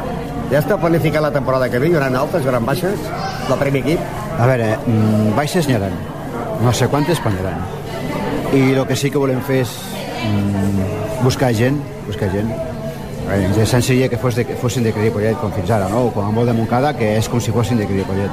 ja 0.51 0.59
està 0.59 0.77
planificat 0.77 1.23
la 1.23 1.31
temporada 1.31 1.69
que 1.71 1.79
ve? 1.79 1.87
Hi 1.87 1.95
haurà 1.95 2.11
altes, 2.19 2.43
hi 2.43 2.47
haurà 2.51 2.59
baixes 2.59 2.99
del 3.47 3.57
primer 3.63 3.81
equip? 3.81 3.99
A 4.37 4.45
veure, 4.45 4.77
mm, 4.85 5.35
baixes 5.39 5.67
n'hi 5.67 5.73
haurà. 5.79 5.89
No 6.61 6.73
sé 6.73 6.87
quantes, 6.89 7.17
però 7.23 7.31
n'hi 7.31 7.39
haurà. 7.39 7.55
I 8.53 8.73
el 8.77 8.85
que 8.85 8.95
sí 8.95 9.09
que 9.09 9.17
volem 9.17 9.41
fer 9.41 9.61
és 9.61 9.71
mm, 10.23 11.23
buscar 11.23 11.53
gent, 11.53 11.79
buscar 12.07 12.29
gent. 12.33 12.51
A 13.27 13.35
veure, 13.35 13.49
ens 13.65 13.85
seria 13.85 14.07
que, 14.07 14.17
fos 14.17 14.35
de, 14.39 14.45
fossin 14.61 14.83
de 14.87 14.93
Cripollet 14.95 15.35
com 15.41 15.51
fins 15.51 15.69
ara, 15.75 15.89
no? 15.91 16.05
O 16.07 16.11
com 16.15 16.23
a 16.25 16.31
molt 16.31 16.47
de 16.47 16.53
Montcada, 16.55 16.93
que 16.95 17.15
és 17.17 17.27
com 17.27 17.41
si 17.43 17.51
fossin 17.51 17.77
de 17.77 17.87
Cripollet. 17.89 18.31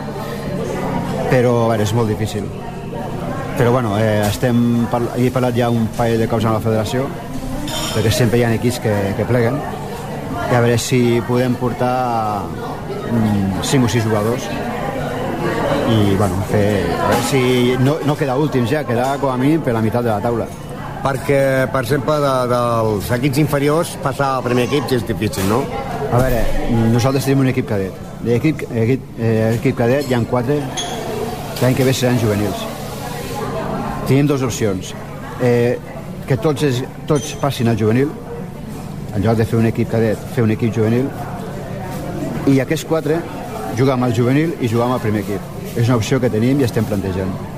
Però, 1.32 1.54
a 1.64 1.68
veure, 1.72 1.82
és 1.82 1.92
molt 1.96 2.08
difícil. 2.12 2.44
Però, 3.58 3.72
bueno, 3.74 3.96
eh, 3.98 4.22
estem, 4.28 4.86
parla- 4.90 5.16
he 5.18 5.30
parlat 5.34 5.54
ja 5.58 5.70
un 5.70 5.88
parell 5.96 6.18
de 6.22 6.28
cops 6.30 6.44
amb 6.46 6.54
la 6.58 6.62
federació, 6.62 7.06
perquè 7.94 8.10
sempre 8.12 8.38
hi 8.38 8.44
ha 8.44 8.52
equips 8.54 8.78
que, 8.82 8.94
que 9.16 9.26
pleguen, 9.26 9.58
i 10.50 10.54
a 10.54 10.60
veure 10.60 10.78
si 10.78 11.20
podem 11.26 11.54
portar 11.58 12.42
mm, 13.10 13.62
5 13.62 13.86
o 13.86 13.88
6 13.88 14.04
jugadors 14.04 14.46
i 15.90 16.14
bueno, 16.16 16.38
fer, 16.50 16.84
a 16.98 17.08
veure 17.10 17.22
si 17.28 17.76
no, 17.80 17.96
no 18.06 18.16
queda 18.16 18.36
últims 18.40 18.70
ja, 18.70 18.82
queda 18.86 19.14
com 19.20 19.30
a 19.30 19.36
mínim 19.38 19.60
per 19.62 19.74
la 19.76 19.82
meitat 19.84 20.02
de 20.06 20.10
la 20.10 20.20
taula. 20.20 20.46
Perquè, 21.04 21.68
per 21.68 21.82
exemple, 21.84 22.14
de, 22.22 22.32
dels 22.48 23.10
equips 23.18 23.40
inferiors, 23.42 23.90
passar 24.00 24.30
al 24.38 24.44
primer 24.46 24.64
equip 24.70 24.94
és 24.96 25.04
difícil, 25.04 25.44
no? 25.50 25.58
A 26.08 26.20
veure, 26.22 26.38
nosaltres 26.94 27.26
tenim 27.28 27.42
un 27.44 27.50
equip 27.50 27.68
cadet. 27.68 27.98
L'equip 28.24 28.62
equip, 28.72 29.04
eh, 29.20 29.50
equip 29.58 29.76
cadet 29.76 30.08
hi 30.08 30.16
ha 30.16 30.22
quatre 30.30 30.56
l'any 31.60 31.76
que 31.76 31.84
ve 31.84 31.92
seran 31.92 32.16
juvenils. 32.22 32.64
Tenim 34.08 34.32
dues 34.32 34.48
opcions. 34.48 34.94
Eh, 35.44 35.76
que 36.24 36.40
tots, 36.40 36.64
es, 36.64 36.80
tots 37.08 37.34
passin 37.40 37.68
al 37.68 37.76
juvenil, 37.76 38.08
en 39.12 39.24
lloc 39.26 39.36
de 39.36 39.44
fer 39.44 39.60
un 39.60 39.68
equip 39.68 39.92
cadet, 39.92 40.28
fer 40.32 40.44
un 40.48 40.56
equip 40.56 40.72
juvenil, 40.72 41.10
i 42.48 42.60
aquests 42.64 42.88
quatre 42.88 43.20
jugar 43.76 43.98
amb 43.98 44.08
el 44.08 44.16
juvenil 44.16 44.56
i 44.60 44.72
jugar 44.72 44.88
amb 44.88 44.96
el 44.96 45.04
primer 45.04 45.26
equip. 45.26 45.52
És 45.74 45.84
una 45.84 46.00
opció 46.00 46.20
que 46.22 46.32
tenim 46.32 46.60
i 46.60 46.64
estem 46.64 46.88
plantejant. 46.88 47.53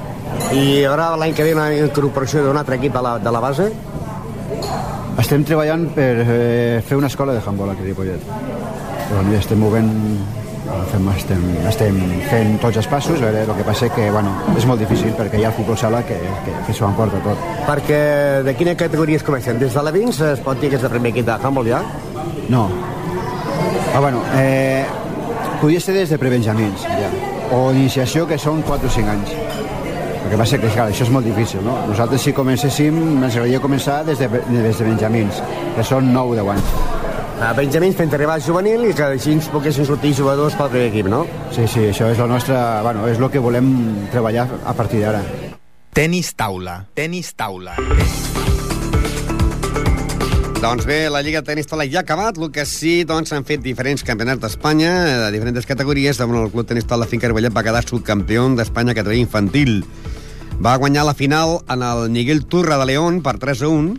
I 0.54 0.84
ara 0.86 1.10
l'any 1.18 1.34
que 1.34 1.44
ve 1.44 1.54
una 1.56 1.68
incorporació 1.74 2.44
d'un 2.44 2.58
altre 2.60 2.78
equip 2.78 2.94
de 2.94 3.02
la, 3.02 3.18
de 3.18 3.32
la 3.34 3.42
base? 3.42 3.70
Estem 5.18 5.44
treballant 5.48 5.88
per 5.96 6.12
eh, 6.22 6.82
fer 6.86 6.98
una 6.98 7.10
escola 7.10 7.34
de 7.34 7.42
handball 7.44 7.72
aquí 7.72 7.82
a 7.82 7.88
Ripollet. 7.88 8.26
Però 9.06 9.22
bueno, 9.22 9.38
estem 9.38 9.58
movent 9.58 9.90
fem, 10.90 11.08
estem, 11.14 11.44
estem 11.70 11.98
fent 12.30 12.56
tots 12.62 12.80
els 12.80 12.88
passos, 12.90 13.20
a 13.20 13.28
veure, 13.28 13.44
el 13.46 13.58
que 13.58 13.66
passa 13.66 13.88
que 13.94 14.08
bueno, 14.10 14.32
és 14.58 14.66
molt 14.68 14.82
difícil 14.82 15.14
perquè 15.18 15.40
hi 15.40 15.46
ha 15.46 15.52
el 15.52 15.56
futbol 15.56 15.78
sala 15.78 16.02
que, 16.06 16.18
que, 16.44 16.54
que 16.66 16.76
s'ho 16.76 16.88
emporta 16.88 17.22
tot. 17.24 17.46
Perquè 17.68 18.00
de 18.46 18.54
quina 18.58 18.76
categoria 18.78 19.20
es 19.20 19.26
comencen? 19.26 19.60
Des 19.62 19.74
de 19.74 19.86
la 19.86 19.94
Vins 19.94 20.20
es 20.32 20.42
pot 20.44 20.60
dir 20.60 20.70
que 20.72 20.80
és 20.80 20.86
el 20.86 20.92
primer 20.92 21.14
equip 21.14 21.28
de 21.30 21.38
handball 21.38 21.70
ja? 21.70 21.82
No. 22.52 22.68
Ah, 23.94 24.00
bueno, 24.00 24.22
eh, 24.36 24.84
podria 25.60 25.80
ser 25.80 25.96
des 25.96 26.10
de 26.12 26.18
prebenjamins, 26.20 26.86
ja. 26.86 27.10
O 27.56 27.70
iniciació, 27.72 28.26
que 28.26 28.38
són 28.38 28.62
4 28.66 28.90
o 28.90 28.96
5 28.98 29.12
anys. 29.14 29.45
El 30.24 30.30
que 30.32 30.38
passa 30.40 30.58
que, 30.58 30.70
clar, 30.72 30.88
això 30.90 31.06
és 31.06 31.12
molt 31.14 31.26
difícil, 31.28 31.62
no? 31.64 31.76
Nosaltres, 31.90 32.24
si 32.26 32.34
comencéssim, 32.36 32.98
ens 33.16 33.34
agradaria 33.34 33.62
començar 33.62 34.02
des 34.06 34.18
de, 34.22 34.28
des 34.28 34.78
de 34.78 34.88
benjamins, 34.88 35.42
que 35.76 35.84
són 35.86 36.12
9 36.14 36.34
o 36.34 36.38
10 36.40 36.54
anys. 36.56 36.76
A 37.36 37.50
Benjamins 37.52 37.96
fent 37.98 38.14
arribar 38.16 38.38
al 38.38 38.44
juvenil 38.44 38.86
i 38.88 38.94
que 38.96 39.10
així 39.12 39.34
ens 39.36 39.50
poguessin 39.52 39.84
sortir 39.84 40.14
jugadors 40.16 40.56
pel 40.56 40.70
primer 40.72 40.86
equip, 40.88 41.10
no? 41.12 41.26
Sí, 41.52 41.66
sí, 41.68 41.84
això 41.90 42.08
és 42.08 42.22
la 42.22 42.30
nostra... 42.30 42.62
Bueno, 42.86 43.04
és 43.12 43.20
el 43.20 43.28
que 43.32 43.44
volem 43.44 43.68
treballar 44.14 44.48
a 44.64 44.72
partir 44.78 45.04
d'ara. 45.04 45.20
Tenis 45.96 46.32
taula. 46.36 46.80
Tenis 46.96 47.34
taula. 47.36 47.76
Doncs 50.66 50.82
bé, 50.82 51.06
la 51.08 51.20
Lliga 51.22 51.44
de 51.44 51.46
Tenis 51.46 51.68
Taula 51.70 51.84
ja 51.86 52.00
ha 52.00 52.02
acabat, 52.02 52.40
el 52.42 52.48
que 52.50 52.64
sí, 52.66 53.04
doncs, 53.06 53.30
s'han 53.30 53.44
fet 53.46 53.60
diferents 53.62 54.02
campionats 54.02 54.40
d'Espanya, 54.42 54.88
eh, 55.06 55.12
de 55.22 55.28
diferents 55.30 55.68
categories, 55.68 56.18
on 56.18 56.34
el 56.40 56.50
Club 56.50 56.66
Tenis 56.66 56.88
Taula 56.90 57.06
Finca 57.06 57.30
Ribollet 57.30 57.54
va 57.54 57.62
quedar 57.62 57.84
subcampió 57.86 58.48
d'Espanya 58.58 58.96
categoria 58.98 59.22
infantil. 59.22 59.84
Va 60.58 60.74
guanyar 60.82 61.04
la 61.06 61.14
final 61.14 61.60
en 61.70 61.84
el 61.86 62.10
Miguel 62.10 62.42
Turra 62.50 62.80
de 62.80 62.86
León 62.90 63.22
per 63.22 63.36
3 63.38 63.62
a 63.62 63.68
1, 63.68 63.94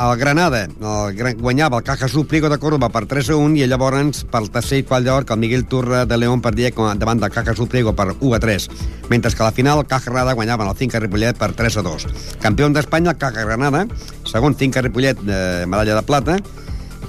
el 0.00 0.16
Granada 0.18 0.64
el, 0.64 1.14
Gran- 1.16 1.38
guanyava 1.40 1.78
el 1.78 1.82
Caja 1.84 2.06
Suplico 2.08 2.48
de 2.48 2.58
Córdoba 2.58 2.88
per 2.88 3.06
3 3.06 3.30
a 3.30 3.36
1 3.36 3.56
i 3.58 3.66
llavors 3.66 4.20
pel 4.30 4.46
tercer 4.54 4.78
i 4.78 4.84
quart 4.86 5.04
lloc 5.06 5.30
el 5.34 5.40
Miguel 5.42 5.64
Turra 5.66 6.04
de 6.06 6.16
León 6.16 6.40
perdia 6.40 6.70
davant 6.70 7.18
del 7.20 7.30
Caja 7.34 7.54
Suplico 7.56 7.94
per 7.96 8.14
1 8.20 8.34
a 8.34 8.38
3 8.38 8.68
mentre 9.10 9.32
que 9.34 9.42
a 9.42 9.46
la 9.46 9.52
final 9.52 9.78
el 9.82 9.86
Caja 9.86 10.10
Granada 10.10 10.34
guanyava 10.38 10.68
el 10.70 10.76
Finca 10.76 11.00
Ripollet 11.00 11.36
per 11.36 11.52
3 11.52 11.76
a 11.78 11.82
2 11.82 12.06
campió 12.40 12.68
d'Espanya 12.70 13.10
el 13.10 13.18
Caja 13.18 13.44
Granada 13.44 13.86
segon 14.24 14.54
Finca 14.54 14.82
Ripollet 14.82 15.18
de 15.20 15.66
medalla 15.66 15.96
de 15.96 16.02
plata 16.02 16.38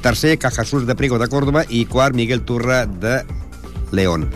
tercer 0.01 0.37
Caja 0.39 0.65
Sus 0.65 0.87
de 0.87 0.95
Prigo 0.95 1.19
de 1.19 1.27
Córdoba 1.27 1.65
i 1.69 1.85
quart 1.85 2.15
Miguel 2.15 2.41
Turra 2.41 2.85
de 2.85 3.23
León. 3.91 4.29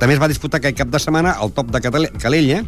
També 0.00 0.14
es 0.16 0.20
va 0.20 0.26
disputar 0.28 0.58
aquest 0.58 0.76
cap 0.78 0.88
de 0.88 0.98
setmana 0.98 1.36
el 1.44 1.52
top 1.52 1.68
de 1.70 1.80
Calella 2.18 2.64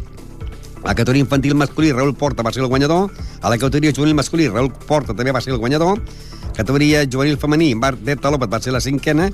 a 0.87 0.91
la 0.91 0.95
categoria 0.95 1.19
infantil 1.19 1.53
masculí, 1.53 1.91
Raül 1.91 2.15
Porta 2.15 2.43
va 2.43 2.53
ser 2.53 2.61
el 2.63 2.69
guanyador. 2.69 3.11
A 3.41 3.49
la 3.49 3.57
categoria 3.57 3.91
juvenil 3.93 4.15
masculí, 4.15 4.47
Raül 4.47 4.71
Porta 4.71 5.13
també 5.13 5.33
va 5.35 5.41
ser 5.41 5.51
el 5.51 5.59
guanyador. 5.59 5.99
Categoria 6.55 7.01
juvenil 7.03 7.35
femení, 7.37 7.75
Marta 7.75 8.31
López 8.31 8.47
va 8.47 8.61
ser 8.61 8.71
la 8.71 8.79
cinquena. 8.79 9.29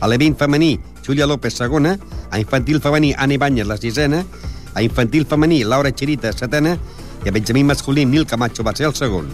A 0.00 0.08
l'Evin 0.08 0.36
femení, 0.36 0.78
Júlia 1.06 1.26
López, 1.26 1.54
segona. 1.54 1.96
A 2.30 2.38
infantil 2.38 2.82
femení, 2.82 3.14
Anna 3.16 3.32
Ibáñez, 3.32 3.66
la 3.66 3.78
sisena. 3.78 4.26
A 4.74 4.82
infantil 4.82 5.24
femení, 5.24 5.64
Laura 5.64 5.90
Chirita, 5.90 6.34
setena. 6.34 6.76
I 7.24 7.28
a 7.30 7.32
Benjamí 7.32 7.64
masculí, 7.64 8.04
Nil 8.04 8.26
Camacho 8.26 8.62
va 8.62 8.76
ser 8.76 8.86
el 8.86 8.94
segon. 8.94 9.32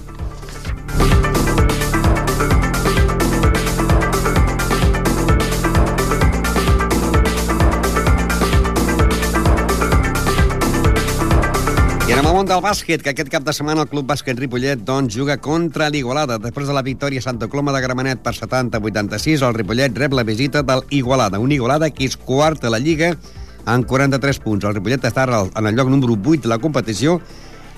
Món 12.46 12.52
del 12.54 12.62
bàsquet, 12.62 13.02
que 13.02 13.10
aquest 13.10 13.30
cap 13.32 13.42
de 13.42 13.50
setmana 13.50 13.82
el 13.82 13.88
Club 13.90 14.06
Bàsquet 14.06 14.38
Ripollet 14.38 14.78
doncs, 14.86 15.16
juga 15.18 15.34
contra 15.42 15.88
l'Igualada. 15.90 16.36
Després 16.38 16.68
de 16.68 16.74
la 16.76 16.82
victòria 16.86 17.18
a 17.18 17.24
Santa 17.24 17.48
Coloma 17.50 17.72
de 17.74 17.80
Gramenet 17.82 18.20
per 18.22 18.36
70-86, 18.36 19.42
el 19.42 19.54
Ripollet 19.56 19.96
rep 19.98 20.12
la 20.14 20.22
visita 20.22 20.62
del 20.62 20.84
Igualada. 20.94 21.40
Un 21.42 21.50
Igualada 21.50 21.88
que 21.90 22.06
és 22.06 22.14
quart 22.14 22.62
a 22.62 22.70
la 22.70 22.78
Lliga 22.78 23.16
amb 23.64 23.88
43 23.90 24.38
punts. 24.44 24.62
El 24.62 24.76
Ripollet 24.76 25.08
està 25.08 25.24
en 25.26 25.66
el 25.66 25.74
lloc 25.74 25.90
número 25.90 26.14
8 26.14 26.44
de 26.44 26.52
la 26.52 26.60
competició 26.62 27.16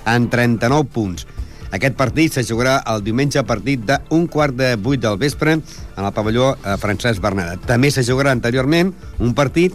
amb 0.05 0.29
39 0.29 0.85
punts. 0.93 1.25
Aquest 1.73 1.97
partit 1.97 2.37
se 2.37 2.45
jugarà 2.45 2.83
el 2.93 3.01
diumenge 3.01 3.39
a 3.41 3.45
partir 3.49 3.79
d'un 3.79 4.27
quart 4.27 4.53
de 4.53 4.75
vuit 4.75 5.01
del 5.01 5.17
vespre 5.17 5.57
en 5.57 6.03
el 6.03 6.13
pavelló 6.13 6.51
eh, 6.53 6.77
Francesc 6.77 7.21
Berneda. 7.25 7.57
També 7.65 7.89
se 7.89 8.05
jugarà 8.05 8.37
anteriorment 8.37 8.93
un 9.17 9.33
partit 9.33 9.73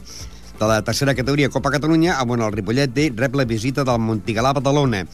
de 0.59 0.67
la 0.67 0.83
tercera 0.83 1.15
categoria 1.15 1.49
Copa 1.51 1.71
Catalunya, 1.71 2.17
on 2.23 2.41
el 2.41 2.53
Ripollet 2.53 2.93
D 2.95 3.13
rep 3.17 3.35
la 3.35 3.45
visita 3.45 3.85
del 3.85 3.99
Montigalà 3.99 4.53
Badalona. 4.55 5.05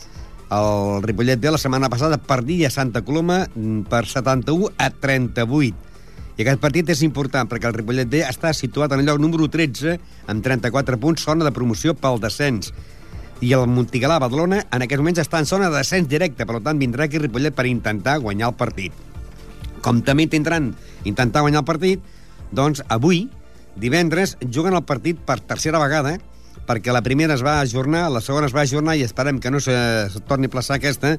El 0.51 1.03
Ripollet 1.03 1.41
D 1.41 1.51
la 1.51 1.59
setmana 1.59 1.89
passada 1.89 2.19
perdia 2.19 2.71
Santa 2.71 3.03
Coloma 3.03 3.47
mm, 3.55 3.89
per 3.89 4.05
71 4.07 4.73
a 4.77 4.91
38. 4.91 5.89
I 6.37 6.45
aquest 6.45 6.61
partit 6.61 6.89
és 6.93 7.03
important 7.05 7.49
perquè 7.49 7.69
el 7.69 7.77
Ripollet 7.77 8.09
D 8.09 8.23
està 8.25 8.53
situat 8.57 8.93
en 8.93 9.03
el 9.03 9.09
lloc 9.09 9.21
número 9.21 9.49
13 9.49 9.97
amb 10.29 10.45
34 10.45 11.01
punts, 11.01 11.25
zona 11.25 11.45
de 11.45 11.53
promoció 11.57 11.95
pel 11.95 12.21
descens. 12.21 12.73
I 13.41 13.55
el 13.57 13.67
Montigalà 13.69 14.19
Badalona 14.21 14.63
en 14.69 14.85
aquests 14.85 15.01
moments 15.01 15.25
està 15.25 15.41
en 15.41 15.49
zona 15.49 15.71
de 15.71 15.81
descens 15.81 16.09
directe, 16.09 16.45
per 16.45 16.61
tant 16.61 16.81
vindrà 16.81 17.09
aquí 17.09 17.21
Ripollet 17.21 17.57
per 17.57 17.69
intentar 17.69 18.19
guanyar 18.21 18.53
el 18.53 18.59
partit. 18.61 18.93
Com 19.81 20.03
també 20.05 20.29
tindran 20.29 20.75
intentar 21.09 21.41
guanyar 21.41 21.63
el 21.63 21.69
partit, 21.69 22.03
doncs 22.53 22.83
avui, 22.89 23.29
divendres, 23.77 24.37
juguen 24.41 24.75
el 24.75 24.85
partit 24.85 25.21
per 25.27 25.41
tercera 25.41 25.81
vegada, 25.83 26.17
perquè 26.67 26.93
la 26.95 27.03
primera 27.03 27.35
es 27.35 27.45
va 27.45 27.61
ajornar, 27.61 28.09
la 28.11 28.23
segona 28.23 28.47
es 28.47 28.55
va 28.55 28.63
ajornar 28.63 28.97
i 28.97 29.05
esperem 29.07 29.41
que 29.41 29.51
no 29.51 29.61
se, 29.61 29.75
torni 30.29 30.51
a 30.51 30.53
plaçar 30.53 30.79
aquesta, 30.79 31.17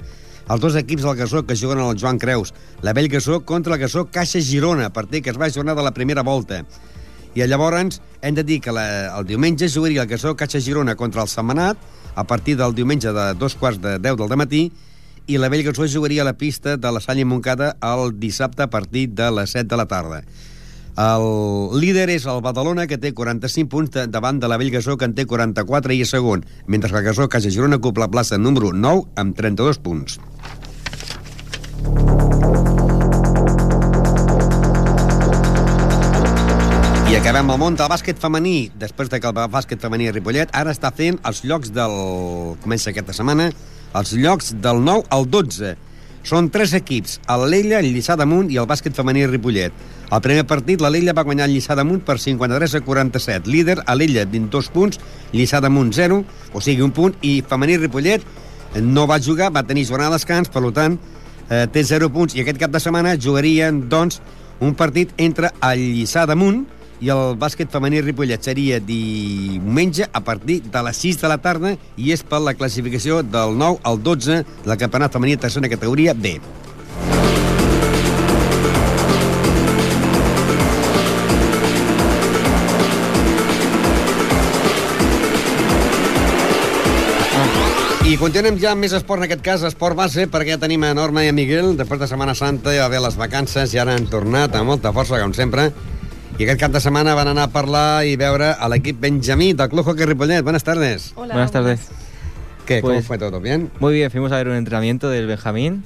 els 0.51 0.61
dos 0.61 0.75
equips 0.75 1.03
del 1.05 1.17
Gasó 1.19 1.43
que 1.45 1.55
juguen 1.55 1.79
al 1.79 1.99
Joan 1.99 2.19
Creus, 2.19 2.53
la 2.81 2.93
Vell 2.93 3.09
Gasó 3.09 3.41
contra 3.45 3.75
el 3.75 3.81
Gasó 3.81 4.07
Caixa 4.11 4.41
Girona, 4.41 4.91
partit 4.93 5.23
que 5.23 5.31
es 5.31 5.39
va 5.39 5.47
ajornar 5.47 5.75
de 5.75 5.83
la 5.83 5.93
primera 5.93 6.23
volta. 6.23 6.63
I 7.35 7.45
llavors 7.47 8.01
hem 8.21 8.35
de 8.35 8.43
dir 8.43 8.59
que 8.59 8.71
la, 8.75 9.17
el 9.17 9.25
diumenge 9.25 9.69
jugaria 9.71 10.03
el 10.03 10.09
Gasó 10.09 10.35
Caixa 10.35 10.59
Girona 10.59 10.95
contra 10.95 11.21
el 11.21 11.29
Setmanat 11.31 11.77
a 12.15 12.25
partir 12.27 12.57
del 12.57 12.75
diumenge 12.75 13.13
de 13.13 13.33
dos 13.39 13.55
quarts 13.55 13.79
de 13.81 13.97
10 13.99 14.17
del 14.19 14.35
matí 14.37 14.71
i 15.27 15.37
la 15.37 15.49
Bellgasó 15.49 15.85
jugaria 15.87 16.23
a 16.23 16.25
la 16.25 16.37
pista 16.37 16.75
de 16.77 16.91
la 16.91 16.99
Salla 16.99 17.25
Montcada 17.25 17.77
el 17.81 18.19
dissabte 18.19 18.63
a 18.63 18.69
partir 18.69 19.09
de 19.09 19.29
les 19.31 19.51
7 19.51 19.67
de 19.67 19.77
la 19.77 19.85
tarda. 19.87 20.23
El 20.99 21.79
líder 21.79 22.09
és 22.11 22.25
el 22.27 22.41
Badalona, 22.43 22.83
que 22.87 22.97
té 22.99 23.13
45 23.15 23.69
punts 23.71 24.09
davant 24.11 24.41
de 24.41 24.47
la 24.51 24.57
Bellgasó, 24.59 24.97
que 24.97 25.07
en 25.07 25.13
té 25.15 25.23
44 25.25 25.93
i 25.95 26.01
és 26.03 26.09
segon, 26.11 26.43
mentre 26.67 26.91
que 26.91 26.99
el 26.99 27.05
Gasó 27.05 27.29
Caixa 27.31 27.49
Girona 27.49 27.79
ocupa 27.79 28.03
la 28.03 28.11
plaça 28.11 28.37
número 28.37 28.73
9 28.73 29.07
amb 29.15 29.35
32 29.37 29.79
punts. 29.79 30.19
I 37.11 37.15
acabem 37.15 37.49
el 37.51 37.57
món 37.59 37.75
del 37.75 37.89
bàsquet 37.91 38.19
femení. 38.19 38.71
Després 38.79 39.09
de 39.11 39.19
que 39.19 39.31
el 39.31 39.47
bàsquet 39.51 39.79
femení 39.79 40.07
a 40.07 40.15
Ripollet 40.15 40.51
ara 40.55 40.71
està 40.75 40.91
fent 40.91 41.19
els 41.23 41.43
llocs 41.43 41.71
del... 41.71 41.95
Comença 42.63 42.91
aquesta 42.91 43.15
setmana, 43.15 43.49
els 43.95 44.13
llocs 44.15 44.53
del 44.59 44.83
9 44.83 45.07
al 45.11 45.27
12. 45.27 45.73
Són 46.27 46.51
tres 46.53 46.75
equips, 46.77 47.17
el 47.33 47.47
Lella, 47.49 47.79
el 47.81 47.89
Lliçà 47.95 48.13
d'Amunt 48.19 48.51
i 48.53 48.59
el 48.61 48.67
bàsquet 48.69 48.93
femení 48.93 49.23
Ripollet. 49.25 49.73
Al 50.13 50.21
primer 50.21 50.43
partit, 50.45 50.81
la 50.83 50.91
Lella 50.93 51.15
va 51.17 51.23
guanyar 51.25 51.47
el 51.49 51.55
Lliçà 51.55 51.75
d'Amunt 51.77 52.03
per 52.05 52.19
53 52.21 52.75
a 52.77 52.81
47. 52.85 53.49
Líder, 53.49 53.79
a 53.85 53.95
Lella, 53.95 54.27
22 54.29 54.69
punts, 54.73 54.99
Lliçà 55.33 55.61
d'Amunt 55.63 55.89
0, 55.97 56.21
o 56.53 56.61
sigui, 56.61 56.85
un 56.85 56.93
punt, 56.93 57.15
i 57.25 57.39
femení 57.47 57.79
Ripollet 57.81 58.25
no 58.81 59.07
va 59.09 59.19
jugar, 59.19 59.49
va 59.51 59.65
tenir 59.67 59.87
jornada 59.89 60.13
de 60.13 60.21
descans, 60.21 60.51
per 60.51 60.61
tant, 60.75 60.99
eh, 61.49 61.65
té 61.73 61.83
0 61.83 62.11
punts, 62.13 62.35
i 62.35 62.45
aquest 62.45 62.59
cap 62.61 62.71
de 62.71 62.79
setmana 62.79 63.17
jugarien, 63.17 63.87
doncs, 63.89 64.21
un 64.61 64.75
partit 64.75 65.09
entre 65.17 65.49
el 65.71 65.81
Lliçà 65.97 66.27
d'Amunt 66.29 66.67
i 67.01 67.09
el 67.09 67.35
bàsquet 67.41 67.71
femení 67.73 68.01
Ripollet 68.05 68.45
seria 68.45 68.79
diumenge 68.79 70.05
a 70.13 70.21
partir 70.21 70.61
de 70.61 70.83
les 70.85 71.01
6 71.01 71.21
de 71.23 71.31
la 71.33 71.39
tarda 71.41 71.75
i 71.97 72.13
és 72.13 72.21
per 72.21 72.41
la 72.45 72.53
classificació 72.53 73.23
del 73.25 73.57
9 73.57 73.81
al 73.83 74.01
12 74.05 74.41
del 74.65 74.77
campionat 74.77 75.13
femení 75.17 75.37
tercera 75.37 75.69
categoria 75.69 76.13
B. 76.13 76.37
I 88.11 88.17
continuem 88.19 88.57
ja 88.59 88.73
amb 88.73 88.83
més 88.83 88.91
esport, 88.91 89.21
en 89.21 89.29
aquest 89.29 89.43
cas 89.45 89.61
esport 89.63 89.95
base, 89.95 90.25
perquè 90.27 90.57
ja 90.57 90.59
tenim 90.59 90.83
a 90.83 90.89
Norma 90.91 91.21
i 91.23 91.29
a 91.31 91.33
Miguel, 91.33 91.77
després 91.79 92.01
de 92.01 92.09
Setmana 92.11 92.33
Santa, 92.35 92.73
ja 92.75 92.83
va 92.83 92.89
haver 92.89 92.99
les 93.05 93.15
vacances, 93.15 93.71
i 93.71 93.79
ara 93.79 93.95
han 93.95 94.09
tornat 94.11 94.57
amb 94.59 94.67
molta 94.67 94.91
força, 94.91 95.21
com 95.21 95.31
sempre, 95.31 95.69
i 96.41 96.45
aquest 96.47 96.59
cap 96.63 96.71
de 96.73 96.79
setmana 96.81 97.13
van 97.13 97.29
anar 97.29 97.43
a 97.49 97.51
parlar 97.53 98.01
i 98.09 98.15
veure 98.17 98.47
a 98.57 98.67
l'equip 98.71 98.97
Benjamí 99.03 99.51
del 99.53 99.69
Club 99.69 99.85
Hockey 99.85 100.07
Ripollet. 100.09 100.41
Buenas 100.41 100.63
tardes. 100.63 101.11
Hola, 101.15 101.35
Buenas 101.35 101.51
tardes. 101.51 101.89
¿Qué? 102.65 102.81
¿Cómo 102.81 102.93
Pues- 102.95 103.05
fue 103.05 103.19
todo? 103.19 103.39
¿Bien? 103.39 103.69
Muy 103.79 103.93
bien, 103.93 104.09
fuimos 104.09 104.31
a 104.31 104.37
ver 104.37 104.47
un 104.47 104.55
entrenamiento 104.55 105.09
del 105.09 105.27
Benjamín, 105.27 105.83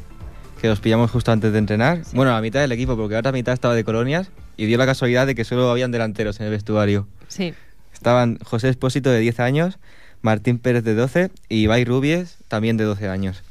que 0.62 0.70
los 0.70 0.80
pillamos 0.80 1.12
justo 1.12 1.34
antes 1.34 1.51
de 1.51 1.60
entrenar. 1.60 2.03
Bueno, 2.14 2.32
la 2.32 2.39
mitad 2.39 2.62
del 2.62 2.72
equipo, 2.72 2.95
porque 2.95 3.14
la 3.16 3.20
otra 3.20 3.34
mitad 3.34 3.53
estaba 3.53 3.76
de 3.76 3.84
colonias, 3.84 4.30
y 4.56 4.66
dio 4.66 4.78
la 4.78 4.86
casualidad 4.86 5.28
de 5.28 5.36
que 5.36 5.43
solo 5.43 5.70
habían 5.70 5.91
delanteros 5.91 6.39
en 6.39 6.45
el 6.45 6.51
vestuario. 6.51 7.06
Sí. 7.28 7.53
Estaban 7.93 8.38
José 8.43 8.70
Espósito, 8.70 9.10
de 9.10 9.20
10 9.20 9.41
años, 9.41 9.78
Martín 10.22 10.58
Pérez, 10.60 10.86
de 10.86 10.95
12, 10.95 11.32
y 11.49 11.64
Ibai 11.64 11.84
Rubies, 11.84 12.38
también 12.47 12.78
de 12.78 12.86
12 12.86 13.10
años. 13.10 13.43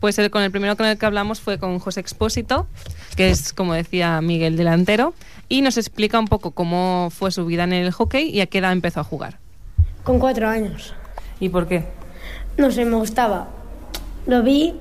Pues 0.00 0.18
el, 0.18 0.28
con 0.30 0.42
el 0.42 0.50
primero 0.50 0.76
con 0.76 0.86
el 0.86 0.98
que 0.98 1.06
hablamos 1.06 1.40
fue 1.40 1.58
con 1.58 1.78
José 1.78 2.00
Expósito, 2.00 2.66
que 3.14 3.30
es, 3.30 3.52
como 3.52 3.74
decía 3.74 4.20
Miguel, 4.20 4.56
delantero, 4.56 5.14
y 5.48 5.62
nos 5.62 5.76
explica 5.78 6.18
un 6.18 6.26
poco 6.26 6.50
cómo 6.52 7.08
fue 7.10 7.30
su 7.30 7.44
vida 7.46 7.64
en 7.64 7.72
el 7.72 7.90
hockey 7.92 8.28
y 8.30 8.40
a 8.40 8.46
qué 8.46 8.58
edad 8.58 8.72
empezó 8.72 9.00
a 9.00 9.04
jugar. 9.04 9.38
Con 10.02 10.18
cuatro 10.18 10.48
años. 10.48 10.94
¿Y 11.40 11.48
por 11.48 11.66
qué? 11.66 11.84
No 12.56 12.70
sé, 12.70 12.84
me 12.84 12.96
gustaba. 12.96 13.48
Lo 14.26 14.42
vi 14.42 14.74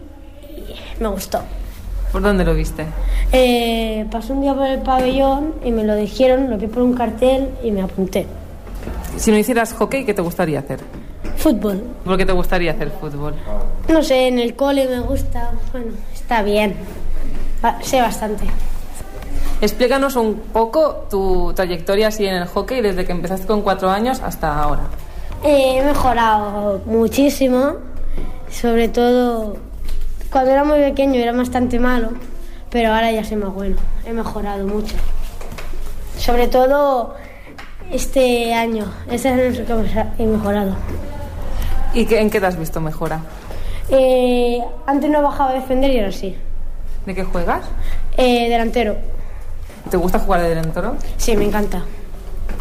y 0.49 1.01
me 1.01 1.07
gustó. 1.07 1.41
¿Por 2.11 2.21
dónde 2.21 2.45
lo 2.45 2.53
viste? 2.53 2.85
Eh, 3.31 4.05
pasé 4.11 4.33
un 4.33 4.41
día 4.41 4.53
por 4.53 4.67
el 4.67 4.81
pabellón 4.81 5.55
y 5.65 5.71
me 5.71 5.83
lo 5.83 5.95
dijeron, 5.95 6.49
lo 6.49 6.57
vi 6.57 6.67
por 6.67 6.83
un 6.83 6.93
cartel 6.93 7.49
y 7.63 7.71
me 7.71 7.81
apunté. 7.81 8.27
Si 9.17 9.31
no 9.31 9.37
hicieras 9.37 9.73
hockey, 9.73 10.05
¿qué 10.05 10.13
te 10.13 10.21
gustaría 10.21 10.59
hacer? 10.59 10.79
Fútbol. 11.37 11.83
¿Por 12.05 12.17
qué 12.17 12.25
te 12.25 12.31
gustaría 12.31 12.71
hacer 12.71 12.91
fútbol? 13.01 13.33
No 13.89 14.03
sé, 14.03 14.27
en 14.27 14.37
el 14.39 14.55
cole 14.55 14.87
me 14.87 14.99
gusta. 14.99 15.51
Bueno, 15.71 15.91
está 16.13 16.43
bien. 16.43 16.75
Va- 17.65 17.81
sé 17.81 17.99
bastante. 18.01 18.45
Explícanos 19.67 20.17
un 20.17 20.35
poco 20.51 21.05
tu 21.09 21.53
trayectoria 21.55 22.09
así 22.09 22.25
en 22.27 22.35
el 22.35 22.47
hockey 22.47 22.81
desde 22.81 23.05
que 23.05 23.13
empezaste 23.13 23.47
con 23.47 23.61
cuatro 23.61 23.89
años 23.89 24.19
hasta 24.21 24.61
ahora. 24.61 24.81
Eh, 25.41 25.77
he 25.77 25.81
mejorado 25.85 26.81
muchísimo. 26.85 27.75
Sobre 28.51 28.89
todo, 28.89 29.55
cuando 30.29 30.51
era 30.51 30.65
muy 30.65 30.79
pequeño 30.79 31.17
era 31.17 31.31
bastante 31.31 31.79
malo, 31.79 32.09
pero 32.69 32.93
ahora 32.93 33.09
ya 33.13 33.23
soy 33.23 33.37
más 33.37 33.53
bueno. 33.53 33.77
He 34.05 34.11
mejorado 34.11 34.67
mucho. 34.67 34.95
Sobre 36.17 36.49
todo 36.49 37.13
este 37.89 38.53
año. 38.53 38.91
Este 39.09 39.29
año 39.29 39.43
es 39.43 39.59
el 39.59 39.65
que 39.65 39.73
he 40.19 40.25
mejorado. 40.25 40.75
¿Y 41.93 42.05
qué- 42.05 42.19
en 42.19 42.29
qué 42.29 42.41
te 42.41 42.47
has 42.47 42.59
visto 42.59 42.81
mejora? 42.81 43.21
Eh, 43.87 44.59
antes 44.87 45.09
no 45.09 45.21
bajaba 45.21 45.51
a 45.51 45.53
defender 45.53 45.89
y 45.89 45.99
ahora 45.99 46.11
sí. 46.11 46.35
¿De 47.05 47.15
qué 47.15 47.23
juegas? 47.23 47.63
Eh, 48.17 48.49
delantero. 48.49 48.97
¿Te 49.89 49.97
gusta 49.97 50.19
jugar 50.19 50.41
de 50.41 50.49
delantero? 50.49 50.95
Sí, 51.17 51.35
me 51.37 51.45
encanta. 51.45 51.83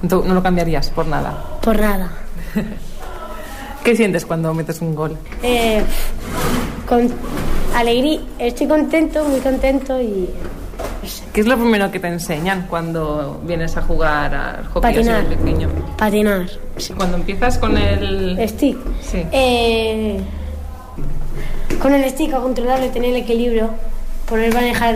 Tú 0.08 0.24
no 0.26 0.34
lo 0.34 0.42
cambiarías 0.42 0.90
por 0.90 1.06
nada. 1.06 1.42
Por 1.62 1.78
nada. 1.80 2.10
¿Qué 3.84 3.96
sientes 3.96 4.26
cuando 4.26 4.52
metes 4.54 4.80
un 4.80 4.94
gol? 4.94 5.16
Eh, 5.42 5.82
con 6.88 7.08
alegría. 7.74 8.20
Estoy 8.38 8.66
contento, 8.66 9.24
muy 9.24 9.40
contento 9.40 10.00
y 10.00 10.28
¿Qué 11.32 11.40
es 11.40 11.46
lo 11.46 11.56
primero 11.56 11.90
que 11.90 11.98
te 11.98 12.06
enseñan 12.08 12.66
cuando 12.68 13.40
vienes 13.44 13.76
a 13.76 13.82
jugar 13.82 14.34
al 14.34 14.66
hockey 14.68 14.90
así 14.98 15.02
de 15.08 15.12
Patinar. 15.12 15.36
pequeño? 15.38 15.68
patinar. 15.98 16.46
Cuando 16.96 17.16
empiezas 17.16 17.58
con 17.58 17.76
el... 17.76 18.38
Stick. 18.48 18.78
Sí. 19.00 19.24
Eh, 19.32 20.20
con 21.80 21.92
el 21.94 22.08
stick 22.10 22.34
a 22.34 22.38
controlarlo 22.40 22.86
y 22.86 22.90
tener 22.90 23.10
el 23.10 23.16
equilibrio. 23.16 23.70
Poder 24.32 24.54
manejar 24.54 24.94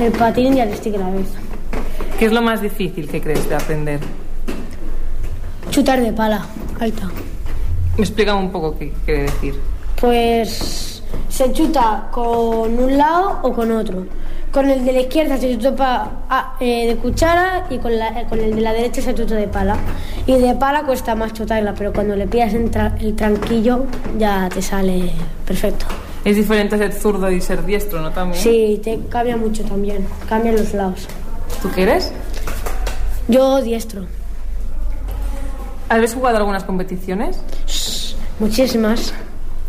el 0.00 0.12
patín 0.12 0.56
y 0.56 0.60
el 0.60 0.72
stick 0.76 0.94
a 0.94 0.98
la 0.98 1.10
vez. 1.10 1.26
¿Qué 2.20 2.26
es 2.26 2.32
lo 2.32 2.40
más 2.40 2.62
difícil 2.62 3.08
que 3.08 3.20
crees 3.20 3.48
de 3.48 3.56
aprender? 3.56 3.98
Chutar 5.70 6.00
de 6.00 6.12
pala, 6.12 6.46
alta. 6.78 7.10
Explícame 7.98 8.38
un 8.38 8.52
poco 8.52 8.78
qué 8.78 8.92
quiere 9.04 9.22
decir. 9.24 9.58
Pues 10.00 11.02
se 11.28 11.52
chuta 11.52 12.06
con 12.12 12.78
un 12.78 12.96
lado 12.96 13.40
o 13.42 13.52
con 13.52 13.72
otro. 13.72 14.06
Con 14.52 14.70
el 14.70 14.84
de 14.84 14.92
la 14.92 15.00
izquierda 15.00 15.36
se 15.36 15.58
chuta 15.58 16.08
ah, 16.30 16.54
eh, 16.60 16.86
de 16.86 16.94
cuchara 16.98 17.66
y 17.70 17.78
con, 17.78 17.98
la- 17.98 18.22
con 18.28 18.38
el 18.38 18.54
de 18.54 18.60
la 18.60 18.72
derecha 18.72 19.02
se 19.02 19.16
chuta 19.16 19.34
de 19.34 19.48
pala. 19.48 19.76
Y 20.28 20.36
de 20.38 20.54
pala 20.54 20.84
cuesta 20.84 21.16
más 21.16 21.32
chutarla, 21.32 21.74
pero 21.74 21.92
cuando 21.92 22.14
le 22.14 22.28
pillas 22.28 22.54
en 22.54 22.70
tra- 22.70 22.94
el 23.00 23.16
tranquillo 23.16 23.86
ya 24.16 24.48
te 24.48 24.62
sale 24.62 25.10
perfecto. 25.44 25.86
Es 26.24 26.36
diferente 26.36 26.78
ser 26.78 26.92
zurdo 26.92 27.30
y 27.30 27.40
ser 27.40 27.64
diestro, 27.64 28.00
¿no? 28.00 28.10
También. 28.10 28.42
Sí, 28.42 28.80
te 28.82 28.98
cambia 29.10 29.36
mucho 29.36 29.62
también. 29.64 30.06
Cambian 30.28 30.56
los 30.56 30.72
lados. 30.72 31.06
¿Tú 31.60 31.70
qué 31.70 31.82
eres? 31.82 32.12
Yo 33.28 33.60
diestro. 33.60 34.06
¿Has 35.88 36.14
jugado 36.14 36.38
algunas 36.38 36.64
competiciones? 36.64 37.40
Muchísimas. 38.40 39.12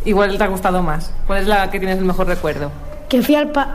Igual 0.06 0.38
te 0.38 0.44
ha 0.44 0.48
gustado 0.48 0.82
más. 0.82 1.12
¿Cuál 1.28 1.42
es 1.42 1.48
la 1.48 1.70
que 1.70 1.80
tienes 1.80 1.98
el 1.98 2.06
mejor 2.06 2.28
recuerdo? 2.28 2.72
Que 3.10 3.22
fui 3.22 3.36
al, 3.36 3.52
pa- 3.52 3.72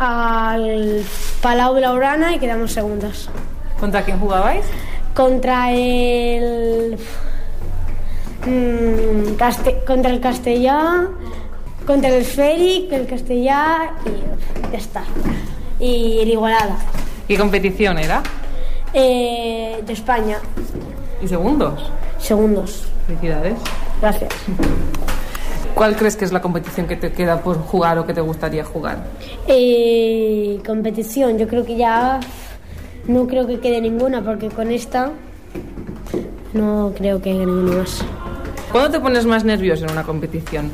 al 0.52 1.02
Palau 1.42 1.74
de 1.74 1.80
la 1.82 1.92
Urana 1.92 2.34
y 2.34 2.38
quedamos 2.38 2.72
segundas. 2.72 3.28
¿Contra 3.78 4.02
quién 4.02 4.18
jugabais? 4.18 4.64
Contra 5.14 5.72
el. 5.72 6.96
mm, 8.46 9.36
contra 9.86 10.10
el 10.10 10.20
Castellá, 10.20 11.08
contra 11.86 12.10
el 12.14 12.24
Féric, 12.24 12.92
el 12.92 13.06
Castellá 13.06 13.92
y 14.06 14.70
ya 14.72 14.78
está. 14.78 15.04
Y 15.78 16.18
el 16.20 16.28
Igualada. 16.30 16.76
¿Qué 17.26 17.36
competición 17.38 17.98
era? 17.98 18.22
Eh, 18.92 19.82
de 19.86 19.92
España, 19.92 20.38
¿Y 21.22 21.28
segundos? 21.28 21.90
segundos. 22.18 22.84
Felicidades. 23.06 23.54
Gracias. 24.00 24.30
¿Cuál 25.74 25.96
crees 25.96 26.16
que 26.16 26.24
es 26.24 26.32
la 26.32 26.42
competición 26.42 26.86
que 26.86 26.96
te 26.96 27.12
queda 27.12 27.40
por 27.40 27.56
jugar 27.58 27.98
o 27.98 28.06
que 28.06 28.12
te 28.12 28.20
gustaría 28.20 28.64
jugar? 28.64 29.06
Eh, 29.46 30.60
competición, 30.66 31.38
yo 31.38 31.46
creo 31.48 31.64
que 31.64 31.76
ya 31.76 32.20
no 33.06 33.26
creo 33.26 33.46
que 33.46 33.60
quede 33.60 33.80
ninguna 33.80 34.22
porque 34.22 34.48
con 34.48 34.70
esta 34.70 35.10
no 36.52 36.92
creo 36.96 37.22
que 37.22 37.30
haya 37.30 37.46
ninguna 37.46 37.78
más. 37.78 38.02
¿Cuándo 38.72 38.90
te 38.90 39.00
pones 39.00 39.24
más 39.24 39.44
nervioso 39.44 39.84
en 39.86 39.92
una 39.92 40.02
competición? 40.02 40.70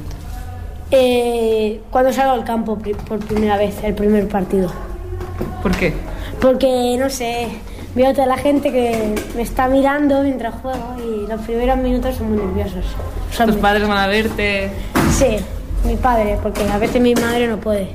Eh, 0.90 1.80
cuando 1.90 2.12
salgo 2.12 2.32
al 2.32 2.44
campo 2.44 2.78
por 3.08 3.18
primera 3.20 3.56
vez, 3.56 3.82
el 3.82 3.94
primer 3.94 4.28
partido. 4.28 4.70
¿Por 5.62 5.72
qué? 5.76 5.92
Porque, 6.40 6.96
no 6.98 7.10
sé, 7.10 7.48
veo 7.94 8.10
a 8.10 8.12
toda 8.12 8.26
la 8.26 8.36
gente 8.36 8.70
que 8.70 9.14
me 9.34 9.42
está 9.42 9.68
mirando 9.68 10.22
mientras 10.22 10.54
juego 10.54 10.96
y 10.98 11.26
los 11.26 11.40
primeros 11.42 11.78
minutos 11.78 12.16
son 12.16 12.30
muy 12.30 12.38
nerviosos. 12.38 12.84
Son 13.32 13.46
Tus 13.46 13.56
padres 13.56 13.88
van 13.88 13.98
a 13.98 14.06
verte. 14.06 14.70
Sí, 15.10 15.36
mi 15.84 15.96
padre, 15.96 16.38
porque 16.42 16.62
a 16.62 16.78
veces 16.78 17.00
mi 17.02 17.14
madre 17.14 17.48
no 17.48 17.58
puede. 17.58 17.88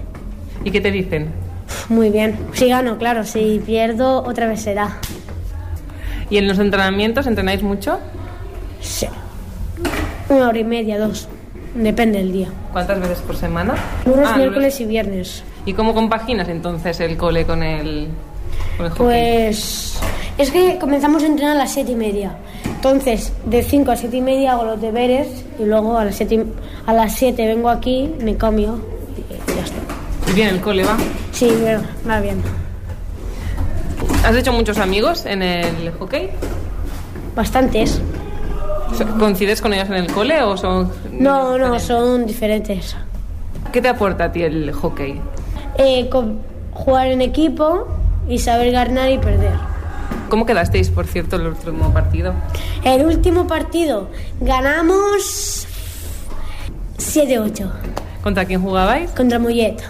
¿Y 0.63 0.71
qué 0.71 0.81
te 0.81 0.91
dicen? 0.91 1.31
Muy 1.87 2.09
bien. 2.09 2.37
Si 2.53 2.67
gano, 2.67 2.97
claro, 2.97 3.23
si 3.23 3.61
pierdo, 3.65 4.23
otra 4.23 4.47
vez 4.47 4.61
será. 4.61 4.97
¿Y 6.29 6.37
en 6.37 6.47
los 6.47 6.59
entrenamientos 6.59 7.27
entrenáis 7.27 7.63
mucho? 7.63 7.99
Sí. 8.81 9.07
Una 10.29 10.49
hora 10.49 10.59
y 10.59 10.63
media, 10.63 10.99
dos. 10.99 11.27
Depende 11.73 12.17
del 12.19 12.31
día. 12.33 12.47
¿Cuántas 12.73 12.99
veces 12.99 13.19
por 13.19 13.35
semana? 13.35 13.75
Lunes, 14.05 14.27
Ah, 14.31 14.37
miércoles 14.37 14.79
y 14.81 14.85
viernes. 14.85 15.43
¿Y 15.65 15.73
cómo 15.73 15.93
compaginas 15.93 16.49
entonces 16.49 16.99
el 16.99 17.15
cole 17.17 17.45
con 17.45 17.63
el, 17.63 18.09
con 18.77 18.85
el 18.87 18.91
hockey? 18.91 19.05
Pues 19.05 19.99
es 20.37 20.51
que 20.51 20.77
comenzamos 20.79 21.23
a 21.23 21.27
entrenar 21.27 21.55
a 21.55 21.59
las 21.59 21.71
siete 21.71 21.91
y 21.93 21.95
media. 21.95 22.35
Entonces, 22.65 23.31
de 23.45 23.61
5 23.63 23.91
a 23.91 23.95
siete 23.95 24.17
y 24.17 24.21
media 24.21 24.53
hago 24.53 24.65
los 24.65 24.81
deberes 24.81 25.45
y 25.59 25.63
luego 25.65 25.97
a 25.97 26.03
las 26.05 26.15
siete, 26.15 26.35
y- 26.35 26.45
a 26.87 26.93
las 26.93 27.13
siete 27.15 27.45
vengo 27.47 27.69
aquí, 27.69 28.11
me 28.19 28.35
cambio 28.35 28.79
y 29.15 29.53
ya 29.55 29.61
está. 29.63 29.77
¿Y 30.29 30.33
bien 30.33 30.49
el 30.49 30.59
cole 30.61 30.83
va? 30.83 30.97
Sí, 31.31 31.49
bueno, 31.61 31.83
va 32.09 32.19
bien. 32.19 32.41
¿Has 34.25 34.35
hecho 34.35 34.51
muchos 34.51 34.77
amigos 34.77 35.25
en 35.25 35.41
el 35.41 35.91
hockey? 35.99 36.29
Bastantes. 37.35 38.01
¿Coincides 39.19 39.61
con 39.61 39.73
ellos 39.73 39.87
en 39.89 39.95
el 39.95 40.07
cole 40.11 40.41
o 40.41 40.57
son...? 40.57 40.91
No, 41.11 41.57
no, 41.57 41.79
son 41.79 42.25
diferentes. 42.25 42.95
¿Qué 43.71 43.81
te 43.81 43.87
aporta 43.89 44.25
a 44.25 44.31
ti 44.31 44.43
el 44.43 44.71
hockey? 44.73 45.19
Eh, 45.77 46.09
con- 46.09 46.39
jugar 46.73 47.07
en 47.07 47.21
equipo 47.21 47.87
y 48.27 48.39
saber 48.39 48.71
ganar 48.71 49.09
y 49.11 49.17
perder. 49.17 49.53
¿Cómo 50.29 50.45
quedasteis, 50.45 50.89
por 50.89 51.07
cierto, 51.07 51.35
el 51.35 51.47
último 51.47 51.91
partido? 51.93 52.33
El 52.83 53.05
último 53.05 53.47
partido 53.47 54.09
ganamos 54.39 55.67
7-8 56.97 57.69
¿Contra 58.23 58.45
quién 58.45 58.61
jugabais? 58.61 59.11
contra 59.11 59.39
Mollet. 59.39 59.81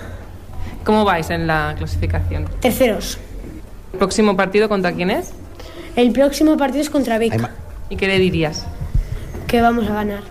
¿Cómo 0.86 1.06
vais 1.06 1.30
en 1.30 1.46
la 1.48 1.76
clasificación? 1.78 2.46
Terceros. 2.60 3.20
¿El 3.94 4.00
próximo 4.00 4.36
partido 4.36 4.68
contra 4.70 4.92
quién 4.94 5.12
es? 5.12 5.32
El 5.96 6.12
próximo 6.12 6.58
partido 6.58 6.82
es 6.82 6.90
contra 6.90 7.18
Vic, 7.18 7.34
¿Y 7.90 7.98
qué 7.98 8.08
le 8.08 8.18
dirías? 8.20 8.66
Que 9.52 9.62
vamos 9.62 9.86
a 9.90 9.94
ganar. 9.94 10.24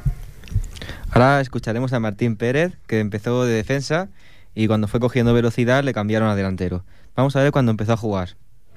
Ahora 1.13 1.43
escucharemos 1.43 1.93
a 1.93 2.01
Martín 2.01 2.37
Pérez, 2.37 2.73
que 2.87 3.01
empezó 3.01 3.45
de 3.45 3.53
defensa 3.53 4.09
y 4.55 4.67
cuando 4.67 4.89
fue 4.89 4.99
cogiendo 4.99 5.35
velocidad 5.35 5.85
le 5.85 5.93
cambiaron 5.93 6.29
a 6.31 6.35
delantero. 6.35 6.85
Vamos 7.17 7.37
a 7.37 7.43
ver 7.43 7.53
cuando 7.53 7.71
empezó 7.71 7.93
a 7.93 7.97
jugar. 7.99 8.31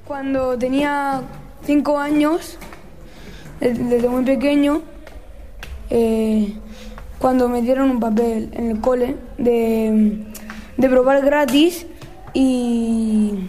Cuando 0.06 0.58
tenía 0.58 1.22
cinco 1.66 1.98
años, 1.98 2.58
de- 3.62 3.74
desde 3.74 4.10
muy 4.10 4.26
pequeño, 4.26 4.82
eh, 5.90 6.54
cuando 7.20 7.48
me 7.48 7.62
dieron 7.62 7.90
un 7.90 8.00
papel 8.02 8.50
en 8.52 8.72
el 8.72 8.82
cole 8.82 9.16
de, 9.38 10.26
de 10.76 10.90
probar 10.90 11.24
gratis 11.24 11.86
y 12.34 13.48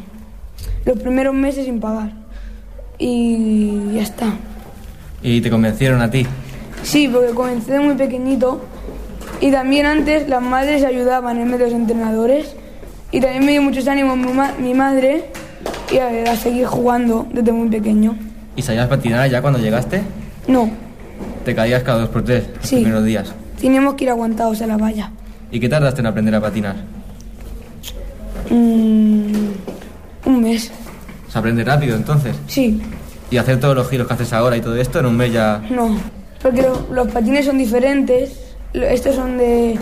los 0.84 0.96
primeros 1.00 1.34
meses 1.34 1.64
sin 1.64 1.80
pagar. 1.80 2.12
Y 2.98 3.94
ya 3.94 4.02
está. 4.02 4.32
¿Y 5.22 5.40
te 5.40 5.50
convencieron 5.50 6.00
a 6.02 6.08
ti? 6.08 6.24
Sí, 6.84 7.08
porque 7.08 7.32
comencé 7.34 7.72
de 7.72 7.80
muy 7.80 7.94
pequeñito 7.94 8.60
y 9.40 9.50
también 9.50 9.86
antes 9.86 10.28
las 10.28 10.40
madres 10.42 10.84
ayudaban 10.84 11.38
en 11.38 11.50
vez 11.50 11.58
de 11.58 11.64
los 11.66 11.74
entrenadores 11.74 12.54
y 13.10 13.20
también 13.20 13.44
me 13.44 13.52
dio 13.52 13.62
muchos 13.62 13.88
ánimos 13.88 14.16
mi, 14.16 14.32
ma- 14.32 14.52
mi 14.58 14.74
madre 14.74 15.24
y 15.92 15.98
a, 15.98 16.30
a 16.32 16.36
seguir 16.36 16.66
jugando 16.66 17.26
desde 17.32 17.50
muy 17.52 17.68
pequeño. 17.68 18.16
¿Y 18.56 18.62
sabías 18.62 18.86
patinar 18.86 19.28
ya 19.30 19.40
cuando 19.42 19.58
llegaste? 19.58 20.02
No, 20.46 20.68
Te 21.44 21.54
caías 21.54 21.82
cada 21.82 22.00
dos 22.00 22.08
por 22.10 22.22
tres 22.22 22.44
los 22.56 22.66
Sí. 22.68 22.76
primeros 22.76 23.04
días. 23.04 23.32
teníamos 23.60 23.94
que 23.94 24.04
ir 24.04 24.10
aguantados 24.10 24.60
a 24.62 24.66
la 24.66 24.76
valla. 24.76 25.10
¿Y 25.50 25.58
qué 25.60 25.68
tardaste 25.68 26.00
en 26.00 26.06
aprender 26.06 26.34
a 26.34 26.40
patinar? 26.40 26.76
Mm, 28.50 29.32
un 30.26 30.40
mes, 30.42 30.70
¿Se 31.30 31.38
aprende 31.38 31.64
rápido 31.64 31.96
entonces? 31.96 32.36
sí, 32.46 32.80
¿Y 33.30 33.36
hacer 33.38 33.58
todos 33.58 33.74
los 33.74 33.88
giros 33.88 34.06
que 34.06 34.14
haces 34.14 34.32
ahora 34.32 34.56
y 34.56 34.60
todo 34.60 34.76
esto 34.76 35.00
en 35.00 35.06
un 35.06 35.16
mes 35.16 35.32
ya... 35.32 35.62
no, 35.70 35.96
porque 36.44 36.60
lo- 36.62 36.86
los 36.92 37.08
patines 37.08 37.46
son 37.46 37.56
diferentes, 37.56 38.54
estos 38.74 39.14
son 39.14 39.38
de, 39.38 39.78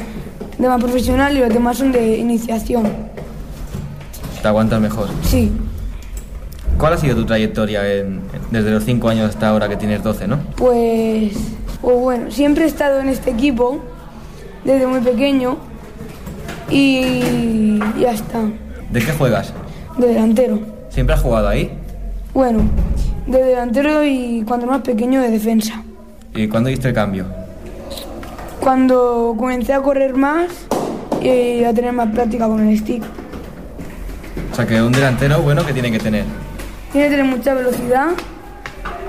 de 0.58 0.68
más 0.68 0.80
profesional 0.80 1.36
y 1.36 1.40
los 1.40 1.48
demás 1.48 1.76
son 1.76 1.90
de 1.92 2.16
iniciación. 2.18 2.84
te 4.40 4.48
aguantas 4.48 4.80
mejor? 4.80 5.08
Sí, 5.24 5.52
¿Cuál 6.78 6.94
ha 6.94 6.96
sido 6.96 7.14
tu 7.16 7.24
trayectoria 7.26 7.86
en- 7.92 8.20
desde 8.50 8.70
los 8.70 8.84
5 8.84 9.08
años 9.08 9.28
hasta 9.28 9.48
ahora 9.48 9.68
que 9.68 9.76
tienes 9.76 10.02
12, 10.02 10.26
no? 10.26 10.38
Pues, 10.56 11.32
pues 11.80 11.96
bueno, 11.96 12.30
siempre 12.30 12.64
he 12.64 12.66
estado 12.68 13.00
en 13.00 13.08
este 13.08 13.30
equipo 13.30 13.80
desde 14.64 14.86
muy 14.86 15.00
pequeño 15.00 15.58
y 16.70 17.78
ya 18.00 18.12
está, 18.12 18.40
¿De 18.90 19.00
qué 19.00 19.12
juegas? 19.12 19.52
de 19.98 20.06
delantero. 20.08 20.60
¿Siempre 20.90 21.14
has 21.14 21.20
jugado 21.22 21.48
ahí? 21.48 21.70
Bueno, 22.34 22.60
de 23.26 23.42
delantero 23.42 24.04
y 24.04 24.42
cuando 24.46 24.66
más 24.66 24.80
pequeño 24.82 25.20
de 25.20 25.30
defensa. 25.30 25.81
¿Y 26.34 26.48
cuándo 26.48 26.70
diste 26.70 26.88
el 26.88 26.94
cambio? 26.94 27.26
Cuando 28.60 29.34
comencé 29.38 29.74
a 29.74 29.82
correr 29.82 30.14
más 30.14 30.48
y 31.20 31.62
a 31.64 31.74
tener 31.74 31.92
más 31.92 32.10
práctica 32.10 32.46
con 32.46 32.66
el 32.66 32.78
stick. 32.78 33.02
O 34.50 34.54
sea, 34.54 34.66
que 34.66 34.80
un 34.80 34.92
delantero 34.92 35.42
bueno 35.42 35.64
que 35.66 35.72
tiene 35.72 35.92
que 35.92 35.98
tener. 35.98 36.24
Tiene 36.90 37.08
que 37.08 37.16
tener 37.16 37.30
mucha 37.30 37.54
velocidad 37.54 38.08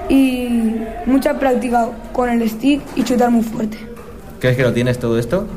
y 0.09 0.75
mucha 1.05 1.39
práctica 1.39 1.89
con 2.11 2.29
el 2.29 2.49
stick 2.49 2.81
y 2.95 3.03
chutar 3.03 3.31
muy 3.31 3.43
fuerte. 3.43 3.77
¿Crees 4.39 4.57
que 4.57 4.63
lo 4.63 4.73
tienes 4.73 4.99
todo 4.99 5.17
esto? 5.17 5.47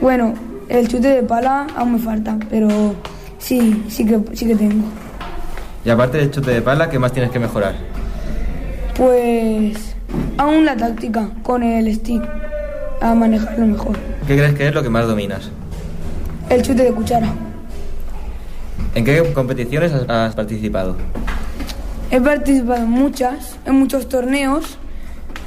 Bueno, 0.00 0.34
el 0.68 0.86
chute 0.86 1.08
de 1.08 1.22
pala 1.22 1.66
aún 1.76 1.94
me 1.94 1.98
falta, 1.98 2.38
pero 2.48 2.94
sí, 3.38 3.84
sí 3.88 4.06
que, 4.06 4.20
sí 4.34 4.46
que 4.46 4.54
tengo. 4.54 4.84
Y 5.84 5.90
aparte 5.90 6.18
del 6.18 6.30
chute 6.30 6.52
de 6.52 6.62
pala, 6.62 6.88
¿qué 6.88 6.98
más 6.98 7.12
tienes 7.12 7.32
que 7.32 7.38
mejorar? 7.38 7.74
Pues 8.96 9.95
aún 10.38 10.64
la 10.64 10.76
táctica 10.76 11.28
con 11.42 11.62
el 11.62 11.92
stick, 11.94 12.22
a 13.00 13.14
manejarlo 13.14 13.66
mejor. 13.66 13.96
¿Qué 14.26 14.36
crees 14.36 14.54
que 14.54 14.68
es 14.68 14.74
lo 14.74 14.82
que 14.82 14.88
más 14.90 15.06
dominas? 15.06 15.50
El 16.48 16.62
chute 16.62 16.84
de 16.84 16.92
cuchara. 16.92 17.28
¿En 18.94 19.04
qué 19.04 19.22
competiciones 19.34 19.92
has, 20.08 20.34
participado? 20.34 20.96
He 22.10 22.20
participado 22.20 22.82
en 22.84 22.90
muchas, 22.90 23.56
en 23.66 23.74
muchos 23.74 24.08
torneos, 24.08 24.78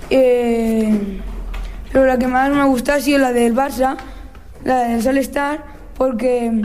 eh, 0.10 1.20
pero 1.92 2.06
la 2.06 2.18
que 2.20 2.28
más 2.28 2.50
me 2.52 2.62
ha 2.62 2.66
gustado 2.66 2.98
ha 3.00 3.02
sido 3.02 3.18
la 3.20 3.32
del 3.34 3.56
Barça, 3.56 3.96
la 4.64 4.80
del 4.90 5.02
Solstar, 5.02 5.64
porque 5.98 6.62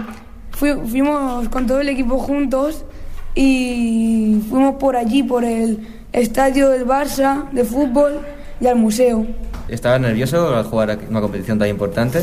fui- 0.51 0.75
fuimos 0.87 1.49
con 1.49 1.67
todo 1.67 1.81
el 1.81 1.89
equipo 1.89 2.19
juntos 2.19 2.85
y 3.35 4.41
fuimos 4.51 4.75
por 4.77 4.97
allí, 4.97 5.23
por 5.23 5.45
el 5.45 5.87
estadio 6.15 6.71
del 6.71 6.87
Barça 6.87 7.51
de 7.51 7.65
fútbol 7.65 8.21
y 8.61 8.67
al 8.67 8.77
museo. 8.77 9.27
¿Estabas 9.69 10.01
nervioso 10.01 10.55
al 10.55 10.65
jugar 10.65 10.99
una 11.11 11.21
competición 11.21 11.59
tan 11.59 11.69
importante? 11.69 12.23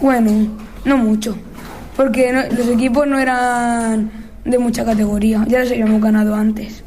Bueno, 0.00 0.48
no 0.84 0.96
mucho, 0.98 1.36
porque 1.96 2.32
no- 2.32 2.42
los 2.56 2.68
equipos 2.68 3.06
no 3.06 3.18
eran 3.18 4.10
de 4.44 4.58
mucha 4.58 4.84
categoría, 4.84 5.44
ya 5.48 5.60
los 5.60 5.70
habíamos 5.70 6.00
ganado 6.00 6.34
antes. 6.34 6.84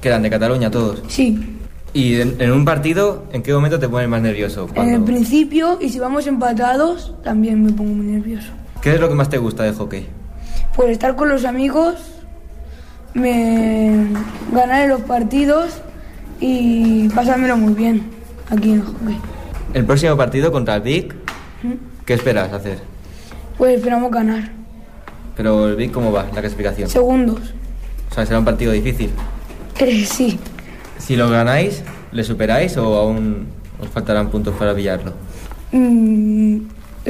Que 0.00 0.08
eran 0.08 0.22
de 0.22 0.30
Cataluña 0.30 0.70
todos. 0.70 1.02
Sí, 1.08 1.54
¿Y 1.94 2.20
en, 2.20 2.36
en 2.38 2.52
un 2.52 2.66
partido, 2.66 3.24
en 3.32 3.42
qué 3.42 3.52
momento 3.54 3.78
te 3.78 3.88
pones 3.88 4.08
más 4.10 4.20
nervioso? 4.20 4.68
en 4.74 4.90
el 4.90 5.02
principio 5.04 5.78
y 5.80 5.88
si 5.88 5.98
vamos 5.98 6.26
empatados 6.26 7.14
también 7.24 7.64
me 7.64 7.72
pongo 7.72 7.94
muy 7.94 8.06
nervioso. 8.06 8.48
¿Qué 8.82 8.94
es 8.94 9.00
lo 9.00 9.08
que 9.08 9.14
más 9.14 9.30
te 9.30 9.38
gusta 9.38 9.62
del 9.62 9.74
hockey? 9.74 10.06
Por 10.76 10.90
estar 10.90 11.16
con 11.16 11.30
los 11.30 11.44
amigos, 11.46 11.94
me 13.14 14.06
ganar 14.52 14.82
en 14.82 14.88
los 14.90 15.00
partidos 15.02 15.80
y 16.40 17.08
pasármelo 17.10 17.56
muy 17.56 17.74
bien 17.74 18.02
aquí 18.50 18.70
en 18.70 18.80
el 18.80 18.82
hockey. 18.82 19.18
El 19.74 19.84
próximo 19.84 20.16
partido 20.16 20.50
contra 20.52 20.76
el 20.76 20.82
Vic, 20.82 21.14
¿Mm? 21.62 21.72
¿qué 22.06 22.14
esperas 22.14 22.52
hacer? 22.52 22.78
Pues 23.56 23.76
esperamos 23.78 24.10
ganar. 24.10 24.50
Pero 25.36 25.68
el 25.68 25.76
Vic, 25.76 25.92
¿cómo 25.92 26.12
va 26.12 26.26
la 26.34 26.40
clasificación? 26.40 26.88
Segundos. 26.88 27.40
O 28.10 28.14
sea, 28.14 28.24
será 28.26 28.38
un 28.38 28.44
partido 28.44 28.72
difícil. 28.72 29.10
Eh, 29.78 30.04
sí, 30.04 30.38
Si 30.98 31.14
lo 31.16 31.28
ganáis, 31.30 31.82
¿le 32.12 32.24
superáis 32.24 32.76
o 32.76 32.96
aún 32.96 33.46
os 33.80 33.88
faltarán 33.88 34.28
puntos 34.30 34.54
para 34.56 34.74
pillarlo? 34.74 35.12
Mm, 35.70 36.58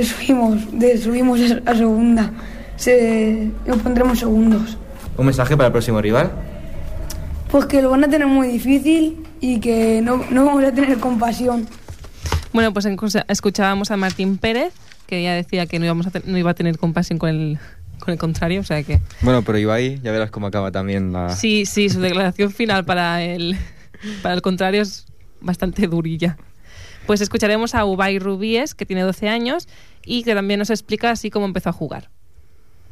subimos, 0.02 0.78
de, 0.78 0.98
subimos 0.98 1.40
a, 1.40 1.70
a 1.70 1.74
segunda. 1.74 2.30
Se, 2.76 3.50
nos 3.66 3.78
pondremos 3.78 4.18
segundos. 4.18 4.76
¿Un 5.18 5.26
mensaje 5.26 5.56
para 5.56 5.66
el 5.66 5.72
próximo 5.72 6.00
rival? 6.00 6.30
Pues 7.50 7.66
que 7.66 7.82
lo 7.82 7.90
van 7.90 8.04
a 8.04 8.08
tener 8.08 8.28
muy 8.28 8.46
difícil 8.46 9.26
y 9.40 9.58
que 9.58 10.00
no, 10.00 10.24
no 10.30 10.46
vamos 10.46 10.62
a 10.62 10.72
tener 10.72 10.96
compasión. 10.98 11.66
Bueno, 12.52 12.72
pues 12.72 12.86
escuchábamos 13.26 13.90
a 13.90 13.96
Martín 13.96 14.38
Pérez, 14.38 14.72
que 15.06 15.20
ya 15.22 15.34
decía 15.34 15.66
que 15.66 15.80
no, 15.80 15.86
íbamos 15.86 16.06
a 16.06 16.12
no 16.24 16.38
iba 16.38 16.52
a 16.52 16.54
tener 16.54 16.78
compasión 16.78 17.18
con 17.18 17.30
el, 17.30 17.58
con 17.98 18.12
el 18.12 18.18
contrario, 18.18 18.60
o 18.60 18.64
sea 18.64 18.84
que... 18.84 19.00
Bueno, 19.22 19.42
pero 19.42 19.58
Ibai, 19.58 20.00
ya 20.02 20.12
verás 20.12 20.30
cómo 20.30 20.46
acaba 20.46 20.70
también 20.70 21.12
la... 21.12 21.34
Sí, 21.34 21.66
sí, 21.66 21.88
su 21.88 22.00
declaración 22.00 22.52
final 22.52 22.84
para 22.84 23.20
el, 23.20 23.56
para 24.22 24.36
el 24.36 24.42
contrario 24.42 24.82
es 24.82 25.04
bastante 25.40 25.88
durilla. 25.88 26.36
Pues 27.08 27.20
escucharemos 27.20 27.74
a 27.74 27.84
Ubay 27.84 28.20
Rubíes, 28.20 28.76
que 28.76 28.86
tiene 28.86 29.02
12 29.02 29.28
años 29.28 29.66
y 30.04 30.22
que 30.22 30.34
también 30.36 30.58
nos 30.58 30.70
explica 30.70 31.10
así 31.10 31.28
cómo 31.28 31.44
empezó 31.44 31.70
a 31.70 31.72
jugar. 31.72 32.08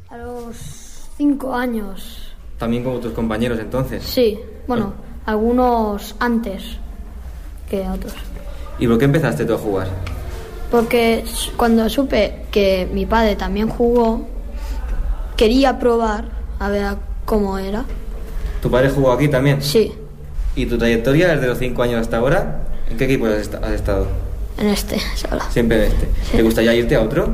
A 0.09 0.17
los 0.17 0.86
cinco 1.17 1.53
años. 1.53 2.31
También 2.57 2.83
como 2.83 2.99
tus 2.99 3.13
compañeros 3.13 3.59
entonces. 3.59 4.03
Sí, 4.03 4.39
bueno, 4.67 4.93
algunos 5.25 6.15
antes 6.19 6.63
que 7.69 7.81
otros. 7.87 8.13
¿Y 8.79 8.87
por 8.87 8.97
qué 8.97 9.05
empezaste 9.05 9.45
tú 9.45 9.53
a 9.53 9.57
jugar? 9.57 9.87
Porque 10.71 11.23
cuando 11.55 11.87
supe 11.89 12.43
que 12.51 12.87
mi 12.91 13.05
padre 13.05 13.35
también 13.35 13.69
jugó, 13.69 14.27
quería 15.35 15.79
probar 15.79 16.25
a 16.59 16.69
ver 16.69 16.95
cómo 17.25 17.57
era. 17.57 17.85
¿Tu 18.61 18.69
padre 18.69 18.89
jugó 18.89 19.11
aquí 19.11 19.27
también? 19.27 19.61
Sí, 19.61 19.93
¿Y 20.55 20.65
tu 20.65 20.75
trayectoria 20.77 21.27
desde 21.27 21.45
los 21.45 21.59
5 21.59 21.83
años 21.83 22.01
hasta 22.01 22.17
ahora? 22.17 22.61
¿En 22.89 22.97
qué 22.97 23.05
equipo 23.05 23.27
has, 23.27 23.33
esta- 23.33 23.59
has 23.59 23.73
estado? 23.73 24.07
en 24.57 24.67
este 24.69 24.97
solo. 25.15 25.41
Siempre 25.51 25.85
en 25.85 25.91
este. 25.91 26.07
¿Te 26.35 26.41
gustaría 26.41 26.73
irte 26.73 26.95
a 26.95 27.01
otro? 27.01 27.29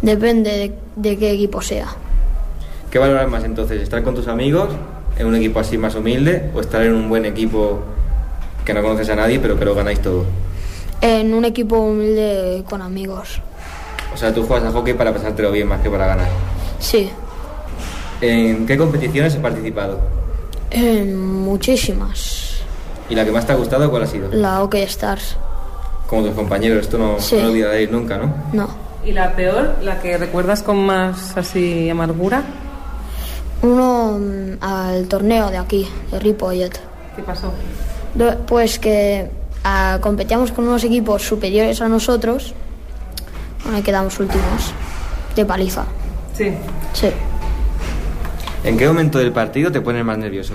Depende 0.00 0.50
de, 0.50 0.74
de 1.10 1.18
qué 1.18 1.32
equipo 1.32 1.60
sea. 1.60 1.88
¿Qué 2.94 3.00
valoras 3.00 3.28
más 3.28 3.42
entonces? 3.42 3.82
¿Estar 3.82 4.04
con 4.04 4.14
tus 4.14 4.28
amigos 4.28 4.68
en 5.18 5.26
un 5.26 5.34
equipo 5.34 5.58
así 5.58 5.76
más 5.76 5.96
humilde 5.96 6.52
o 6.54 6.60
estar 6.60 6.80
en 6.80 6.94
un 6.94 7.08
buen 7.08 7.24
equipo 7.24 7.80
que 8.64 8.72
no 8.72 8.82
conoces 8.82 9.08
a 9.08 9.16
nadie 9.16 9.40
pero 9.40 9.58
que 9.58 9.64
lo 9.64 9.74
ganáis 9.74 9.98
todo? 10.00 10.24
En 11.00 11.34
un 11.34 11.44
equipo 11.44 11.76
humilde 11.76 12.62
con 12.70 12.82
amigos. 12.82 13.40
O 14.14 14.16
sea, 14.16 14.32
tú 14.32 14.44
juegas 14.46 14.68
a 14.68 14.70
hockey 14.70 14.94
para 14.94 15.12
pasártelo 15.12 15.50
bien 15.50 15.66
más 15.66 15.80
que 15.80 15.90
para 15.90 16.06
ganar. 16.06 16.28
Sí, 16.78 17.10
¿En 18.20 18.64
qué 18.64 18.76
competiciones 18.78 19.34
has 19.34 19.40
participado? 19.40 19.98
en 20.70 21.16
muchísimas. 21.20 22.60
¿Y 23.10 23.16
la 23.16 23.24
que 23.24 23.32
más 23.32 23.44
te 23.44 23.54
ha 23.54 23.56
gustado 23.56 23.90
cuál 23.90 24.04
ha 24.04 24.06
sido? 24.06 24.28
La 24.30 24.62
OK 24.62 24.76
Stars. 24.76 25.36
Como 26.06 26.22
tus 26.26 26.34
compañeros, 26.36 26.82
esto 26.82 26.96
no, 26.98 27.18
Sí. 27.18 27.34
no 27.34 27.42
lo 27.42 27.48
olvidaréis 27.48 27.90
nunca, 27.90 28.18
¿no? 28.18 28.32
No. 28.52 28.68
¿Y 29.04 29.10
la 29.10 29.32
peor, 29.34 29.74
la 29.82 30.00
que 30.00 30.16
recuerdas 30.16 30.62
con 30.62 30.76
más 30.86 31.36
así 31.36 31.90
amargura? 31.90 32.44
Uno 33.64 34.18
mm, 34.20 34.62
al 34.62 35.08
torneo 35.08 35.50
de 35.50 35.56
aquí, 35.56 35.88
de 36.10 36.18
Ripollet. 36.18 36.78
¿Qué 37.16 37.22
pasó? 37.22 37.50
Pues 38.46 38.78
que 38.78 39.30
ah, 39.64 39.98
competíamos 40.02 40.52
con 40.52 40.68
unos 40.68 40.84
equipos 40.84 41.22
superiores 41.22 41.80
a 41.80 41.88
nosotros. 41.88 42.52
Bueno, 43.62 43.78
y 43.78 43.82
quedamos 43.82 44.20
últimos. 44.20 44.74
De 45.34 45.46
paliza. 45.46 45.86
Sí. 46.34 46.52
Sí. 46.92 47.08
¿En 48.64 48.76
qué 48.76 48.86
momento 48.86 49.18
del 49.18 49.32
partido 49.32 49.72
te 49.72 49.80
pones 49.80 50.04
más 50.04 50.18
nervioso? 50.18 50.54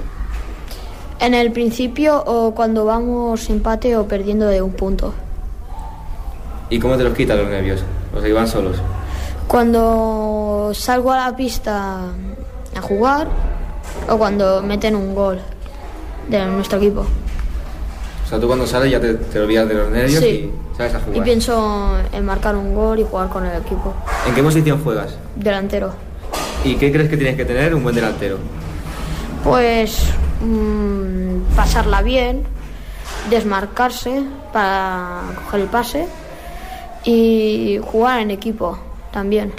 En 1.19 1.33
el 1.33 1.51
principio 1.51 2.23
o 2.23 2.53
cuando 2.53 2.85
vamos 2.85 3.49
empate 3.49 3.97
o 3.97 4.07
perdiendo 4.07 4.45
de 4.45 4.61
un 4.61 4.73
punto. 4.73 5.15
¿Y 6.69 6.79
cómo 6.79 6.95
te 6.95 7.03
los 7.03 7.15
quitas 7.15 7.37
los 7.37 7.49
nervios? 7.49 7.81
¿Los 8.13 8.23
iban 8.25 8.47
solos? 8.47 8.77
Cuando 9.47 10.71
salgo 10.73 11.11
a 11.11 11.29
la 11.29 11.35
pista 11.35 12.11
a 12.75 12.81
jugar 12.81 13.27
o 14.09 14.17
cuando 14.17 14.61
meten 14.61 14.95
un 14.95 15.13
gol 15.15 15.39
de 16.29 16.45
nuestro 16.45 16.77
equipo. 16.77 17.01
O 17.01 18.29
sea, 18.29 18.39
tú 18.39 18.47
cuando 18.47 18.67
sales 18.67 18.91
ya 18.91 18.99
te, 18.99 19.15
te 19.15 19.39
olvidas 19.39 19.67
de 19.67 19.73
los 19.75 19.89
nervios 19.89 20.19
Sí. 20.23 20.27
y 20.73 20.77
sabes 20.77 20.93
a 20.93 20.99
Y 20.99 21.01
jugar. 21.01 21.23
pienso 21.23 21.97
en 22.13 22.25
marcar 22.25 22.55
un 22.55 22.75
gol 22.75 22.99
y 22.99 23.03
jugar 23.03 23.29
con 23.29 23.45
el 23.45 23.59
equipo. 23.59 23.93
¿En 24.27 24.35
qué 24.35 24.43
posición 24.43 24.83
juegas? 24.83 25.17
Delantero. 25.35 25.93
¿Y 26.63 26.75
qué 26.75 26.91
crees 26.91 27.09
que 27.09 27.17
tienes 27.17 27.35
que 27.35 27.45
tener 27.45 27.73
un 27.73 27.81
buen 27.83 27.95
delantero? 27.95 28.37
Pues 29.43 30.03
mm, 30.41 31.55
pasarla 31.55 32.01
bien, 32.03 32.43
desmarcarse 33.29 34.23
para 34.53 35.21
coger 35.45 35.61
el 35.61 35.67
pase 35.67 36.05
y 37.03 37.79
jugar 37.83 38.19
en 38.19 38.31
equipo 38.31 38.77
también. 39.11 39.53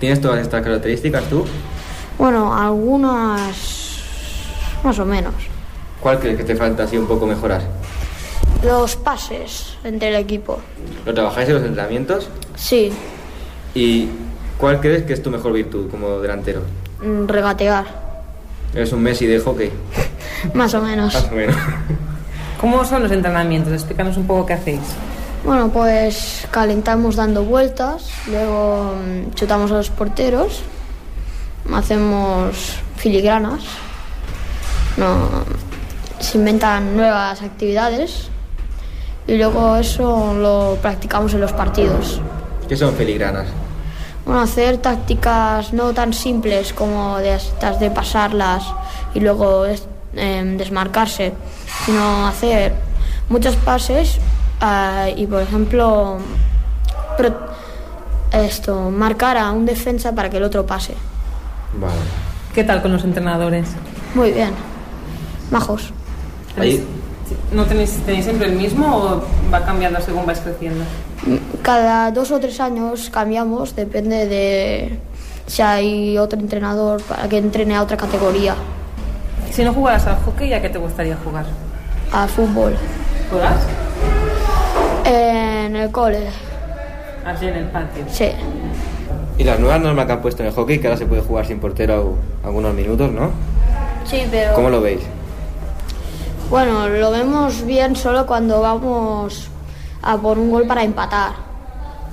¿Tienes 0.00 0.20
todas 0.20 0.40
estas 0.40 0.62
características 0.62 1.24
tú? 1.24 1.44
Bueno, 2.22 2.54
algunas 2.56 3.98
más 4.84 4.96
o 4.96 5.04
menos. 5.04 5.34
¿Cuál 6.00 6.20
crees 6.20 6.36
que 6.36 6.44
te 6.44 6.54
falta 6.54 6.84
así 6.84 6.96
un 6.96 7.08
poco 7.08 7.26
mejorar? 7.26 7.62
Los 8.62 8.94
pases 8.94 9.76
entre 9.82 10.10
el 10.10 10.14
equipo. 10.14 10.60
¿Lo 11.04 11.12
trabajáis 11.12 11.48
en 11.48 11.54
los 11.56 11.64
entrenamientos? 11.64 12.28
Sí, 12.54 12.92
¿Y 13.74 14.06
cuál 14.56 14.78
crees 14.80 15.02
que 15.02 15.14
es 15.14 15.20
tu 15.22 15.32
mejor 15.32 15.52
virtud 15.52 15.90
como 15.90 16.20
delantero? 16.20 16.62
mm, 17.02 17.26
regatear, 17.26 17.86
¿Eres 18.72 18.92
un 18.92 19.02
Messi 19.02 19.26
de 19.26 19.40
hockey? 19.40 19.72
más 20.54 20.72
o 20.74 20.80
menos. 20.80 21.12
Más 21.14 21.28
o 21.28 21.34
menos. 21.34 21.56
¿Cómo 22.60 22.84
son 22.84 23.02
los 23.02 23.10
entrenamientos? 23.10 23.72
Explícanos 23.72 24.16
un 24.16 24.28
poco 24.28 24.46
qué 24.46 24.52
hacéis. 24.52 24.78
Bueno, 25.44 25.70
pues 25.72 26.46
calentamos 26.52 27.16
dando 27.16 27.42
vueltas, 27.42 28.08
luego 28.30 28.94
mm, 28.94 29.34
chutamos 29.34 29.72
a 29.72 29.74
los 29.74 29.90
porteros, 29.90 30.62
hacemos 31.72 32.78
filigranas, 32.96 33.62
no, 34.96 35.28
se 36.20 36.38
inventan 36.38 36.96
nuevas 36.96 37.42
actividades 37.42 38.28
y 39.26 39.36
luego 39.36 39.76
eso 39.76 40.34
lo 40.34 40.78
practicamos 40.80 41.34
en 41.34 41.40
los 41.40 41.52
partidos. 41.52 42.20
¿Qué 42.68 42.76
son 42.76 42.94
filigranas? 42.94 43.46
Bueno, 44.24 44.40
hacer 44.40 44.78
tácticas 44.78 45.72
no 45.72 45.92
tan 45.92 46.12
simples 46.12 46.72
como 46.72 47.18
de 47.18 47.34
estas 47.34 47.80
de 47.80 47.90
pasarlas 47.90 48.64
y 49.14 49.20
luego 49.20 49.66
em, 50.14 50.56
desmarcarse, 50.56 51.32
sino 51.84 52.26
hacer 52.26 52.72
muchos 53.28 53.56
pases 53.56 54.18
ah, 54.60 55.08
y, 55.14 55.26
por 55.26 55.42
ejemplo, 55.42 56.18
esto, 58.32 58.90
marcar 58.90 59.36
a 59.36 59.50
un 59.50 59.66
defensa 59.66 60.12
para 60.14 60.30
que 60.30 60.36
el 60.36 60.44
otro 60.44 60.66
pase. 60.66 60.94
Vale. 61.80 61.94
¿Qué 62.54 62.64
tal 62.64 62.82
con 62.82 62.92
los 62.92 63.04
entrenadores? 63.04 63.68
Muy 64.14 64.30
bien, 64.32 64.50
majos. 65.50 65.92
Ahí, 66.58 66.84
¿No 67.50 67.64
tenéis, 67.64 67.98
tenéis 68.04 68.24
siempre 68.26 68.46
el 68.48 68.56
mismo 68.56 68.94
o 68.94 69.22
va 69.52 69.64
cambiando 69.64 70.00
según 70.02 70.26
vais 70.26 70.38
creciendo? 70.40 70.84
Cada 71.62 72.10
dos 72.10 72.30
o 72.30 72.38
tres 72.40 72.60
años 72.60 73.08
cambiamos, 73.10 73.74
depende 73.74 74.26
de 74.26 74.98
si 75.46 75.62
hay 75.62 76.18
otro 76.18 76.38
entrenador 76.38 77.00
para 77.02 77.28
que 77.28 77.38
entrene 77.38 77.74
a 77.76 77.82
otra 77.82 77.96
categoría, 77.96 78.54
Si 79.50 79.64
no 79.64 79.72
jugaras 79.72 80.06
al 80.06 80.16
hockey, 80.24 80.52
¿a 80.52 80.60
qué 80.60 80.68
te 80.68 80.78
gustaría 80.78 81.16
jugar? 81.24 81.46
a 82.12 82.26
fútbol. 82.26 82.74
¿Juegas? 83.30 83.62
En 85.06 85.74
el 85.76 85.90
cole, 85.90 86.26
Allí 87.24 87.46
en 87.48 87.56
el 87.56 87.64
patio. 87.66 88.04
sí. 88.10 88.30
Y 89.42 89.44
las 89.44 89.58
nuevas 89.58 89.80
normas 89.80 90.06
que 90.06 90.12
han 90.12 90.22
puesto 90.22 90.42
en 90.44 90.50
el 90.50 90.54
hockey, 90.54 90.78
que 90.78 90.86
ahora 90.86 90.96
se 90.96 91.04
puede 91.04 91.20
jugar 91.20 91.44
sin 91.44 91.58
portero 91.58 92.14
algunos 92.44 92.72
minutos, 92.74 93.10
¿no? 93.10 93.30
Sí, 94.04 94.22
pero... 94.30 94.54
¿Cómo 94.54 94.70
lo 94.70 94.80
veis? 94.80 95.00
Bueno, 96.48 96.88
lo 96.88 97.10
vemos 97.10 97.66
bien 97.66 97.96
solo 97.96 98.24
cuando 98.24 98.60
vamos 98.60 99.48
a 100.00 100.16
por 100.16 100.38
un 100.38 100.48
gol 100.52 100.68
para 100.68 100.84
empatar. 100.84 101.32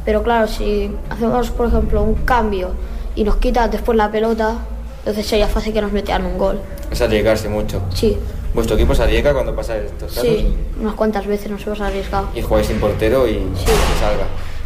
Pero 0.05 0.23
claro, 0.23 0.47
si 0.47 0.89
hacemos, 1.07 1.51
por 1.51 1.67
ejemplo, 1.67 2.01
un 2.01 2.15
cambio 2.15 2.71
y 3.13 3.23
nos 3.23 3.35
quitan 3.35 3.69
después 3.69 3.95
la 3.95 4.09
pelota, 4.09 4.55
entonces 4.99 5.27
sería 5.27 5.47
fácil 5.47 5.71
que 5.71 5.83
nos 5.83 5.91
metieran 5.91 6.25
un 6.25 6.35
gol. 6.35 6.59
Es 6.89 6.99
arriesgarse 6.99 7.47
mucho. 7.47 7.79
Sí, 7.93 8.17
¿Vuestro 8.55 8.75
equipo 8.75 8.95
se 8.95 9.03
arriesga 9.03 9.33
cuando 9.33 9.55
pasa 9.55 9.77
estos 9.77 10.11
casos? 10.15 10.23
sí, 10.23 10.51
unas 10.81 10.95
cuantas 10.95 11.27
veces 11.27 11.51
nos 11.51 11.61
hemos 11.67 11.79
arriesgado. 11.79 12.29
Y 12.33 12.41
jugáis 12.41 12.65
sin 12.65 12.79
portero 12.79 13.27
y 13.27 13.33
que 13.33 13.99
salga. 13.99 14.25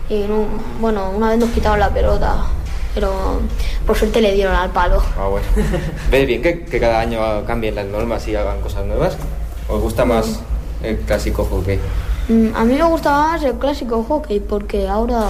Y 0.10 0.20
no- 0.28 0.46
bueno, 0.80 1.12
una 1.16 1.30
vez 1.30 1.40
nos 1.40 1.50
quitaron 1.50 1.80
la 1.80 1.90
pelota, 1.90 2.38
pero 2.94 3.40
por 3.88 3.98
suerte 3.98 4.22
le 4.22 4.34
dieron 4.34 4.56
al 4.56 4.70
palo. 4.72 5.02
Ah, 5.18 5.28
bueno. 5.28 5.46
¿Ves 6.12 6.28
bien 6.28 6.42
que, 6.42 6.64
que 6.66 6.80
cada 6.80 7.00
año 7.00 7.20
cambien 7.46 7.76
las 7.76 7.86
normas 7.86 8.28
y 8.28 8.36
hagan 8.36 8.60
cosas 8.62 8.86
nuevas? 8.86 9.18
¿Os 9.68 9.82
gusta 9.82 10.06
más 10.06 10.40
el 10.84 10.98
clásico 11.00 11.46
hockey? 11.46 11.80
Mm, 12.30 12.56
A 12.56 12.64
mí 12.66 12.76
me 12.76 12.84
gusta 12.84 13.12
más 13.12 13.44
el 13.44 13.54
clásico 13.56 14.04
hockey 14.04 14.40
porque 14.40 14.88
ahora 14.88 15.30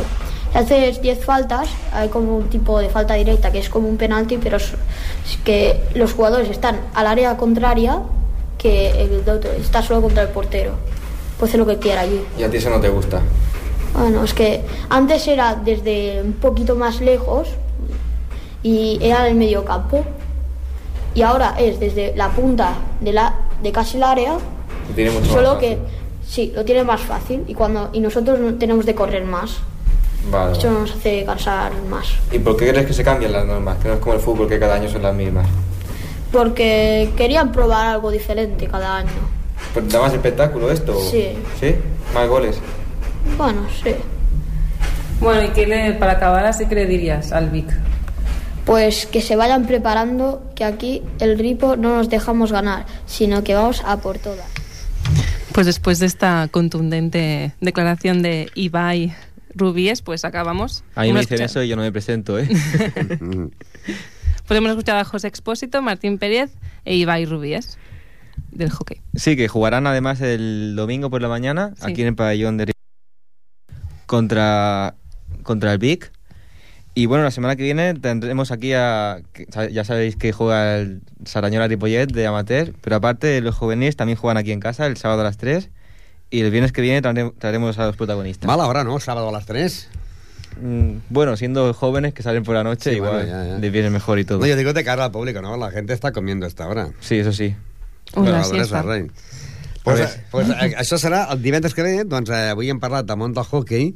si 0.51 0.57
haces 0.59 1.01
10 1.01 1.24
faltas, 1.26 1.67
hay 1.91 2.09
como 2.09 2.38
un 2.38 2.49
tipo 2.49 2.80
de 2.80 2.89
falta 2.89 3.13
directa 3.15 3.51
que 3.51 3.59
es 3.59 3.69
como 3.69 3.88
un 3.88 3.97
penalti, 3.97 4.38
pero 4.38 4.57
es 4.57 4.74
es 5.26 5.38
que 5.43 5.82
los 5.95 6.13
jugadores 6.13 6.49
están 6.49 6.80
al 6.93 7.07
área 7.07 7.38
contraria 7.38 7.99
que 8.57 8.89
el 8.91 9.28
otro 9.28 9.51
está 9.53 9.82
solo 9.82 10.01
contra 10.01 10.24
el 10.24 10.30
portero. 10.30 10.74
Puede 11.39 11.49
hacer 11.51 11.59
lo 11.59 11.65
que 11.65 11.78
quiera 11.80 12.01
allí. 12.01 12.21
¿Y 12.38 12.43
a 12.43 12.49
ti 12.51 12.57
eso 12.57 12.69
no 12.69 12.80
te 12.80 12.89
gusta? 12.89 13.21
Bueno, 13.93 14.23
es 14.23 14.33
que 14.33 14.61
antes 14.89 15.27
era 15.27 15.55
desde 15.55 16.21
un 16.23 16.33
poquito 16.33 16.75
más 16.75 16.99
lejos 17.01 17.47
y 18.63 18.97
era 19.01 19.27
el 19.27 19.35
medio 19.35 19.63
campo. 19.65 20.03
Y 21.15 21.21
ahora 21.21 21.55
es 21.59 21.79
desde 21.79 22.15
la 22.15 22.29
punta 22.29 22.73
de, 22.99 23.13
la, 23.13 23.35
de 23.61 23.71
casi 23.71 23.97
el 23.97 24.03
área 24.03 24.35
Que 24.87 24.93
Tiene 24.95 25.11
mucho 25.11 25.25
más 25.25 25.33
Solo 25.35 25.53
fácil. 25.53 25.69
que 25.69 25.77
sí, 26.27 26.51
lo 26.55 26.65
tiene 26.65 26.83
más 26.83 27.01
fácil 27.01 27.43
y 27.47 27.53
cuando 27.53 27.91
y 27.93 27.99
nosotros 27.99 28.39
no 28.39 28.55
tenemos 28.55 28.85
de 28.85 28.95
correr 28.95 29.23
más. 29.25 29.57
Vale. 30.31 30.53
Esto 30.53 30.71
nos 30.71 30.91
hace 30.91 31.23
cansar 31.25 31.71
más. 31.89 32.07
¿Y 32.31 32.39
por 32.39 32.57
qué 32.57 32.69
crees 32.69 32.87
que 32.87 32.93
se 32.93 33.03
cambian 33.03 33.31
las 33.33 33.45
normas? 33.45 33.77
Que 33.77 33.89
no 33.89 33.95
es 33.95 33.99
como 33.99 34.13
el 34.13 34.21
fútbol 34.21 34.47
que 34.47 34.57
cada 34.57 34.75
año 34.75 34.89
son 34.89 35.03
las 35.03 35.13
mismas. 35.13 35.45
Porque 36.31 37.11
querían 37.15 37.51
probar 37.51 37.87
algo 37.87 38.09
diferente 38.09 38.67
cada 38.67 38.97
año. 38.97 39.09
Pues 39.73 39.87
¿Da 39.91 39.99
más 39.99 40.13
espectáculo 40.13 40.71
esto? 40.71 40.97
Sí. 40.99 41.33
¿Sí? 41.59 41.75
¿Más 42.13 42.27
goles? 42.27 42.57
Bueno, 43.38 43.65
sí. 43.84 43.91
Bueno, 45.19 45.43
¿y 45.43 45.49
qué 45.49 45.65
le, 45.65 45.93
para 45.93 46.13
acabar 46.13 46.45
así 46.45 46.65
que 46.65 46.76
le 46.76 46.86
dirías 46.86 47.32
al 47.32 47.49
Vic? 47.49 47.67
Pues 48.65 49.05
que 49.05 49.21
se 49.21 49.36
vayan 49.36 49.65
preparando, 49.65 50.51
que 50.55 50.63
aquí 50.63 51.01
el 51.19 51.38
Ripo 51.38 51.76
no 51.76 51.97
nos 51.97 52.09
dejamos 52.09 52.51
ganar, 52.51 52.86
sino 53.05 53.43
que 53.43 53.55
vamos 53.55 53.82
a 53.86 53.97
por 53.97 54.19
todas. 54.19 54.45
Pues 55.51 55.65
después 55.65 55.99
de 55.99 56.05
esta 56.07 56.47
contundente 56.49 57.53
declaración 57.61 58.21
de 58.21 58.49
Ibai 58.55 59.13
Rubíes, 59.55 60.01
pues 60.01 60.26
acabamos. 60.26 60.84
A 60.95 61.03
mí 61.03 61.13
me 61.13 61.19
dicen 61.21 61.41
eso 61.41 61.61
y 61.61 61.67
yo 61.67 61.76
no 61.76 61.82
me 61.84 61.91
presento, 61.91 62.39
¿eh? 62.39 62.47
Pues 64.47 64.57
hemos 64.57 64.71
escuchado 64.71 64.99
a 64.99 65.05
José 65.05 65.28
Expósito, 65.30 65.82
Martín 65.82 66.17
Pérez 66.17 66.51
e 66.84 66.95
Ibai 66.95 67.26
Rubíes 67.26 67.78
del 68.51 68.71
hockey. 68.71 68.99
Sí, 69.15 69.38
que 69.38 69.47
jugarán 69.47 69.88
además 69.88 70.19
el 70.19 70.74
domingo 70.76 71.09
por 71.09 71.21
la 71.21 71.30
mañana 71.30 71.71
Sí. 71.78 71.91
aquí 71.91 72.01
en 72.01 72.09
el 72.09 72.15
pabellón 72.15 72.57
de 72.57 72.72
contra, 74.14 74.93
contra 75.41 75.74
el 75.74 75.80
Vic. 75.80 76.11
Y 76.93 77.07
bueno, 77.07 77.24
la 77.24 77.32
semana 77.32 77.55
que 77.55 77.64
viene 77.64 77.95
tendremos 77.95 78.51
aquí 78.51 78.74
a. 78.74 79.24
Ya 79.72 79.84
sabéis 79.84 80.16
que 80.16 80.32
juega 80.32 80.78
el 80.78 81.01
Sarañola 81.26 81.68
Ripollet 81.68 82.05
de 82.05 82.28
amateur, 82.28 82.76
pero 82.82 82.97
aparte 82.97 83.41
los 83.41 83.55
juveniles 83.55 83.95
también 83.95 84.16
juegan 84.16 84.38
aquí 84.38 84.51
en 84.51 84.59
casa 84.59 84.86
el 84.86 84.97
sábado 84.97 85.22
a 85.22 85.24
las 85.24 85.38
3. 85.38 85.72
Y 86.30 86.41
el 86.41 86.51
viernes 86.51 86.72
que 86.72 86.84
viene 86.84 87.01
traeremos, 87.01 87.80
a 87.80 87.88
los 87.88 87.97
protagonistas. 87.97 88.45
Mala 88.45 88.68
hora, 88.68 88.84
¿no? 88.84 88.99
Sábado 88.99 89.30
a 89.30 89.32
las 89.32 89.47
3. 89.47 89.89
Mm, 90.61 90.97
bueno, 91.09 91.36
siendo 91.36 91.74
jóvenes 91.74 92.14
que 92.14 92.22
salen 92.22 92.43
por 92.43 92.53
la 92.53 92.64
noche, 92.64 92.91
Sí, 92.91 92.97
igual 92.97 93.26
bueno, 93.26 93.57
les 93.57 93.72
viene 93.72 93.89
mejor 93.89 94.20
y 94.20 94.26
todo. 94.26 94.38
No, 94.38 94.45
yo 94.45 94.55
digo 94.55 94.74
de 94.74 94.84
cara 94.84 95.05
al 95.05 95.11
público, 95.11 95.41
¿no? 95.41 95.57
La 95.57 95.72
gente 95.72 95.93
está 95.93 96.11
comiendo 96.11 96.45
a 96.45 96.49
esta 96.49 96.68
hora. 96.68 96.91
Sí, 96.99 97.18
eso 97.18 97.34
sí. 97.34 97.55
Res, 98.16 98.47
siesta. 98.47 98.84
Pues, 99.84 99.99
A 99.99 100.03
eh, 100.05 100.23
pues, 100.31 100.49
eh, 100.49 100.73
això 100.79 100.97
serà 100.97 101.25
el 101.34 101.41
divendres 101.43 101.73
que 101.75 101.84
ve, 101.84 102.03
doncs 102.07 102.29
eh, 102.31 102.49
avui 102.53 102.69
hem 102.71 102.79
parlat 102.79 103.05
del 103.05 103.17
món 103.19 103.34
del 103.36 103.43
hockey 103.43 103.89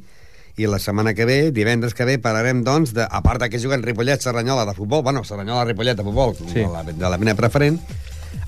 i 0.57 0.65
la 0.67 0.79
setmana 0.81 1.13
que 1.13 1.23
ve, 1.29 1.51
divendres 1.53 1.93
que 1.93 2.03
ve, 2.03 2.17
parlarem, 2.19 2.63
doncs, 2.65 2.91
de, 2.97 3.05
a 3.05 3.21
part 3.21 3.39
de 3.43 3.49
que 3.49 3.59
juguen 3.61 3.83
Ripollet, 3.85 4.19
Serranyola 4.21 4.65
de 4.65 4.73
futbol, 4.73 5.03
bueno, 5.05 5.23
Serranyola, 5.23 5.63
Ripollet 5.69 5.95
de 5.95 6.03
futbol, 6.03 6.35
Sí. 6.35 6.59
de, 6.59 6.67
la, 6.67 6.83
de 6.83 7.09
la 7.09 7.17
mena 7.17 7.35
preferent, 7.35 7.79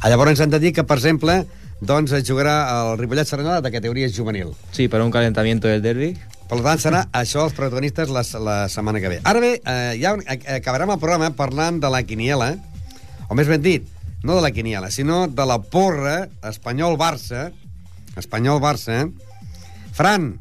a 0.01 0.09
llavors 0.09 0.39
hem 0.41 0.49
de 0.49 0.59
dir 0.59 0.73
que, 0.73 0.83
per 0.83 0.97
exemple, 0.97 1.45
doncs 1.79 2.11
es 2.17 2.25
jugarà 2.27 2.57
el 2.91 2.97
Ripollet 2.99 3.27
Serranyola 3.29 3.61
de 3.61 3.71
categoria 3.71 4.09
juvenil. 4.09 4.49
Sí, 4.71 4.87
para 4.89 5.05
un 5.05 5.11
calentamiento 5.11 5.67
del 5.69 5.81
derby. 5.85 6.17
Per 6.49 6.57
tant, 6.65 6.81
serà 6.81 7.03
això 7.13 7.43
els 7.45 7.53
protagonistes 7.53 8.09
la, 8.09 8.23
la 8.41 8.57
setmana 8.73 8.99
que 8.99 9.07
ve. 9.13 9.21
Ara 9.23 9.39
bé, 9.39 9.61
eh, 9.63 9.99
ja 10.01 10.15
ac- 10.17 10.47
acabarem 10.57 10.89
el 10.89 10.97
programa 10.99 11.29
parlant 11.37 11.77
de 11.79 11.91
la 11.93 12.01
quiniela, 12.03 12.55
o 13.29 13.35
més 13.37 13.47
ben 13.47 13.61
dit, 13.61 13.85
no 14.23 14.35
de 14.35 14.41
la 14.41 14.51
quiniela, 14.51 14.91
sinó 14.91 15.27
de 15.27 15.45
la 15.45 15.59
porra 15.61 16.27
Espanyol-Barça, 16.43 17.51
Espanyol-Barça. 18.15 19.11
Fran, 19.93 20.39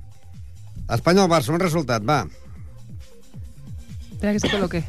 Espanyol-Barça, 0.89 1.51
un 1.55 1.61
resultat, 1.61 2.03
va. 2.09 2.27
Espera 4.13 4.33
que 4.33 4.41
se 4.41 4.51
coloque. 4.51 4.85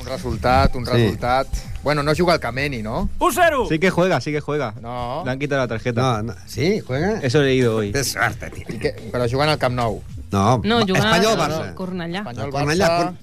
Un 0.00 0.06
resultat, 0.06 0.74
un 0.74 0.84
Sí. 0.86 0.92
resultat... 0.92 1.46
Bueno, 1.82 2.04
no 2.04 2.12
juga 2.14 2.34
el 2.34 2.38
Kameni, 2.40 2.80
¿no? 2.80 3.08
¡Un 3.18 3.32
cero! 3.34 3.66
Sí 3.68 3.80
que 3.80 3.90
juega, 3.90 4.20
sí 4.20 4.30
que 4.30 4.38
juega. 4.40 4.72
No. 4.80 5.22
Le 5.24 5.32
han 5.32 5.38
quitado 5.40 5.62
la 5.62 5.66
tarjeta. 5.66 6.00
No, 6.00 6.22
no. 6.22 6.34
¿Sí? 6.46 6.78
¿Juega? 6.78 7.18
Eso 7.22 7.40
he 7.42 7.46
leído 7.46 7.74
hoy. 7.74 7.90
Té 7.90 8.04
sort, 8.04 8.38
tio. 8.54 8.64
I 8.68 8.78
que, 8.78 8.92
però 9.10 9.26
juguen 9.28 9.48
al 9.48 9.58
Camp 9.58 9.74
Nou. 9.74 10.00
No, 10.30 10.60
No, 10.62 10.78
jugant 10.86 11.02
Espanyol-Barça. 11.10 11.70
a 11.70 11.74
Cornellà. 11.74 12.18
Espanyol, 12.20 12.52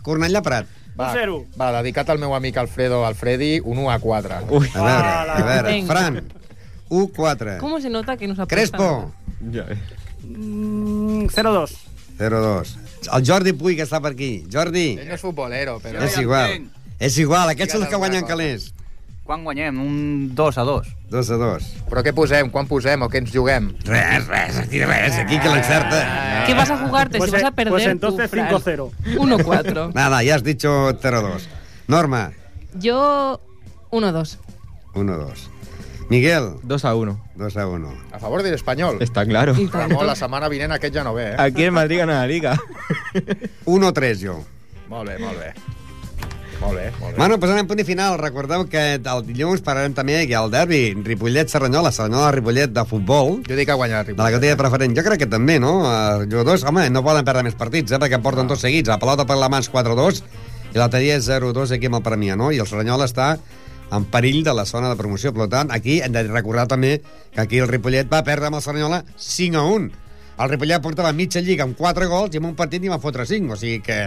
Cornellà, 0.03 0.41
Barça. 0.43 0.65
Va, 0.99 1.07
Un 1.07 1.13
zero. 1.13 1.45
va, 1.59 1.71
dedicat 1.79 2.09
al 2.09 2.19
meu 2.19 2.33
amic 2.35 2.57
Alfredo 2.57 3.05
Alfredi, 3.05 3.61
un 3.63 3.77
1 3.77 3.91
a 3.91 3.99
4. 3.99 4.39
Uy. 4.49 4.67
A 4.73 4.83
veure, 4.83 5.07
a 5.31 5.43
veure. 5.45 5.85
Fran, 5.87 6.27
1-4. 6.89 7.57
¿Cómo 7.59 7.79
se 7.79 7.89
nota 7.89 8.17
que 8.17 8.27
nos 8.27 8.39
apuesta? 8.39 8.55
Crespo, 8.77 9.13
Ya 9.51 9.63
ves. 9.63 9.79
Mm, 10.23 11.27
0-2. 11.27 11.71
0-2. 12.17 12.75
El 13.15 13.25
Jordi 13.25 13.53
Puy, 13.53 13.77
que 13.77 13.85
està 13.87 14.01
per 14.03 14.11
aquí. 14.11 14.43
Jordi, 14.51 14.97
Ell 14.99 15.07
no 15.07 15.15
és 15.15 15.21
futbolero, 15.23 15.77
però... 15.79 16.01
és 16.03 16.17
igual. 16.19 16.57
És 16.99 17.15
igual, 17.17 17.47
aquests 17.53 17.77
són 17.77 17.85
els 17.85 17.89
que 17.93 17.95
guanyen 18.01 18.25
calés. 18.27 18.73
Quan 19.30 19.43
guanyem? 19.43 19.77
Un 19.77 20.32
2 20.34 20.57
a 20.57 20.63
2. 20.65 20.88
2 21.11 21.27
a 21.30 21.36
2. 21.38 21.65
Però 21.86 22.01
què 22.01 22.15
posem? 22.17 22.47
Quan 22.49 22.65
posem? 22.65 23.03
O 23.05 23.09
què 23.13 23.19
ens 23.21 23.30
juguem? 23.30 23.67
Res, 23.86 24.25
res, 24.25 24.57
aquí 24.57 24.82
res, 24.82 25.19
aquí 25.21 25.38
que 25.38 25.51
l'encerta. 25.53 25.99
¿Qué 26.47 26.55
vas 26.57 26.71
a 26.73 26.77
jugarte 26.80 27.19
Pues, 27.19 27.30
si 27.30 27.36
vas 27.36 27.45
a 27.45 27.51
perder 27.51 27.71
pues 27.75 27.86
entonces 27.86 28.27
Fran? 28.32 28.49
5-0. 28.49 28.89
1-4. 29.19 29.91
Nada, 29.99 30.23
ya 30.23 30.34
has 30.34 30.43
dicho 30.43 30.97
0-2. 30.97 31.45
Norma, 31.86 32.32
Yo 32.73 33.39
1-2. 33.91 34.38
1-2. 34.95 35.47
Miguel, 36.09 36.55
2 36.63 36.86
a 36.86 36.95
1. 36.95 37.19
2 37.36 37.57
a 37.57 37.67
1. 37.67 37.93
A 38.11 38.17
favor 38.17 38.41
de 38.41 38.49
l'Espanyol. 38.49 38.99
Está 38.99 39.27
claro. 39.27 39.53
Ramon, 39.71 40.07
la 40.07 40.15
setmana 40.15 40.49
vinent 40.49 40.73
aquest 40.73 40.95
ja 40.95 41.03
no 41.05 41.13
ve, 41.13 41.34
eh? 41.34 41.36
Aquí 41.38 41.65
en 41.69 41.75
Madrid 41.75 41.99
gana 41.99 42.21
la 42.21 42.25
liga. 42.25 42.57
1-3 43.65 44.25
jo. 44.25 44.41
Molt 44.89 45.07
bé, 45.07 45.19
molt 45.21 45.38
bé. 45.38 45.53
Molt 46.70 46.78
bé, 46.78 46.91
molt 46.99 47.15
bé. 47.15 47.17
Bueno, 47.17 47.38
posarem 47.41 47.65
punt 47.65 47.80
i 47.82 47.86
final. 47.88 48.17
Recordeu 48.22 48.67
que 48.70 48.82
el 48.99 49.24
dilluns 49.26 49.63
parlarem 49.65 49.95
també 49.97 50.20
que 50.30 50.36
el 50.38 50.51
derbi 50.53 50.82
Ripollet-Serranyola, 51.01 51.89
Serranyola-Ripollet 51.95 52.76
de 52.76 52.84
futbol, 52.86 53.39
Jo 53.47 53.57
dic 53.57 53.65
que 53.65 53.74
ha 53.74 53.80
guanyat 53.80 54.05
de 54.05 54.13
la 54.13 54.13
Ripollet. 54.13 54.36
categoria 54.36 54.57
preferent. 54.59 54.97
Jo 54.97 55.03
crec 55.07 55.24
que 55.24 55.30
també, 55.32 55.57
no? 55.59 55.72
Els 55.89 56.28
jugadors, 56.30 56.63
home, 56.70 56.89
no 56.93 57.01
poden 57.03 57.26
perdre 57.26 57.41
més 57.47 57.57
partits, 57.57 57.91
eh? 57.91 57.97
perquè 57.97 58.20
en 58.20 58.22
porten 58.22 58.47
dos 58.47 58.61
seguits. 58.61 58.89
La 58.89 58.99
pelota 59.01 59.26
per 59.26 59.38
la 59.38 59.49
mans 59.49 59.72
4-2 59.72 60.22
i 60.76 60.78
l'altre 60.78 60.99
dia 61.01 61.15
és 61.17 61.26
0-2 61.26 61.74
aquí 61.74 61.89
amb 61.89 61.97
el 61.97 62.03
Premià, 62.05 62.36
no? 62.38 62.51
I 62.51 62.59
el 62.61 62.67
Serranyola 62.70 63.07
està 63.09 63.32
en 63.91 64.05
perill 64.05 64.43
de 64.45 64.53
la 64.53 64.65
zona 64.70 64.89
de 64.91 64.95
promoció. 64.95 65.34
Per 65.34 65.47
tant, 65.49 65.72
aquí 65.74 66.01
hem 66.05 66.13
de 66.13 66.28
recordar 66.28 66.67
també 66.67 66.99
que 67.34 67.41
aquí 67.41 67.57
el 67.57 67.67
Ripollet 67.67 68.11
va 68.11 68.22
perdre 68.24 68.51
amb 68.51 68.61
el 68.61 68.61
Serranyola 68.61 69.01
5-1. 69.17 69.89
El 70.39 70.49
Ripollet 70.53 70.86
portava 70.86 71.11
mitja 71.11 71.41
lliga 71.41 71.65
amb 71.65 71.76
4 71.76 72.07
gols 72.07 72.36
i 72.36 72.38
en 72.38 72.45
un 72.45 72.55
partit 72.55 72.80
n'hi 72.80 72.93
va 72.93 73.01
fotre 73.01 73.26
5, 73.26 73.57
o 73.57 73.57
sigui 73.57 73.82
que... 73.82 73.97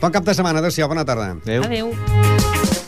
Bon 0.00 0.10
cap 0.12 0.24
de 0.24 0.34
setmana. 0.34 0.58
Adéu-siau. 0.60 0.88
Bona 0.88 1.04
tarda. 1.04 1.30
Adéu. 1.42 1.62
Adéu. 1.64 2.85